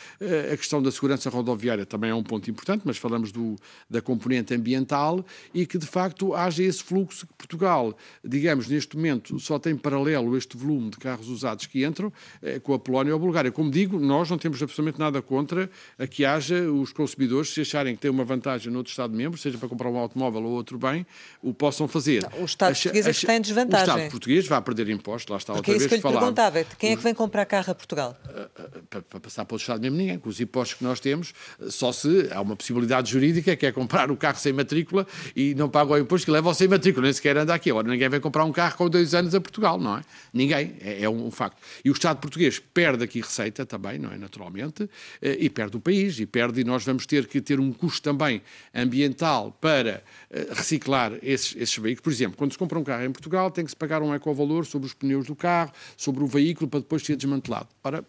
A 0.52 0.58
questão 0.58 0.82
da 0.82 0.92
segurança 0.92 1.30
rodoviária 1.30 1.86
também 1.86 2.10
é 2.10 2.16
um 2.16 2.24
ponto 2.24 2.50
importante, 2.50 2.84
mas 2.86 2.98
falamos 2.98 3.32
do, 3.32 3.56
da 3.90 4.02
componente 4.02 4.54
ambiental 4.54 5.26
e 5.54 5.66
que 5.66 5.78
de 5.78 5.86
facto 5.92 6.34
haja 6.34 6.64
esse 6.64 6.82
fluxo 6.82 7.28
que 7.28 7.34
Portugal, 7.34 7.96
digamos, 8.24 8.68
neste 8.68 8.96
momento 8.96 9.38
só 9.40 9.60
tem 9.60 9.76
paralelo 9.76 10.38
este 10.38 10.56
volume 10.56 10.90
de 10.90 10.98
carros 10.98 11.28
usados 11.28 11.66
que 11.66 11.86
entram 11.86 12.12
eh, 12.42 12.60
com 12.60 12.74
a 12.74 12.80
Polónia 12.80 13.14
ou 13.14 13.18
a 13.18 13.20
Bulgária. 13.20 13.52
Como 13.52 13.70
digo, 13.70 14.00
nós 14.00 14.30
não 14.30 14.38
temos 14.38 14.62
absolutamente 14.62 15.00
nada 15.00 15.22
contra 15.22 15.70
a 16.00 16.08
que 16.08 16.24
haja 16.24 16.72
os 16.72 16.94
consumidores, 16.94 17.54
se 17.54 17.62
acharem 17.62 17.96
que 17.96 18.02
têm 18.02 18.12
uma 18.12 18.24
vantagem 18.24 18.72
noutro 18.72 18.90
Estado-membro, 18.90 19.38
seja 19.38 19.58
para 19.58 19.68
comprar 19.68 19.90
um 19.90 19.98
automóvel 19.98 20.44
ou 20.44 20.52
outro 20.52 20.78
bem, 20.78 21.06
o 21.42 21.54
possam 21.54 21.88
fazer. 21.88 22.24
Não, 22.24 22.42
o 22.42 22.46
Estado 22.46 22.72
Acha, 22.72 22.84
português 22.84 23.08
acha, 23.08 23.28
tem 23.28 23.42
desvantagem. 23.42 23.88
O 23.88 23.98
Estado 23.98 24.12
português 24.12 24.48
vai 24.48 24.62
perder 24.62 24.90
impostos, 24.90 25.30
lá 25.30 25.38
está 25.38 25.54
Porque 25.54 25.72
outra 25.72 25.86
é 25.86 25.88
vez 25.88 26.02
que 26.02 26.08
eu 26.08 26.12
lhe 26.12 26.18
perguntava, 26.18 26.64
quem 26.80 26.92
é 26.92 26.96
que 26.96 27.04
vem 27.04 27.14
comprar 27.14 27.46
carro 27.46 27.72
a 27.72 27.76
Portugal? 27.76 28.18
Eh, 28.30 28.50
eh, 28.58 28.70
para, 28.90 29.02
para 29.02 29.20
passar 29.20 29.46
para 29.46 29.56
o 29.56 29.58
Estado 29.58 29.82
mesmo 29.82 29.98
ninguém, 29.98 30.18
com 30.18 30.30
os 30.30 30.40
impostos 30.40 30.78
que 30.78 30.84
nós 30.84 31.00
temos, 31.00 31.34
só 31.70 31.92
se 31.92 32.30
há 32.32 32.40
uma 32.42 32.56
possibilidade 32.56 33.12
jurídica 33.12 33.56
que 33.56 33.66
é 33.66 33.72
comprar 33.72 34.10
o 34.10 34.18
carro 34.18 34.38
sem 34.38 34.54
matrícula 34.54 35.06
e 35.36 35.54
não 35.56 35.70
paga 35.82 35.94
o 35.94 35.98
imposto 35.98 36.26
que 36.26 36.32
leva 36.32 36.48
ao 36.48 36.54
sem 36.54 36.67
matrícula, 36.67 37.06
nem 37.06 37.13
sequer 37.13 37.38
anda 37.38 37.54
aqui. 37.54 37.72
Agora, 37.72 37.88
ninguém 37.88 38.08
vai 38.08 38.20
comprar 38.20 38.46
um 38.46 38.52
carro 38.52 38.78
com 38.78 38.89
dois 38.89 39.15
anos 39.15 39.34
a 39.34 39.41
Portugal, 39.41 39.80
não 39.80 39.98
é? 39.98 40.02
Ninguém, 40.32 40.76
é, 40.80 41.04
é 41.04 41.10
um 41.10 41.32
facto. 41.32 41.58
E 41.84 41.89
o 41.89 41.94
Estado 41.94 42.20
português 42.20 42.60
perde 42.60 43.04
aqui 43.04 43.22
receita 43.22 43.65
também, 43.65 43.98
não 43.98 44.12
é? 44.12 44.17
Naturalmente, 44.17 44.89
eh, 45.22 45.38
e 45.39 45.50
perde 45.50 45.78
o 45.78 45.80
país, 45.80 46.20
e 46.20 46.26
perde, 46.26 46.62
e 46.62 46.63
nós 46.63 46.86
vamos 46.86 47.06
ter 47.06 47.26
que 47.26 47.41
ter 47.41 47.60
um 47.60 47.74
custo 47.74 48.02
também 48.02 48.41
ambiental 48.74 49.58
para 49.60 50.04
eh, 50.30 50.48
reciclar 50.52 51.13
esses, 51.24 51.56
esses 51.56 51.78
veículos. 51.78 52.02
Por 52.02 52.12
exemplo, 52.12 52.38
quando 52.38 52.52
se 52.52 52.58
compra 52.58 52.78
um 52.78 52.84
carro 52.84 53.04
em 53.04 53.12
Portugal, 53.12 53.50
tem 53.50 53.65
que 53.65 53.72
se 53.72 53.78
pagar 53.78 54.02
um 54.02 54.13
ecovalor 54.13 54.65
sobre 54.65 54.88
os 54.88 54.94
pneus 54.94 55.26
do 55.26 55.36
carro, 55.36 55.72
sobre 55.98 56.24
o 56.24 56.28
veículo, 56.28 56.70
para 56.70 56.80
depois 56.80 57.04
ser 57.04 57.15
desmantelado. 57.15 57.70
Para 57.82 58.04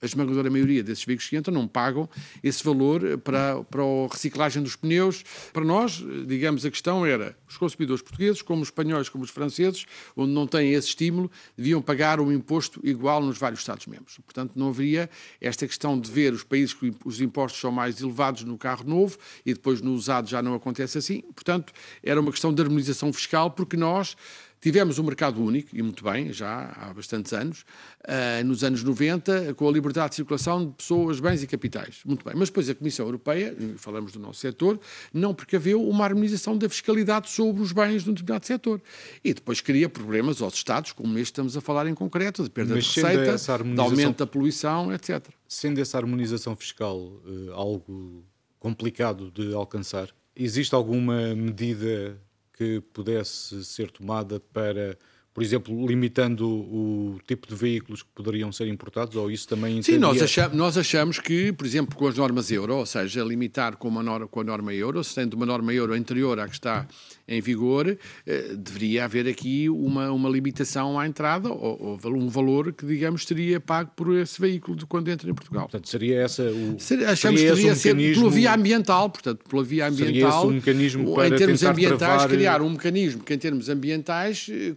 a 0.00 0.06
esmagadora 0.06 0.50
maioria 0.50 0.82
desses 0.82 1.04
veículos 1.04 1.28
que 1.28 1.36
entram 1.36 1.54
não 1.54 1.66
pagam 1.66 2.08
esse 2.42 2.62
valor 2.62 3.18
para, 3.18 3.62
para 3.64 3.82
a 3.82 4.12
reciclagem 4.12 4.62
dos 4.62 4.76
pneus. 4.76 5.24
Para 5.52 5.64
nós, 5.64 6.04
digamos, 6.26 6.64
a 6.64 6.70
questão 6.70 7.04
era 7.04 7.36
os 7.48 7.56
consumidores 7.56 8.02
portugueses, 8.02 8.42
como 8.42 8.62
os 8.62 8.68
espanhóis, 8.68 9.08
como 9.08 9.24
os 9.24 9.30
franceses, 9.30 9.86
onde 10.16 10.32
não 10.32 10.46
têm 10.46 10.72
esse 10.72 10.88
estímulo, 10.88 11.30
deviam 11.56 11.82
pagar 11.82 12.20
um 12.20 12.30
imposto 12.32 12.80
igual 12.84 13.22
nos 13.22 13.38
vários 13.38 13.60
Estados-membros. 13.60 14.18
Portanto, 14.24 14.52
não 14.56 14.68
haveria 14.68 15.10
esta 15.40 15.66
questão 15.66 15.98
de 15.98 16.10
ver 16.10 16.32
os 16.32 16.44
países 16.44 16.74
que 16.74 16.94
os 17.04 17.20
impostos 17.20 17.60
são 17.60 17.72
mais 17.72 18.00
elevados 18.00 18.44
no 18.44 18.56
carro 18.56 18.84
novo 18.84 19.18
e 19.44 19.52
depois 19.52 19.80
no 19.80 19.92
usado 19.92 20.28
já 20.28 20.42
não 20.42 20.54
acontece 20.54 20.98
assim. 20.98 21.22
Portanto, 21.34 21.72
era 22.02 22.20
uma 22.20 22.30
questão 22.30 22.52
de 22.52 22.62
harmonização 22.62 23.12
fiscal, 23.12 23.50
porque 23.50 23.76
nós 23.76 24.16
Tivemos 24.60 24.98
um 24.98 25.04
mercado 25.04 25.42
único, 25.42 25.68
e 25.72 25.82
muito 25.82 26.02
bem, 26.02 26.32
já 26.32 26.72
há 26.76 26.92
bastantes 26.92 27.32
anos, 27.32 27.64
uh, 28.04 28.44
nos 28.44 28.64
anos 28.64 28.82
90, 28.82 29.54
com 29.54 29.68
a 29.68 29.72
liberdade 29.72 30.10
de 30.10 30.16
circulação 30.16 30.66
de 30.66 30.72
pessoas, 30.72 31.20
bens 31.20 31.42
e 31.42 31.46
capitais. 31.46 32.00
Muito 32.04 32.24
bem. 32.24 32.34
Mas 32.36 32.48
depois 32.48 32.68
a 32.68 32.74
Comissão 32.74 33.06
Europeia, 33.06 33.56
falamos 33.76 34.12
do 34.12 34.18
nosso 34.18 34.40
setor, 34.40 34.80
não 35.12 35.32
precaveu 35.32 35.86
uma 35.88 36.04
harmonização 36.04 36.56
da 36.58 36.68
fiscalidade 36.68 37.30
sobre 37.30 37.62
os 37.62 37.72
bens 37.72 38.02
de 38.02 38.10
um 38.10 38.12
determinado 38.12 38.46
setor. 38.46 38.82
E 39.22 39.32
depois 39.32 39.60
cria 39.60 39.88
problemas 39.88 40.42
aos 40.42 40.54
Estados, 40.54 40.92
como 40.92 41.16
este 41.18 41.32
estamos 41.32 41.56
a 41.56 41.60
falar 41.60 41.86
em 41.86 41.94
concreto, 41.94 42.42
de 42.42 42.50
perda 42.50 42.74
Mas 42.74 42.84
de 42.84 43.00
receita, 43.00 43.52
harmonização... 43.52 43.74
de 43.74 43.80
aumento 43.80 44.18
da 44.18 44.26
poluição, 44.26 44.92
etc. 44.92 45.28
Sendo 45.46 45.80
essa 45.80 45.96
harmonização 45.98 46.56
fiscal 46.56 46.98
uh, 46.98 47.52
algo 47.52 48.24
complicado 48.58 49.30
de 49.30 49.54
alcançar, 49.54 50.08
existe 50.34 50.74
alguma 50.74 51.34
medida 51.34 52.20
que 52.58 52.80
pudesse 52.92 53.64
ser 53.64 53.88
tomada 53.92 54.40
para, 54.40 54.98
por 55.38 55.44
exemplo, 55.44 55.86
limitando 55.86 56.48
o, 56.48 57.20
tipo 57.24 57.46
de 57.46 57.54
veículos 57.54 58.02
que 58.02 58.08
poderiam 58.12 58.50
ser 58.50 58.66
importados, 58.66 59.14
ou 59.14 59.30
isso 59.30 59.46
também 59.46 59.80
Sim, 59.80 59.96
nós 59.96 60.20
achamos, 60.20 60.58
nós 60.58 60.76
achamos 60.76 61.20
que, 61.20 61.52
por 61.52 61.64
exemplo, 61.64 61.96
com 61.96 62.08
as 62.08 62.16
normas 62.16 62.50
euro, 62.50 62.74
ou 62.74 62.84
seja, 62.84 63.22
limitar 63.22 63.76
com, 63.76 63.86
uma 63.86 64.02
norma, 64.02 64.26
com 64.26 64.40
a 64.40 64.44
norma 64.44 64.74
euro, 64.74 65.04
sendo 65.04 65.34
uma 65.34 65.46
norma 65.46 65.72
euro 65.72 65.94
anterior 65.94 66.40
à 66.40 66.48
que 66.48 66.54
está 66.54 66.88
em 67.28 67.40
vigor, 67.40 67.96
eh, 68.26 68.54
deveria 68.56 69.04
haver 69.04 69.28
aqui 69.28 69.68
uma, 69.68 70.10
uma 70.10 70.28
limitação 70.28 70.98
à 70.98 71.06
entrada, 71.06 71.50
ou, 71.50 71.98
ou, 72.02 72.16
um 72.16 72.28
valor 72.28 72.72
que, 72.72 72.84
digamos, 72.84 73.24
seria 73.24 73.60
pago 73.60 73.92
por 73.94 74.16
esse 74.16 74.40
veículo 74.40 74.76
de 74.76 74.86
quando 74.86 75.08
entra 75.08 75.30
em 75.30 75.34
Portugal. 75.34 75.64
Portanto, 75.64 75.88
seria 75.88 76.22
essa 76.22 76.42
o. 76.42 76.80
Seria, 76.80 77.10
achamos 77.10 77.40
que 77.40 77.46
deveria 77.46 77.72
um 77.72 77.76
ser 77.76 77.94
mecanismo... 77.94 78.22
pela 78.22 78.34
via 78.34 78.54
ambiental, 78.54 79.10
portanto, 79.10 79.44
pela 79.48 79.62
via 79.62 79.86
ambiental. 79.86 80.14
Seria 80.14 80.28
esse 80.28 80.46
um 80.46 80.50
mecanismo 80.50 81.14
para 81.14 81.28
em 81.28 81.36
termos 81.36 81.62
ambientais, 81.62 81.98
travar... 81.98 82.28
criar 82.28 82.62
um 82.62 82.70
mecanismo 82.70 83.22
que, 83.22 83.34
em 83.34 83.38
termos 83.38 83.68
ambientais, 83.68 84.48
eh, 84.50 84.72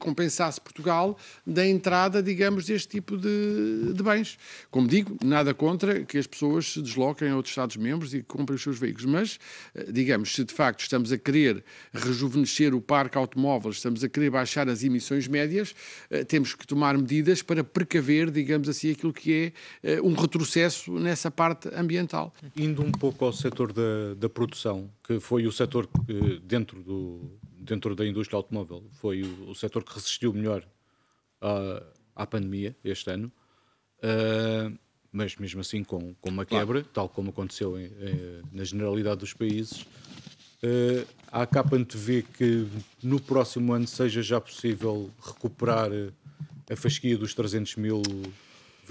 compensasse 0.51 0.59
Portugal 0.59 1.17
da 1.45 1.65
entrada, 1.65 2.21
digamos, 2.21 2.65
deste 2.65 2.89
tipo 2.89 3.17
de, 3.17 3.93
de 3.93 4.03
bens. 4.03 4.37
Como 4.69 4.87
digo, 4.87 5.17
nada 5.23 5.53
contra 5.53 6.03
que 6.03 6.17
as 6.17 6.27
pessoas 6.27 6.73
se 6.73 6.81
desloquem 6.81 7.29
a 7.29 7.35
outros 7.35 7.51
Estados-membros 7.51 8.13
e 8.13 8.21
comprem 8.21 8.55
os 8.55 8.61
seus 8.61 8.77
veículos, 8.77 9.05
mas, 9.05 9.39
eh, 9.75 9.91
digamos, 9.91 10.33
se 10.33 10.43
de 10.43 10.53
facto 10.53 10.81
estamos 10.81 11.11
a 11.11 11.17
querer 11.17 11.63
rejuvenescer 11.93 12.73
o 12.73 12.81
parque 12.81 13.17
automóvel, 13.17 13.71
estamos 13.71 14.03
a 14.03 14.09
querer 14.09 14.29
baixar 14.29 14.67
as 14.69 14.83
emissões 14.83 15.27
médias, 15.27 15.73
eh, 16.09 16.23
temos 16.23 16.53
que 16.53 16.65
tomar 16.65 16.97
medidas 16.97 17.41
para 17.41 17.63
precaver, 17.63 18.31
digamos 18.31 18.67
assim, 18.67 18.91
aquilo 18.91 19.13
que 19.13 19.53
é 19.83 20.01
um 20.01 20.13
retrocesso 20.13 20.91
nessa 20.93 21.29
parte 21.29 21.69
ambiental. 21.73 22.33
Indo 22.55 22.81
um 22.81 22.91
pouco 22.91 23.25
ao 23.25 23.33
setor 23.33 23.71
da, 23.71 24.13
da 24.17 24.29
produção, 24.29 24.89
que 25.03 25.19
foi 25.19 25.45
o 25.45 25.51
setor 25.51 25.87
que, 25.87 26.39
dentro 26.43 26.81
do, 26.81 27.39
dentro 27.61 27.95
da 27.95 28.05
indústria 28.05 28.37
automóvel, 28.37 28.83
foi 28.93 29.21
o, 29.23 29.49
o 29.49 29.55
setor 29.55 29.83
que 29.83 29.93
resistiu 29.93 30.33
melhor 30.33 30.67
à, 31.39 31.83
à 32.15 32.27
pandemia 32.27 32.75
este 32.83 33.11
ano, 33.11 33.31
uh, 33.99 34.77
mas 35.11 35.35
mesmo 35.35 35.61
assim 35.61 35.83
com, 35.83 36.13
com 36.15 36.29
uma 36.29 36.45
quebra, 36.45 36.79
claro. 36.79 36.93
tal 36.93 37.09
como 37.09 37.29
aconteceu 37.29 37.79
em, 37.79 37.85
em, 37.85 38.41
na 38.51 38.63
generalidade 38.63 39.19
dos 39.19 39.33
países. 39.33 39.81
Uh, 40.63 41.07
a 41.31 41.45
capa 41.45 41.75
antevê 41.75 42.23
que 42.23 42.67
no 43.01 43.19
próximo 43.19 43.73
ano 43.73 43.87
seja 43.87 44.21
já 44.21 44.39
possível 44.39 45.09
recuperar 45.21 45.89
a 46.69 46.75
fasquia 46.75 47.17
dos 47.17 47.33
300 47.33 47.75
mil 47.77 48.01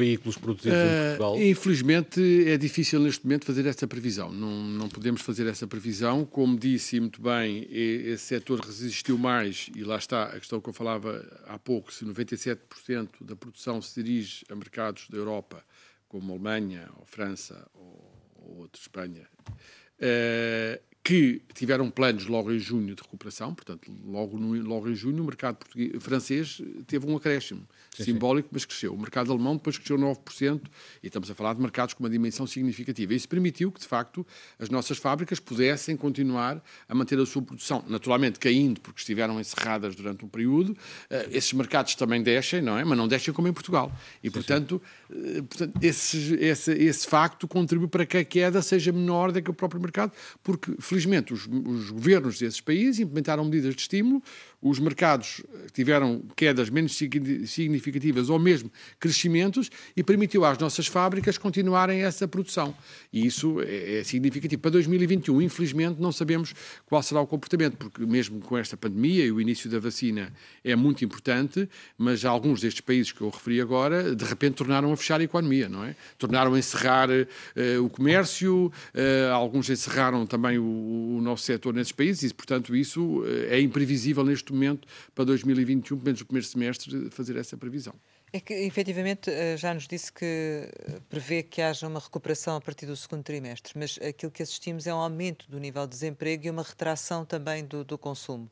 veículos 0.01 0.37
produzidos 0.39 0.79
uh, 0.79 0.83
em 0.83 0.87
eh, 0.87 1.17
Portugal? 1.17 1.43
Infelizmente 1.43 2.49
é 2.49 2.57
difícil 2.57 3.01
neste 3.01 3.25
momento 3.25 3.45
fazer 3.45 3.67
essa 3.67 3.87
previsão. 3.87 4.33
Não, 4.33 4.51
não 4.51 4.89
podemos 4.89 5.21
fazer 5.21 5.47
essa 5.47 5.67
previsão. 5.67 6.25
Como 6.25 6.59
disse 6.59 6.99
muito 6.99 7.21
bem, 7.21 7.67
esse 7.71 8.25
setor 8.25 8.61
resistiu 8.61 9.19
mais 9.19 9.71
e 9.77 9.85
lá 9.85 9.97
está 9.97 10.25
a 10.25 10.39
questão 10.39 10.61
que 10.61 10.69
eu 10.69 10.73
falava 10.73 11.25
há 11.47 11.59
pouco, 11.59 11.93
se 11.93 12.05
97% 12.05 13.09
da 13.21 13.37
produção 13.37 13.83
se 13.83 14.03
dirige 14.03 14.45
a 14.51 14.55
mercados 14.55 15.07
da 15.11 15.19
Europa, 15.19 15.63
como 16.09 16.33
Alemanha, 16.33 16.89
ou 16.97 17.05
França, 17.05 17.69
ou, 17.75 18.35
ou 18.37 18.59
outra 18.61 18.81
Espanha, 18.81 19.29
uh, 19.49 20.90
que 21.03 21.41
tiveram 21.55 21.91
planos 21.91 22.27
logo 22.27 22.53
em 22.53 22.59
junho 22.59 22.95
de 22.95 23.03
recuperação, 23.03 23.55
portanto, 23.55 23.91
logo, 24.05 24.39
no, 24.39 24.55
logo 24.63 24.89
em 24.89 24.95
junho 24.95 25.23
o 25.23 25.27
mercado 25.27 25.59
francês 25.99 26.61
teve 26.87 27.07
um 27.07 27.17
acréscimo 27.17 27.67
sim, 27.97 28.05
simbólico, 28.05 28.49
sim. 28.49 28.53
mas 28.53 28.65
cresceu. 28.65 28.95
O 28.95 28.99
mercado 28.99 29.33
alemão 29.33 29.57
depois 29.57 29.79
cresceu 29.79 29.99
9%, 29.99 30.61
e 31.03 31.07
estamos 31.07 31.31
a 31.31 31.35
falar 31.35 31.55
de 31.55 31.61
mercados 31.61 31.95
com 31.95 32.03
uma 32.03 32.11
dimensão 32.11 32.47
significativa. 32.47 33.15
Isso 33.15 33.29
permitiu 33.29 33.73
que, 33.73 33.81
de 33.81 33.87
facto, 33.87 34.27
as 34.59 34.69
nossas 34.69 34.99
fábricas 34.99 35.41
pudessem 35.41 35.97
continuar 35.97 36.63
a 36.89 36.95
manter 36.95 37.19
a 37.19 37.27
sua 37.27 37.43
produção, 37.43 37.83
naturalmente 37.89 38.39
caindo, 38.39 38.81
porque 38.81 39.01
estiveram 39.01 39.41
encerradas 39.41 39.95
durante 39.95 40.25
um 40.25 40.29
período. 40.29 40.73
Uh, 40.73 41.29
esses 41.31 41.53
mercados 41.53 41.95
também 41.95 42.23
descem, 42.23 42.61
não 42.61 42.79
é? 42.79 42.85
Mas 42.85 42.97
não 42.97 43.09
descem 43.09 43.33
como 43.33 43.49
em 43.49 43.53
Portugal. 43.53 43.91
E, 44.23 44.29
sim, 44.29 44.33
portanto, 44.33 44.83
uh, 45.11 45.43
portanto 45.45 45.79
esse, 45.83 46.35
esse, 46.35 46.73
esse 46.73 47.07
facto 47.07 47.49
contribui 47.49 47.89
para 47.89 48.05
que 48.05 48.19
a 48.19 48.25
queda 48.25 48.61
seja 48.61 48.93
menor 48.93 49.33
do 49.33 49.43
que 49.43 49.51
o 49.51 49.55
próprio 49.55 49.81
mercado, 49.81 50.13
porque 50.43 50.75
felizmente, 50.91 51.33
os, 51.33 51.47
os 51.47 51.91
governos 51.91 52.39
desses 52.39 52.61
países 52.61 52.99
implementaram 52.99 53.45
medidas 53.45 53.75
de 53.77 53.81
estímulo, 53.81 54.21
os 54.63 54.79
mercados 54.79 55.43
tiveram 55.73 56.23
quedas 56.37 56.69
menos 56.69 56.97
significativas 56.97 58.29
ou 58.29 58.39
mesmo 58.39 58.71
crescimentos 58.99 59.71
e 59.97 60.03
permitiu 60.03 60.45
às 60.45 60.59
nossas 60.59 60.87
fábricas 60.87 61.39
continuarem 61.39 62.03
essa 62.03 62.29
produção. 62.29 62.75
E 63.13 63.27
isso 63.27 63.61
é, 63.63 64.01
é 64.01 64.05
significativo. 64.05 64.61
Para 64.61 64.73
2021, 64.73 65.41
infelizmente, 65.41 66.01
não 66.01 66.13
sabemos 66.13 66.55
qual 66.87 67.03
será 67.03 67.21
o 67.21 67.27
comportamento, 67.27 67.77
porque 67.77 68.05
mesmo 68.05 68.41
com 68.41 68.59
esta 68.59 68.77
pandemia 68.77 69.25
e 69.25 69.33
o 69.33 69.41
início 69.41 69.71
da 69.71 69.79
vacina 69.79 70.33
é 70.63 70.77
muito 70.77 71.05
importante, 71.05 71.69
mas 71.97 72.25
alguns 72.25 72.61
destes 72.61 72.81
países 72.81 73.13
que 73.13 73.23
eu 73.23 73.31
referi 73.31 73.61
agora, 73.61 74.15
de 74.15 74.25
repente 74.25 74.55
tornaram 74.55 74.93
a 74.93 74.97
fechar 74.97 75.21
a 75.21 75.25
economia, 75.25 75.69
não 75.69 75.85
é? 75.85 75.97
Tornaram 76.19 76.55
a 76.55 76.59
encerrar 76.59 77.09
uh, 77.09 77.85
o 77.85 77.89
comércio, 77.89 78.67
uh, 78.67 79.33
alguns 79.33 79.71
encerraram 79.71 80.27
também 80.27 80.59
o, 80.59 81.17
o 81.17 81.21
nosso 81.23 81.45
setor 81.45 81.73
nesses 81.73 81.93
países 81.93 82.31
e, 82.31 82.35
portanto, 82.35 82.75
isso 82.77 83.25
eh, 83.27 83.57
é 83.57 83.61
imprevisível 83.61 84.25
neste 84.25 84.50
momento 84.53 84.87
para 85.15 85.25
2021, 85.25 85.97
pelo 85.97 86.05
menos 86.07 86.21
o 86.21 86.27
primeiro 86.27 86.47
semestre, 86.47 87.11
fazer 87.11 87.37
essa 87.37 87.57
previsão. 87.57 87.95
É 88.33 88.39
que, 88.39 88.55
efetivamente, 88.55 89.29
eh, 89.29 89.57
já 89.57 89.75
nos 89.75 89.89
disse 89.89 90.13
que 90.13 90.25
eh, 90.25 91.01
prevê 91.09 91.43
que 91.43 91.61
haja 91.61 91.89
uma 91.89 91.99
recuperação 91.99 92.57
a 92.57 92.61
partir 92.61 92.87
do 92.87 92.97
segundo 92.97 93.25
trimestre, 93.25 93.73
mas 93.77 93.99
aquilo 94.01 94.31
que 94.31 94.43
assistimos 94.43 94.87
é 94.87 94.95
um 94.95 94.99
aumento 94.99 95.51
do 95.51 95.59
nível 95.59 95.85
de 95.85 95.91
desemprego 95.91 96.47
e 96.47 96.51
uma 96.51 96.63
retração 96.63 97.25
também 97.25 97.65
do, 97.65 97.85
do 97.85 97.99
consumo. 97.99 98.49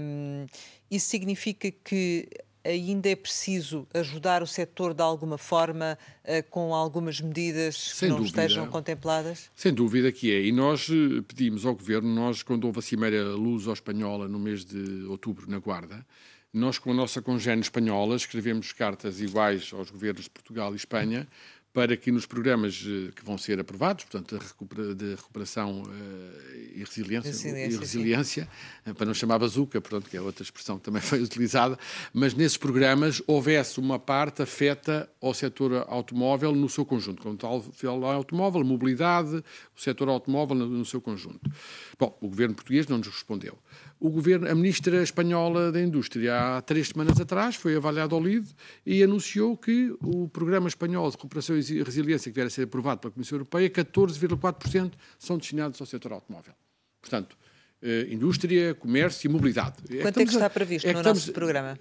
Um, 0.00 0.46
isso 0.90 1.08
significa 1.08 1.70
que 1.70 2.28
ainda 2.64 3.08
é 3.08 3.16
preciso 3.16 3.86
ajudar 3.94 4.42
o 4.42 4.46
setor 4.46 4.94
de 4.94 5.02
alguma 5.02 5.38
forma 5.38 5.98
uh, 6.24 6.50
com 6.50 6.74
algumas 6.74 7.20
medidas 7.20 7.76
Sem 7.76 8.08
que 8.08 8.12
não 8.12 8.18
dúvida. 8.18 8.44
estejam 8.44 8.66
contempladas? 8.68 9.50
Sem 9.54 9.72
dúvida 9.72 10.12
que 10.12 10.32
é. 10.32 10.42
E 10.44 10.52
nós 10.52 10.88
uh, 10.88 11.22
pedimos 11.22 11.64
ao 11.64 11.74
Governo, 11.74 12.12
nós 12.14 12.42
quando 12.42 12.64
houve 12.64 12.78
a 12.78 12.82
Cimeira 12.82 13.22
Luso-Espanhola 13.34 14.28
no 14.28 14.38
mês 14.38 14.64
de 14.64 15.04
outubro 15.04 15.50
na 15.50 15.58
Guarda, 15.58 16.04
nós 16.52 16.78
com 16.78 16.90
a 16.90 16.94
nossa 16.94 17.22
congênea 17.22 17.62
espanhola 17.62 18.16
escrevemos 18.16 18.72
cartas 18.72 19.20
iguais 19.20 19.70
aos 19.72 19.88
governos 19.90 20.24
de 20.24 20.30
Portugal 20.30 20.72
e 20.72 20.76
Espanha 20.76 21.28
para 21.72 21.96
que 21.96 22.10
nos 22.10 22.26
programas 22.26 22.84
eh, 22.84 23.12
que 23.14 23.24
vão 23.24 23.38
ser 23.38 23.60
aprovados, 23.60 24.04
portanto, 24.04 24.36
de 24.96 25.14
recuperação 25.14 25.82
uh, 25.82 25.90
e 26.74 26.82
resiliência, 26.82 27.30
resiliência, 27.30 27.76
e 27.76 27.78
resiliência 27.78 28.48
para 28.96 29.06
não 29.06 29.14
chamar 29.14 29.38
bazuca, 29.38 29.80
portanto, 29.80 30.10
que 30.10 30.16
é 30.16 30.20
outra 30.20 30.42
expressão 30.42 30.78
que 30.78 30.84
também 30.84 31.00
foi 31.02 31.22
utilizada, 31.22 31.78
mas 32.12 32.34
nesses 32.34 32.56
programas 32.56 33.22
houvesse 33.26 33.78
uma 33.78 34.00
parte 34.00 34.42
afeta 34.42 35.08
ao 35.20 35.32
setor 35.32 35.84
automóvel 35.88 36.54
no 36.54 36.68
seu 36.68 36.84
conjunto, 36.84 37.22
como 37.22 37.36
tal, 37.36 37.64
automóvel, 38.12 38.64
mobilidade, 38.64 39.36
o 39.76 39.80
setor 39.80 40.08
automóvel 40.08 40.56
no, 40.56 40.84
seu 40.84 41.00
conjunto. 41.00 41.40
Bom, 41.98 42.16
o 42.20 42.28
governo 42.28 42.54
português 42.54 42.86
não 42.88 42.98
nos 42.98 43.08
respondeu. 43.08 43.56
O 44.00 44.08
governo, 44.08 44.48
a 44.50 44.54
ministra 44.54 45.02
espanhola 45.02 45.70
da 45.70 45.80
Indústria, 45.80 46.56
há 46.56 46.62
três 46.62 46.88
semanas 46.88 47.20
atrás, 47.20 47.54
foi 47.54 47.76
avaliado 47.76 48.14
ao 48.14 48.22
LIDE 48.22 48.48
e 48.84 49.02
anunciou 49.02 49.56
que 49.58 49.94
o 50.00 50.26
programa 50.26 50.68
espanhol 50.68 51.10
de 51.10 51.16
recuperação 51.16 51.59
resiliência 51.60 52.30
que 52.30 52.34
vier 52.34 52.46
a 52.46 52.50
ser 52.50 52.62
aprovado 52.62 53.00
pela 53.00 53.12
Comissão 53.12 53.36
Europeia, 53.36 53.68
14,4% 53.70 54.92
são 55.18 55.38
destinados 55.38 55.80
ao 55.80 55.86
setor 55.86 56.12
automóvel. 56.12 56.54
Portanto, 57.00 57.36
eh, 57.82 58.06
indústria, 58.10 58.74
comércio 58.74 59.28
e 59.28 59.30
mobilidade. 59.30 59.76
É 59.90 60.02
Quanto 60.02 60.20
é 60.20 60.24
que, 60.24 60.32
está 60.32 60.50
previsto 60.50 60.86
é 60.86 60.92
no 60.92 60.98
estamos, 61.00 61.20
nosso 61.20 61.32
programa? 61.32 61.78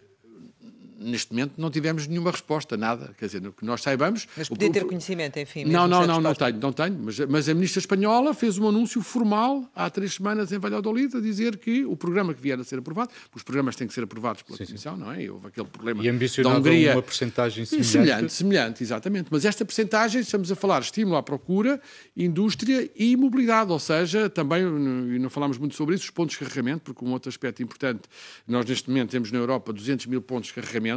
Neste 0.99 1.31
momento 1.31 1.53
não 1.57 1.71
tivemos 1.71 2.05
nenhuma 2.07 2.31
resposta, 2.31 2.75
nada. 2.75 3.13
Quer 3.17 3.25
dizer, 3.25 3.41
que 3.51 3.65
nós 3.65 3.81
saibamos. 3.81 4.27
Mas 4.35 4.49
podia 4.49 4.71
ter 4.71 4.85
conhecimento, 4.85 5.39
enfim. 5.39 5.65
Não, 5.65 5.87
não, 5.87 6.05
não, 6.05 6.19
não 6.19 6.35
tenho, 6.35 6.59
não 6.59 6.73
tenho. 6.73 6.99
Mas, 6.99 7.19
mas, 7.19 7.49
a 7.49 7.53
ministra 7.53 7.79
espanhola 7.79 8.33
fez 8.33 8.57
um 8.57 8.67
anúncio 8.67 9.01
formal 9.01 9.69
há 9.73 9.89
três 9.89 10.15
semanas 10.15 10.51
em 10.51 10.59
Valladolid 10.59 11.15
a 11.15 11.21
dizer 11.21 11.57
que 11.57 11.85
o 11.85 11.95
programa 11.95 12.33
que 12.33 12.41
vier 12.41 12.59
a 12.59 12.63
ser 12.63 12.79
aprovado, 12.79 13.11
os 13.33 13.43
programas 13.43 13.75
têm 13.75 13.87
que 13.87 13.93
ser 13.93 14.03
aprovados 14.03 14.41
pela 14.43 14.57
sim, 14.57 14.65
Comissão, 14.65 14.95
sim. 14.95 15.01
não 15.01 15.11
é? 15.11 15.23
E 15.23 15.29
houve 15.29 15.47
aquele 15.47 15.67
problema 15.67 16.03
e 16.03 16.09
ambicionava 16.09 16.55
da 16.55 16.69
Hungria. 16.69 16.93
uma 16.93 17.01
porcentagem 17.01 17.65
semelhante. 17.65 17.87
Semelhante, 17.87 18.33
semelhante, 18.33 18.83
exatamente. 18.83 19.27
Mas 19.31 19.45
esta 19.45 19.63
porcentagem, 19.63 20.21
estamos 20.21 20.51
a 20.51 20.55
falar 20.55 20.81
estímulo 20.81 21.15
à 21.15 21.23
procura, 21.23 21.81
indústria 22.15 22.89
e 22.95 23.15
mobilidade, 23.15 23.71
ou 23.71 23.79
seja, 23.79 24.29
também, 24.29 24.63
e 24.63 25.19
não 25.19 25.29
falámos 25.29 25.57
muito 25.57 25.75
sobre 25.75 25.95
isso, 25.95 26.05
os 26.05 26.09
pontos 26.09 26.33
de 26.33 26.39
carregamento, 26.39 26.81
porque 26.81 27.05
um 27.05 27.11
outro 27.11 27.29
aspecto 27.29 27.63
importante, 27.63 28.01
nós 28.47 28.65
neste 28.65 28.89
momento 28.89 29.11
temos 29.11 29.31
na 29.31 29.39
Europa 29.39 29.71
200 29.71 30.05
mil 30.07 30.21
pontos 30.21 30.49
de 30.49 30.55
carregamento 30.55 30.88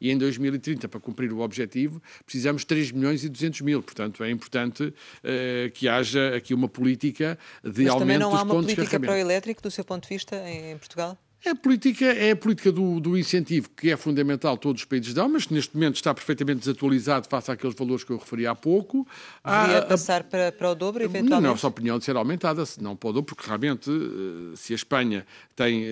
e 0.00 0.10
em 0.10 0.18
2030, 0.18 0.88
para 0.88 1.00
cumprir 1.00 1.32
o 1.32 1.40
objetivo, 1.40 2.02
precisamos 2.24 2.62
de 2.62 2.66
3 2.66 2.92
milhões 2.92 3.24
e 3.24 3.28
200 3.28 3.60
mil. 3.60 3.82
Portanto, 3.82 4.22
é 4.24 4.30
importante 4.30 4.84
uh, 4.84 5.70
que 5.72 5.88
haja 5.88 6.36
aqui 6.36 6.54
uma 6.54 6.68
política 6.68 7.38
de 7.62 7.84
Mas 7.84 7.92
aumento 7.92 7.94
dos 7.94 7.94
pontos 7.94 7.96
de 7.96 7.96
carregamento. 7.96 7.98
também 7.98 8.18
não 8.18 8.36
há 8.36 8.42
uma 8.42 8.54
política 8.54 9.00
para 9.00 9.12
o 9.12 9.16
elétrico, 9.16 9.62
do 9.62 9.70
seu 9.70 9.84
ponto 9.84 10.02
de 10.02 10.08
vista, 10.08 10.36
em 10.48 10.76
Portugal? 10.78 11.18
É 11.44 11.50
a 11.50 11.54
política, 11.54 12.06
é 12.06 12.32
a 12.32 12.36
política 12.36 12.72
do, 12.72 12.98
do, 12.98 13.16
incentivo, 13.16 13.70
que 13.70 13.90
é 13.90 13.96
fundamental, 13.96 14.56
todos 14.56 14.82
os 14.82 14.84
países 14.84 15.14
dão, 15.14 15.28
mas 15.28 15.46
que 15.46 15.54
neste 15.54 15.74
momento 15.74 15.94
está 15.94 16.12
perfeitamente 16.12 16.60
desatualizado 16.60 17.28
face 17.28 17.50
àqueles 17.52 17.76
valores 17.76 18.02
que 18.02 18.10
eu 18.10 18.16
referi 18.16 18.46
há 18.46 18.54
pouco. 18.54 19.06
Deveria 19.44 19.82
passar 19.82 20.24
para, 20.24 20.50
para 20.50 20.70
o 20.70 20.74
dobro, 20.74 21.04
eventualmente? 21.04 21.42
Não, 21.42 21.52
nossa 21.52 21.68
opinião 21.68 21.98
de 21.98 22.04
ser 22.04 22.16
aumentada, 22.16 22.64
não 22.80 22.96
para 22.96 23.10
o 23.10 23.12
dobro, 23.12 23.36
porque 23.36 23.46
realmente, 23.46 23.88
eh, 23.88 24.56
se 24.56 24.72
a 24.72 24.76
Espanha 24.76 25.26
tem 25.54 25.84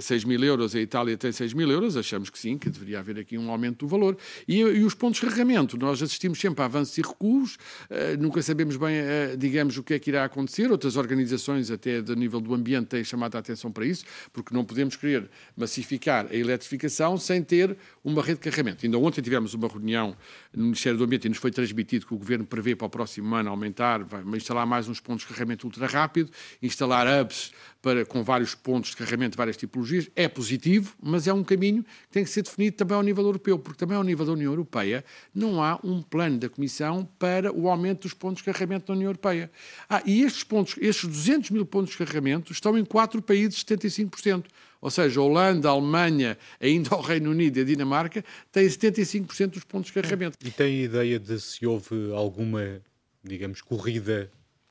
6 0.00 0.22
eh, 0.22 0.26
mil 0.26 0.44
euros, 0.44 0.74
a 0.74 0.80
Itália 0.80 1.16
tem 1.16 1.32
6 1.32 1.54
mil 1.54 1.70
euros, 1.70 1.96
achamos 1.96 2.28
que 2.28 2.38
sim, 2.38 2.58
que 2.58 2.68
deveria 2.68 2.98
haver 2.98 3.18
aqui 3.18 3.38
um 3.38 3.50
aumento 3.50 3.86
do 3.86 3.88
valor. 3.88 4.18
E, 4.46 4.58
e 4.58 4.84
os 4.84 4.94
pontos 4.94 5.20
de 5.20 5.26
carregamento, 5.26 5.78
nós 5.78 6.02
assistimos 6.02 6.38
sempre 6.38 6.62
a 6.62 6.66
avanços 6.66 6.98
e 6.98 7.00
recuos, 7.00 7.56
eh, 7.88 8.18
nunca 8.18 8.42
sabemos 8.42 8.76
bem, 8.76 8.96
digamos, 9.38 9.78
o 9.78 9.82
que 9.82 9.94
é 9.94 9.98
que 9.98 10.10
irá 10.10 10.24
acontecer. 10.24 10.70
Outras 10.70 10.96
organizações, 10.96 11.70
até 11.70 12.02
do 12.02 12.14
nível 12.14 12.40
do 12.40 12.52
ambiente, 12.54 12.88
têm 12.88 13.02
chamado 13.02 13.36
a 13.36 13.38
atenção 13.38 13.72
para 13.72 13.86
isso, 13.86 14.04
porque 14.30 14.54
não 14.54 14.62
podemos 14.62 14.79
podemos 14.80 14.96
querer 14.96 15.28
massificar 15.56 16.26
a 16.30 16.34
eletrificação 16.34 17.18
sem 17.18 17.42
ter 17.42 17.76
uma 18.02 18.22
rede 18.22 18.36
de 18.36 18.40
carregamento. 18.40 18.86
Ainda 18.86 18.98
ontem 18.98 19.20
tivemos 19.20 19.52
uma 19.52 19.68
reunião 19.68 20.16
no 20.54 20.64
Ministério 20.64 20.96
do 20.96 21.04
Ambiente 21.04 21.26
e 21.26 21.28
nos 21.28 21.38
foi 21.38 21.50
transmitido 21.50 22.06
que 22.06 22.14
o 22.14 22.16
Governo 22.16 22.46
prevê 22.46 22.74
para 22.74 22.86
o 22.86 22.90
próximo 22.90 23.34
ano 23.34 23.50
aumentar, 23.50 24.02
vai 24.02 24.22
instalar 24.36 24.66
mais 24.66 24.88
uns 24.88 24.98
pontos 24.98 25.22
de 25.22 25.28
carregamento 25.28 25.66
ultra 25.66 25.86
rápido, 25.86 26.30
instalar 26.62 27.06
hubs 27.06 27.52
para, 27.82 28.04
com 28.04 28.22
vários 28.22 28.54
pontos 28.54 28.90
de 28.90 28.96
carregamento 28.96 29.32
de 29.32 29.36
várias 29.36 29.56
tipologias. 29.56 30.10
É 30.14 30.28
positivo, 30.28 30.94
mas 31.02 31.26
é 31.26 31.32
um 31.32 31.42
caminho 31.42 31.82
que 31.82 32.10
tem 32.10 32.24
que 32.24 32.30
ser 32.30 32.42
definido 32.42 32.76
também 32.76 32.96
ao 32.96 33.02
nível 33.02 33.24
europeu, 33.24 33.58
porque 33.58 33.78
também 33.78 33.96
ao 33.96 34.04
nível 34.04 34.26
da 34.26 34.32
União 34.32 34.52
Europeia 34.52 35.04
não 35.34 35.62
há 35.62 35.78
um 35.82 36.02
plano 36.02 36.38
da 36.38 36.48
Comissão 36.48 37.08
para 37.18 37.52
o 37.52 37.68
aumento 37.68 38.02
dos 38.02 38.14
pontos 38.14 38.38
de 38.38 38.44
carregamento 38.44 38.86
da 38.86 38.92
União 38.92 39.08
Europeia. 39.08 39.50
Ah, 39.88 40.02
e 40.04 40.22
estes 40.22 40.44
pontos, 40.44 40.76
estes 40.80 41.08
200 41.08 41.50
mil 41.50 41.64
pontos 41.64 41.92
de 41.92 41.98
carregamento 41.98 42.52
estão 42.52 42.76
em 42.76 42.84
quatro 42.84 43.22
países, 43.22 43.64
75%. 43.64 44.44
Ou 44.80 44.90
seja, 44.90 45.20
a 45.20 45.22
Holanda, 45.22 45.68
a 45.68 45.72
Alemanha, 45.72 46.38
ainda 46.58 46.94
o 46.96 47.00
Reino 47.00 47.30
Unido 47.30 47.58
e 47.58 47.60
a 47.60 47.64
Dinamarca 47.64 48.24
têm 48.50 48.66
75% 48.66 49.48
dos 49.48 49.64
pontos 49.64 49.88
de 49.88 49.92
carregamento. 49.92 50.38
E 50.42 50.50
tem 50.50 50.82
ideia 50.82 51.18
de 51.18 51.38
se 51.38 51.66
houve 51.66 52.12
alguma, 52.12 52.80
digamos, 53.22 53.60
corrida 53.60 54.30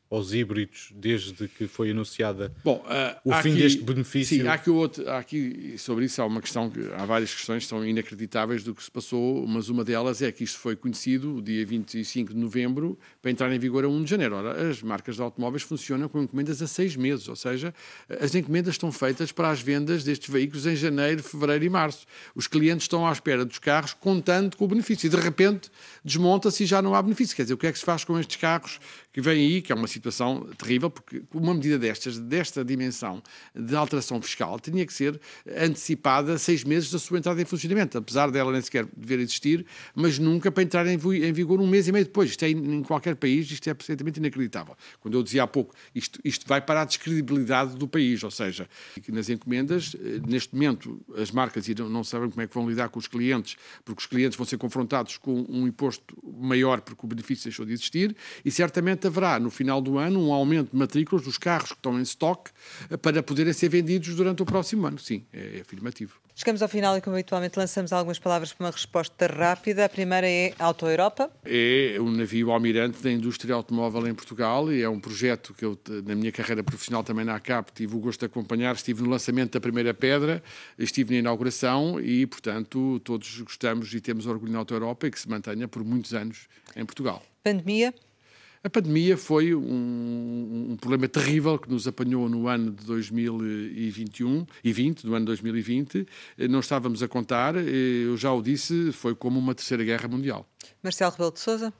aos 0.10 0.34
híbridos 0.34 0.92
desde 0.96 1.48
que 1.48 1.68
foi 1.68 1.92
anunciada 1.92 2.52
Bom, 2.64 2.84
uh, 2.86 3.30
o 3.30 3.34
fim 3.42 3.52
aqui, 3.52 3.62
deste 3.62 3.84
benefício? 3.84 4.38
Sim, 4.38 4.48
há 4.48 4.54
aqui, 4.54 4.70
outro, 4.70 5.08
há 5.10 5.20
aqui 5.20 5.76
sobre 5.78 6.06
isso 6.06 6.22
há 6.22 6.26
uma 6.26 6.42
questão, 6.42 6.72
há 6.98 7.06
várias 7.06 7.34
questões 7.34 7.64
que 7.64 7.70
são 7.70 7.86
inacreditáveis 7.86 8.64
do 8.64 8.74
que 8.74 8.84
se 8.84 8.90
passou, 8.90 9.46
mas 9.48 9.70
uma 9.70 9.84
delas 9.84 10.22
é 10.22 10.32
que 10.32 10.44
isto 10.44 10.58
foi 10.58 10.76
conhecido 10.76 11.36
o 11.36 11.42
dia 11.42 11.66
25 11.66 12.34
de 12.34 12.40
novembro 12.40 12.98
para 13.22 13.30
entrar 13.30 13.52
em 13.54 13.60
vigor 13.60 13.86
a 13.86 13.88
1 13.88 14.04
de 14.04 14.10
janeiro. 14.10 14.36
Ora, 14.36 14.70
as 14.70 14.82
marcas 14.82 15.16
de 15.16 15.22
automóveis 15.22 15.64
funcionam 15.64 16.10
com 16.10 16.22
encomendas 16.22 16.62
a 16.62 16.68
seis 16.68 16.96
meses, 16.96 17.28
ou 17.28 17.36
seja, 17.36 17.74
as 18.20 18.34
encomendas 18.34 18.76
estão 18.76 18.92
feitas 18.92 19.32
para 19.32 19.50
as 19.50 19.62
vendas 19.62 20.04
destes 20.04 20.30
veículos 20.30 20.66
em 20.66 20.76
janeiro, 20.76 21.22
fevereiro 21.22 21.64
e 21.66 21.70
março. 21.70 22.06
Os 22.36 22.48
clientes 22.48 22.86
estão 22.86 23.08
à 23.08 23.12
espera 23.12 23.46
dos 23.46 23.60
carros 23.60 23.94
contando 23.94 24.58
com 24.58 24.66
o 24.66 24.68
benefício 24.68 25.08
e 25.08 25.10
de 25.10 25.18
repente 25.18 25.70
desmonta-se 26.04 26.64
e 26.64 26.66
já 26.66 26.82
não 26.82 26.96
há 26.96 27.02
benefício. 27.02 27.36
Quer 27.36 27.44
dizer, 27.44 27.54
o 27.54 27.58
que 27.58 27.68
é 27.68 27.72
que 27.72 27.80
se 27.80 27.86
faz 27.86 28.04
com 28.04 28.20
estes 28.20 28.38
carros 28.38 28.80
que 29.12 29.22
vêm 29.22 29.46
aí, 29.46 29.62
que 29.62 29.72
é 29.72 29.76
uma 29.76 29.88
situação 29.88 29.99
terrível, 30.58 30.90
porque 30.90 31.24
uma 31.34 31.54
medida 31.54 31.78
destas, 31.78 32.18
desta 32.18 32.64
dimensão 32.64 33.22
de 33.56 33.76
alteração 33.76 34.22
fiscal, 34.22 34.60
tinha 34.60 34.86
que 34.86 34.94
ser 34.94 35.20
antecipada 35.58 36.38
seis 36.38 36.64
meses 36.64 36.92
da 36.92 37.00
sua 37.00 37.18
entrada 37.18 37.42
em 37.42 37.46
funcionamento, 37.46 37.98
apesar 37.98 38.32
dela 38.32 38.52
nem 38.52 38.62
sequer 38.62 38.86
dever 38.96 39.20
existir, 39.20 39.66
mas 39.96 40.20
nunca 40.20 40.52
para 40.52 40.64
entrar 40.64 40.88
em, 40.88 40.98
vigor 40.98 41.60
um 41.60 41.68
mês 41.68 41.88
e 41.88 41.92
meio 41.92 42.06
depois. 42.06 42.32
Isto 42.32 42.46
é 42.46 42.50
em 42.50 42.84
qualquer 42.84 43.16
país, 43.16 43.50
isto 43.52 43.68
é 43.68 43.72
absolutamente 43.72 44.20
inacreditável. 44.20 44.76
Quando 45.00 45.16
eu 45.16 45.24
dizia 45.24 45.44
há 45.44 45.48
pouco, 45.48 45.74
isto, 45.94 46.20
isto 46.24 46.48
vai 46.48 46.62
para 46.62 46.82
a 46.82 46.86
descredibilidade 46.86 47.76
do 47.76 47.88
país, 47.88 48.24
ou 48.24 48.32
seja, 48.32 48.68
nas 49.10 49.30
encomendas, 49.30 49.96
eh, 50.00 50.20
neste 50.28 50.54
momento, 50.54 51.02
as 51.16 51.32
marcas 51.32 51.68
não 51.90 52.04
sabem 52.04 52.30
como 52.30 52.42
é 52.42 52.48
que 52.48 52.54
vão 52.54 52.70
lidar 52.70 52.90
com 52.90 53.00
os 53.00 53.08
clientes, 53.08 53.56
porque 53.86 54.00
os 54.00 54.06
clientes 54.06 54.38
vão 54.38 54.46
ser 54.46 54.58
confrontados 54.58 55.18
com 55.18 55.46
um 55.48 55.68
imposto 55.68 56.18
maior 56.24 56.82
porque 56.82 57.06
o 57.06 57.08
benefício 57.08 57.46
deixou 57.46 57.66
de 57.66 57.74
existir, 57.74 58.16
e 58.44 58.52
certamente 58.52 59.08
haverá 59.08 59.40
no 59.40 59.50
final 59.50 59.82
do 59.82 59.89
ano 59.98 60.28
um 60.28 60.34
aumento 60.34 60.72
de 60.72 60.78
matrículas 60.78 61.26
dos 61.26 61.38
carros 61.38 61.70
que 61.70 61.78
estão 61.78 61.98
em 61.98 62.02
estoque 62.02 62.52
eh, 62.90 62.98
para 62.98 63.24
poderem 63.24 63.54
ser 63.54 63.70
vendidos 63.70 64.14
durante 64.16 64.42
o 64.42 64.46
próximo 64.46 64.86
ano. 64.86 65.00
Sim, 65.00 65.26
é 65.34 65.62
afirmativo. 65.62 66.20
Chegamos 66.40 66.62
ao 66.62 66.70
final 66.70 66.98
e, 66.98 67.02
como 67.02 67.18
habitualmente, 67.18 67.60
lançamos 67.60 67.92
algumas 67.92 68.18
palavras 68.18 68.54
para 68.54 68.66
uma 68.66 68.72
resposta 68.72 69.28
rápida. 69.28 69.84
A 69.84 69.90
primeira 69.90 70.26
é 70.26 70.54
Auto 70.58 70.86
Europa. 70.86 71.30
É 71.44 71.98
um 72.00 72.10
navio 72.10 72.52
almirante 72.52 73.04
da 73.04 73.12
indústria 73.12 73.54
automóvel 73.54 74.08
em 74.08 74.16
Portugal 74.16 74.72
e 74.72 74.82
é 74.82 74.88
um 74.88 75.02
projeto 75.02 75.54
que 75.54 75.66
eu, 75.66 75.78
na 76.06 76.16
minha 76.16 76.32
carreira 76.32 76.64
profissional 76.64 77.04
também 77.04 77.26
na 77.26 77.36
ACAP, 77.36 77.74
tive 77.74 77.94
o 77.94 78.00
gosto 78.00 78.22
de 78.22 78.28
acompanhar. 78.28 78.74
Estive 78.74 79.04
no 79.04 79.10
lançamento 79.10 79.52
da 79.52 79.60
primeira 79.60 79.94
pedra, 79.94 80.42
estive 80.78 81.14
na 81.16 81.20
inauguração 81.20 82.00
e, 82.00 82.26
portanto, 82.26 83.02
todos 83.04 83.42
gostamos 83.42 83.94
e 83.94 84.00
temos 84.00 84.26
orgulho 84.26 84.54
na 84.54 84.60
Auto 84.60 84.74
Europa 84.74 85.08
e 85.08 85.12
que 85.12 85.20
se 85.20 85.28
mantenha 85.28 85.68
por 85.68 85.84
muitos 85.84 86.14
anos 86.14 86.48
em 86.74 86.86
Portugal. 86.86 87.22
Pandemia. 87.44 87.94
A 88.62 88.70
pandemia 88.70 89.16
foi 89.16 89.56
um, 89.56 90.72
um, 90.72 90.76
problema 90.76 91.08
terrível 91.08 91.58
que 91.58 91.70
nos 91.70 91.88
apanhou 91.88 92.28
no 92.28 92.50
ano 92.50 92.72
de 92.72 92.86
2021 92.86 94.46
e 94.62 94.74
20, 94.74 95.06
no 95.06 95.16
ano 95.16 95.28
2020. 95.28 96.06
Não 96.50 96.60
estávamos 96.60 97.02
a 97.02 97.08
contar, 97.08 97.56
eu 97.56 98.18
já 98.18 98.34
o 98.34 98.42
disse, 98.42 98.92
foi 98.92 99.16
como 99.16 99.40
uma 99.40 99.56
terceira 99.56 99.82
guerra 99.86 100.10
mundial. 100.10 100.46
Marcelo 100.84 101.12
Rebelo 101.12 101.32
de 101.32 101.40
Sousa. 101.40 101.74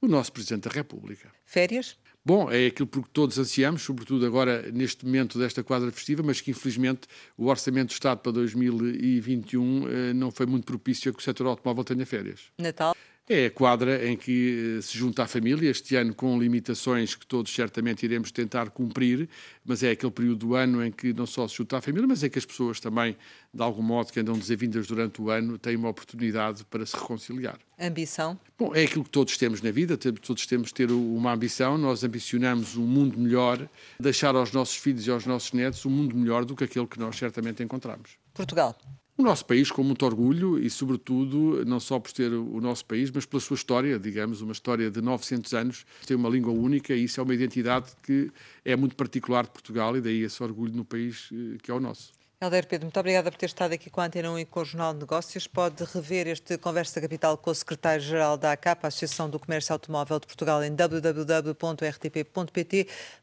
O 0.00 0.08
nosso 0.08 0.32
Presidente 0.32 0.68
da 0.68 0.74
República. 0.74 1.30
Férias? 1.44 1.96
Bom, 2.24 2.50
é 2.50 2.66
aquilo 2.66 2.88
por 2.88 3.04
que 3.04 3.10
todos 3.10 3.38
ansiamos, 3.38 3.82
sobretudo 3.82 4.26
agora 4.26 4.68
neste 4.72 5.06
momento 5.06 5.38
desta 5.38 5.62
quadra 5.62 5.92
festiva, 5.92 6.24
mas 6.24 6.40
que 6.40 6.50
infelizmente 6.50 7.06
o 7.38 7.46
Orçamento 7.46 7.90
do 7.90 7.92
Estado 7.92 8.18
para 8.18 8.32
2021 8.32 9.88
eh, 9.88 10.12
não 10.12 10.32
foi 10.32 10.44
muito 10.44 10.64
propício 10.64 11.08
a 11.08 11.14
que 11.14 11.20
o 11.20 11.22
setor 11.22 11.46
automóvel 11.46 11.84
tenha 11.84 12.04
férias. 12.04 12.46
Natal? 12.58 12.96
É 13.28 13.46
a 13.46 13.50
quadra 13.50 14.06
em 14.08 14.16
que 14.16 14.76
eh, 14.78 14.80
se 14.80 14.96
junta 14.96 15.24
a 15.24 15.26
família, 15.26 15.68
este 15.68 15.96
ano 15.96 16.14
com 16.14 16.38
limitações 16.38 17.16
que 17.16 17.26
todos 17.26 17.52
certamente 17.52 18.04
iremos 18.04 18.30
tentar 18.30 18.70
cumprir, 18.70 19.28
mas 19.64 19.82
é 19.82 19.90
aquele 19.90 20.12
período 20.12 20.46
do 20.46 20.54
ano 20.54 20.84
em 20.84 20.92
que 20.92 21.12
não 21.12 21.26
só 21.26 21.48
se 21.48 21.56
junta 21.56 21.78
a 21.78 21.80
família, 21.80 22.06
mas 22.06 22.22
é 22.22 22.28
que 22.28 22.38
as 22.38 22.44
pessoas 22.44 22.78
também, 22.78 23.16
de 23.52 23.60
algum 23.60 23.82
modo, 23.82 24.12
que 24.12 24.20
andam 24.20 24.38
desavindas 24.38 24.86
durante 24.86 25.20
o 25.20 25.28
ano, 25.28 25.58
têm 25.58 25.74
uma 25.74 25.88
oportunidade 25.88 26.64
para 26.66 26.86
se 26.86 26.96
reconciliar. 26.96 27.58
Ambição? 27.76 28.38
Bom, 28.56 28.72
é 28.72 28.84
aquilo 28.84 29.02
que 29.02 29.10
todos 29.10 29.36
temos 29.36 29.60
na 29.60 29.72
vida, 29.72 29.96
todos 29.96 30.46
temos 30.46 30.68
de 30.68 30.74
ter 30.74 30.92
uma 30.92 31.32
ambição, 31.32 31.76
nós 31.76 32.04
ambicionamos 32.04 32.76
um 32.76 32.86
mundo 32.86 33.18
melhor, 33.18 33.68
deixar 33.98 34.36
aos 34.36 34.52
nossos 34.52 34.76
filhos 34.76 35.04
e 35.04 35.10
aos 35.10 35.26
nossos 35.26 35.52
netos 35.52 35.84
um 35.84 35.90
mundo 35.90 36.16
melhor 36.16 36.44
do 36.44 36.54
que 36.54 36.62
aquele 36.62 36.86
que 36.86 37.00
nós 37.00 37.16
certamente 37.16 37.60
encontramos. 37.60 38.12
Portugal? 38.32 38.78
O 39.18 39.22
nosso 39.22 39.46
país 39.46 39.70
com 39.70 39.82
muito 39.82 40.04
orgulho 40.04 40.58
e, 40.58 40.68
sobretudo, 40.68 41.64
não 41.64 41.80
só 41.80 41.98
por 41.98 42.12
ter 42.12 42.30
o 42.34 42.60
nosso 42.60 42.84
país, 42.84 43.10
mas 43.10 43.24
pela 43.24 43.40
sua 43.40 43.54
história, 43.54 43.98
digamos, 43.98 44.42
uma 44.42 44.52
história 44.52 44.90
de 44.90 45.00
900 45.00 45.54
anos, 45.54 45.86
tem 46.06 46.14
uma 46.14 46.28
língua 46.28 46.52
única 46.52 46.92
e 46.92 47.04
isso 47.04 47.18
é 47.18 47.22
uma 47.22 47.32
identidade 47.32 47.92
que 48.02 48.30
é 48.62 48.76
muito 48.76 48.94
particular 48.94 49.44
de 49.44 49.50
Portugal 49.52 49.96
e 49.96 50.02
daí 50.02 50.20
esse 50.22 50.42
orgulho 50.42 50.74
no 50.74 50.84
país 50.84 51.30
eh, 51.32 51.56
que 51.62 51.70
é 51.70 51.74
o 51.74 51.80
nosso. 51.80 52.12
Helder 52.38 52.66
Pedro, 52.66 52.84
muito 52.84 53.00
obrigada 53.00 53.30
por 53.30 53.38
ter 53.38 53.46
estado 53.46 53.72
aqui 53.72 53.88
com 53.88 54.02
a 54.02 54.04
Antena 54.04 54.30
1 54.30 54.40
e 54.40 54.44
com 54.44 54.60
o 54.60 54.64
Jornal 54.66 54.92
de 54.92 55.00
Negócios. 55.00 55.46
Pode 55.46 55.82
rever 55.84 56.26
este 56.26 56.58
Conversa 56.58 57.00
Capital 57.00 57.38
com 57.38 57.50
o 57.50 57.54
secretário-geral 57.54 58.36
da 58.36 58.52
ACAP, 58.52 58.84
a 58.84 58.88
Associação 58.88 59.30
do 59.30 59.40
Comércio 59.40 59.72
Automóvel 59.72 60.20
de 60.20 60.26
Portugal, 60.26 60.62
em 60.62 60.74
www.rtp.pt. 60.74 61.56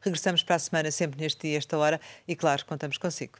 Regressamos 0.00 0.42
para 0.42 0.56
a 0.56 0.58
semana, 0.58 0.90
sempre 0.90 1.20
neste 1.20 1.46
dia, 1.46 1.58
esta 1.58 1.78
hora, 1.78 2.00
e 2.26 2.34
claro, 2.34 2.66
contamos 2.66 2.98
consigo. 2.98 3.38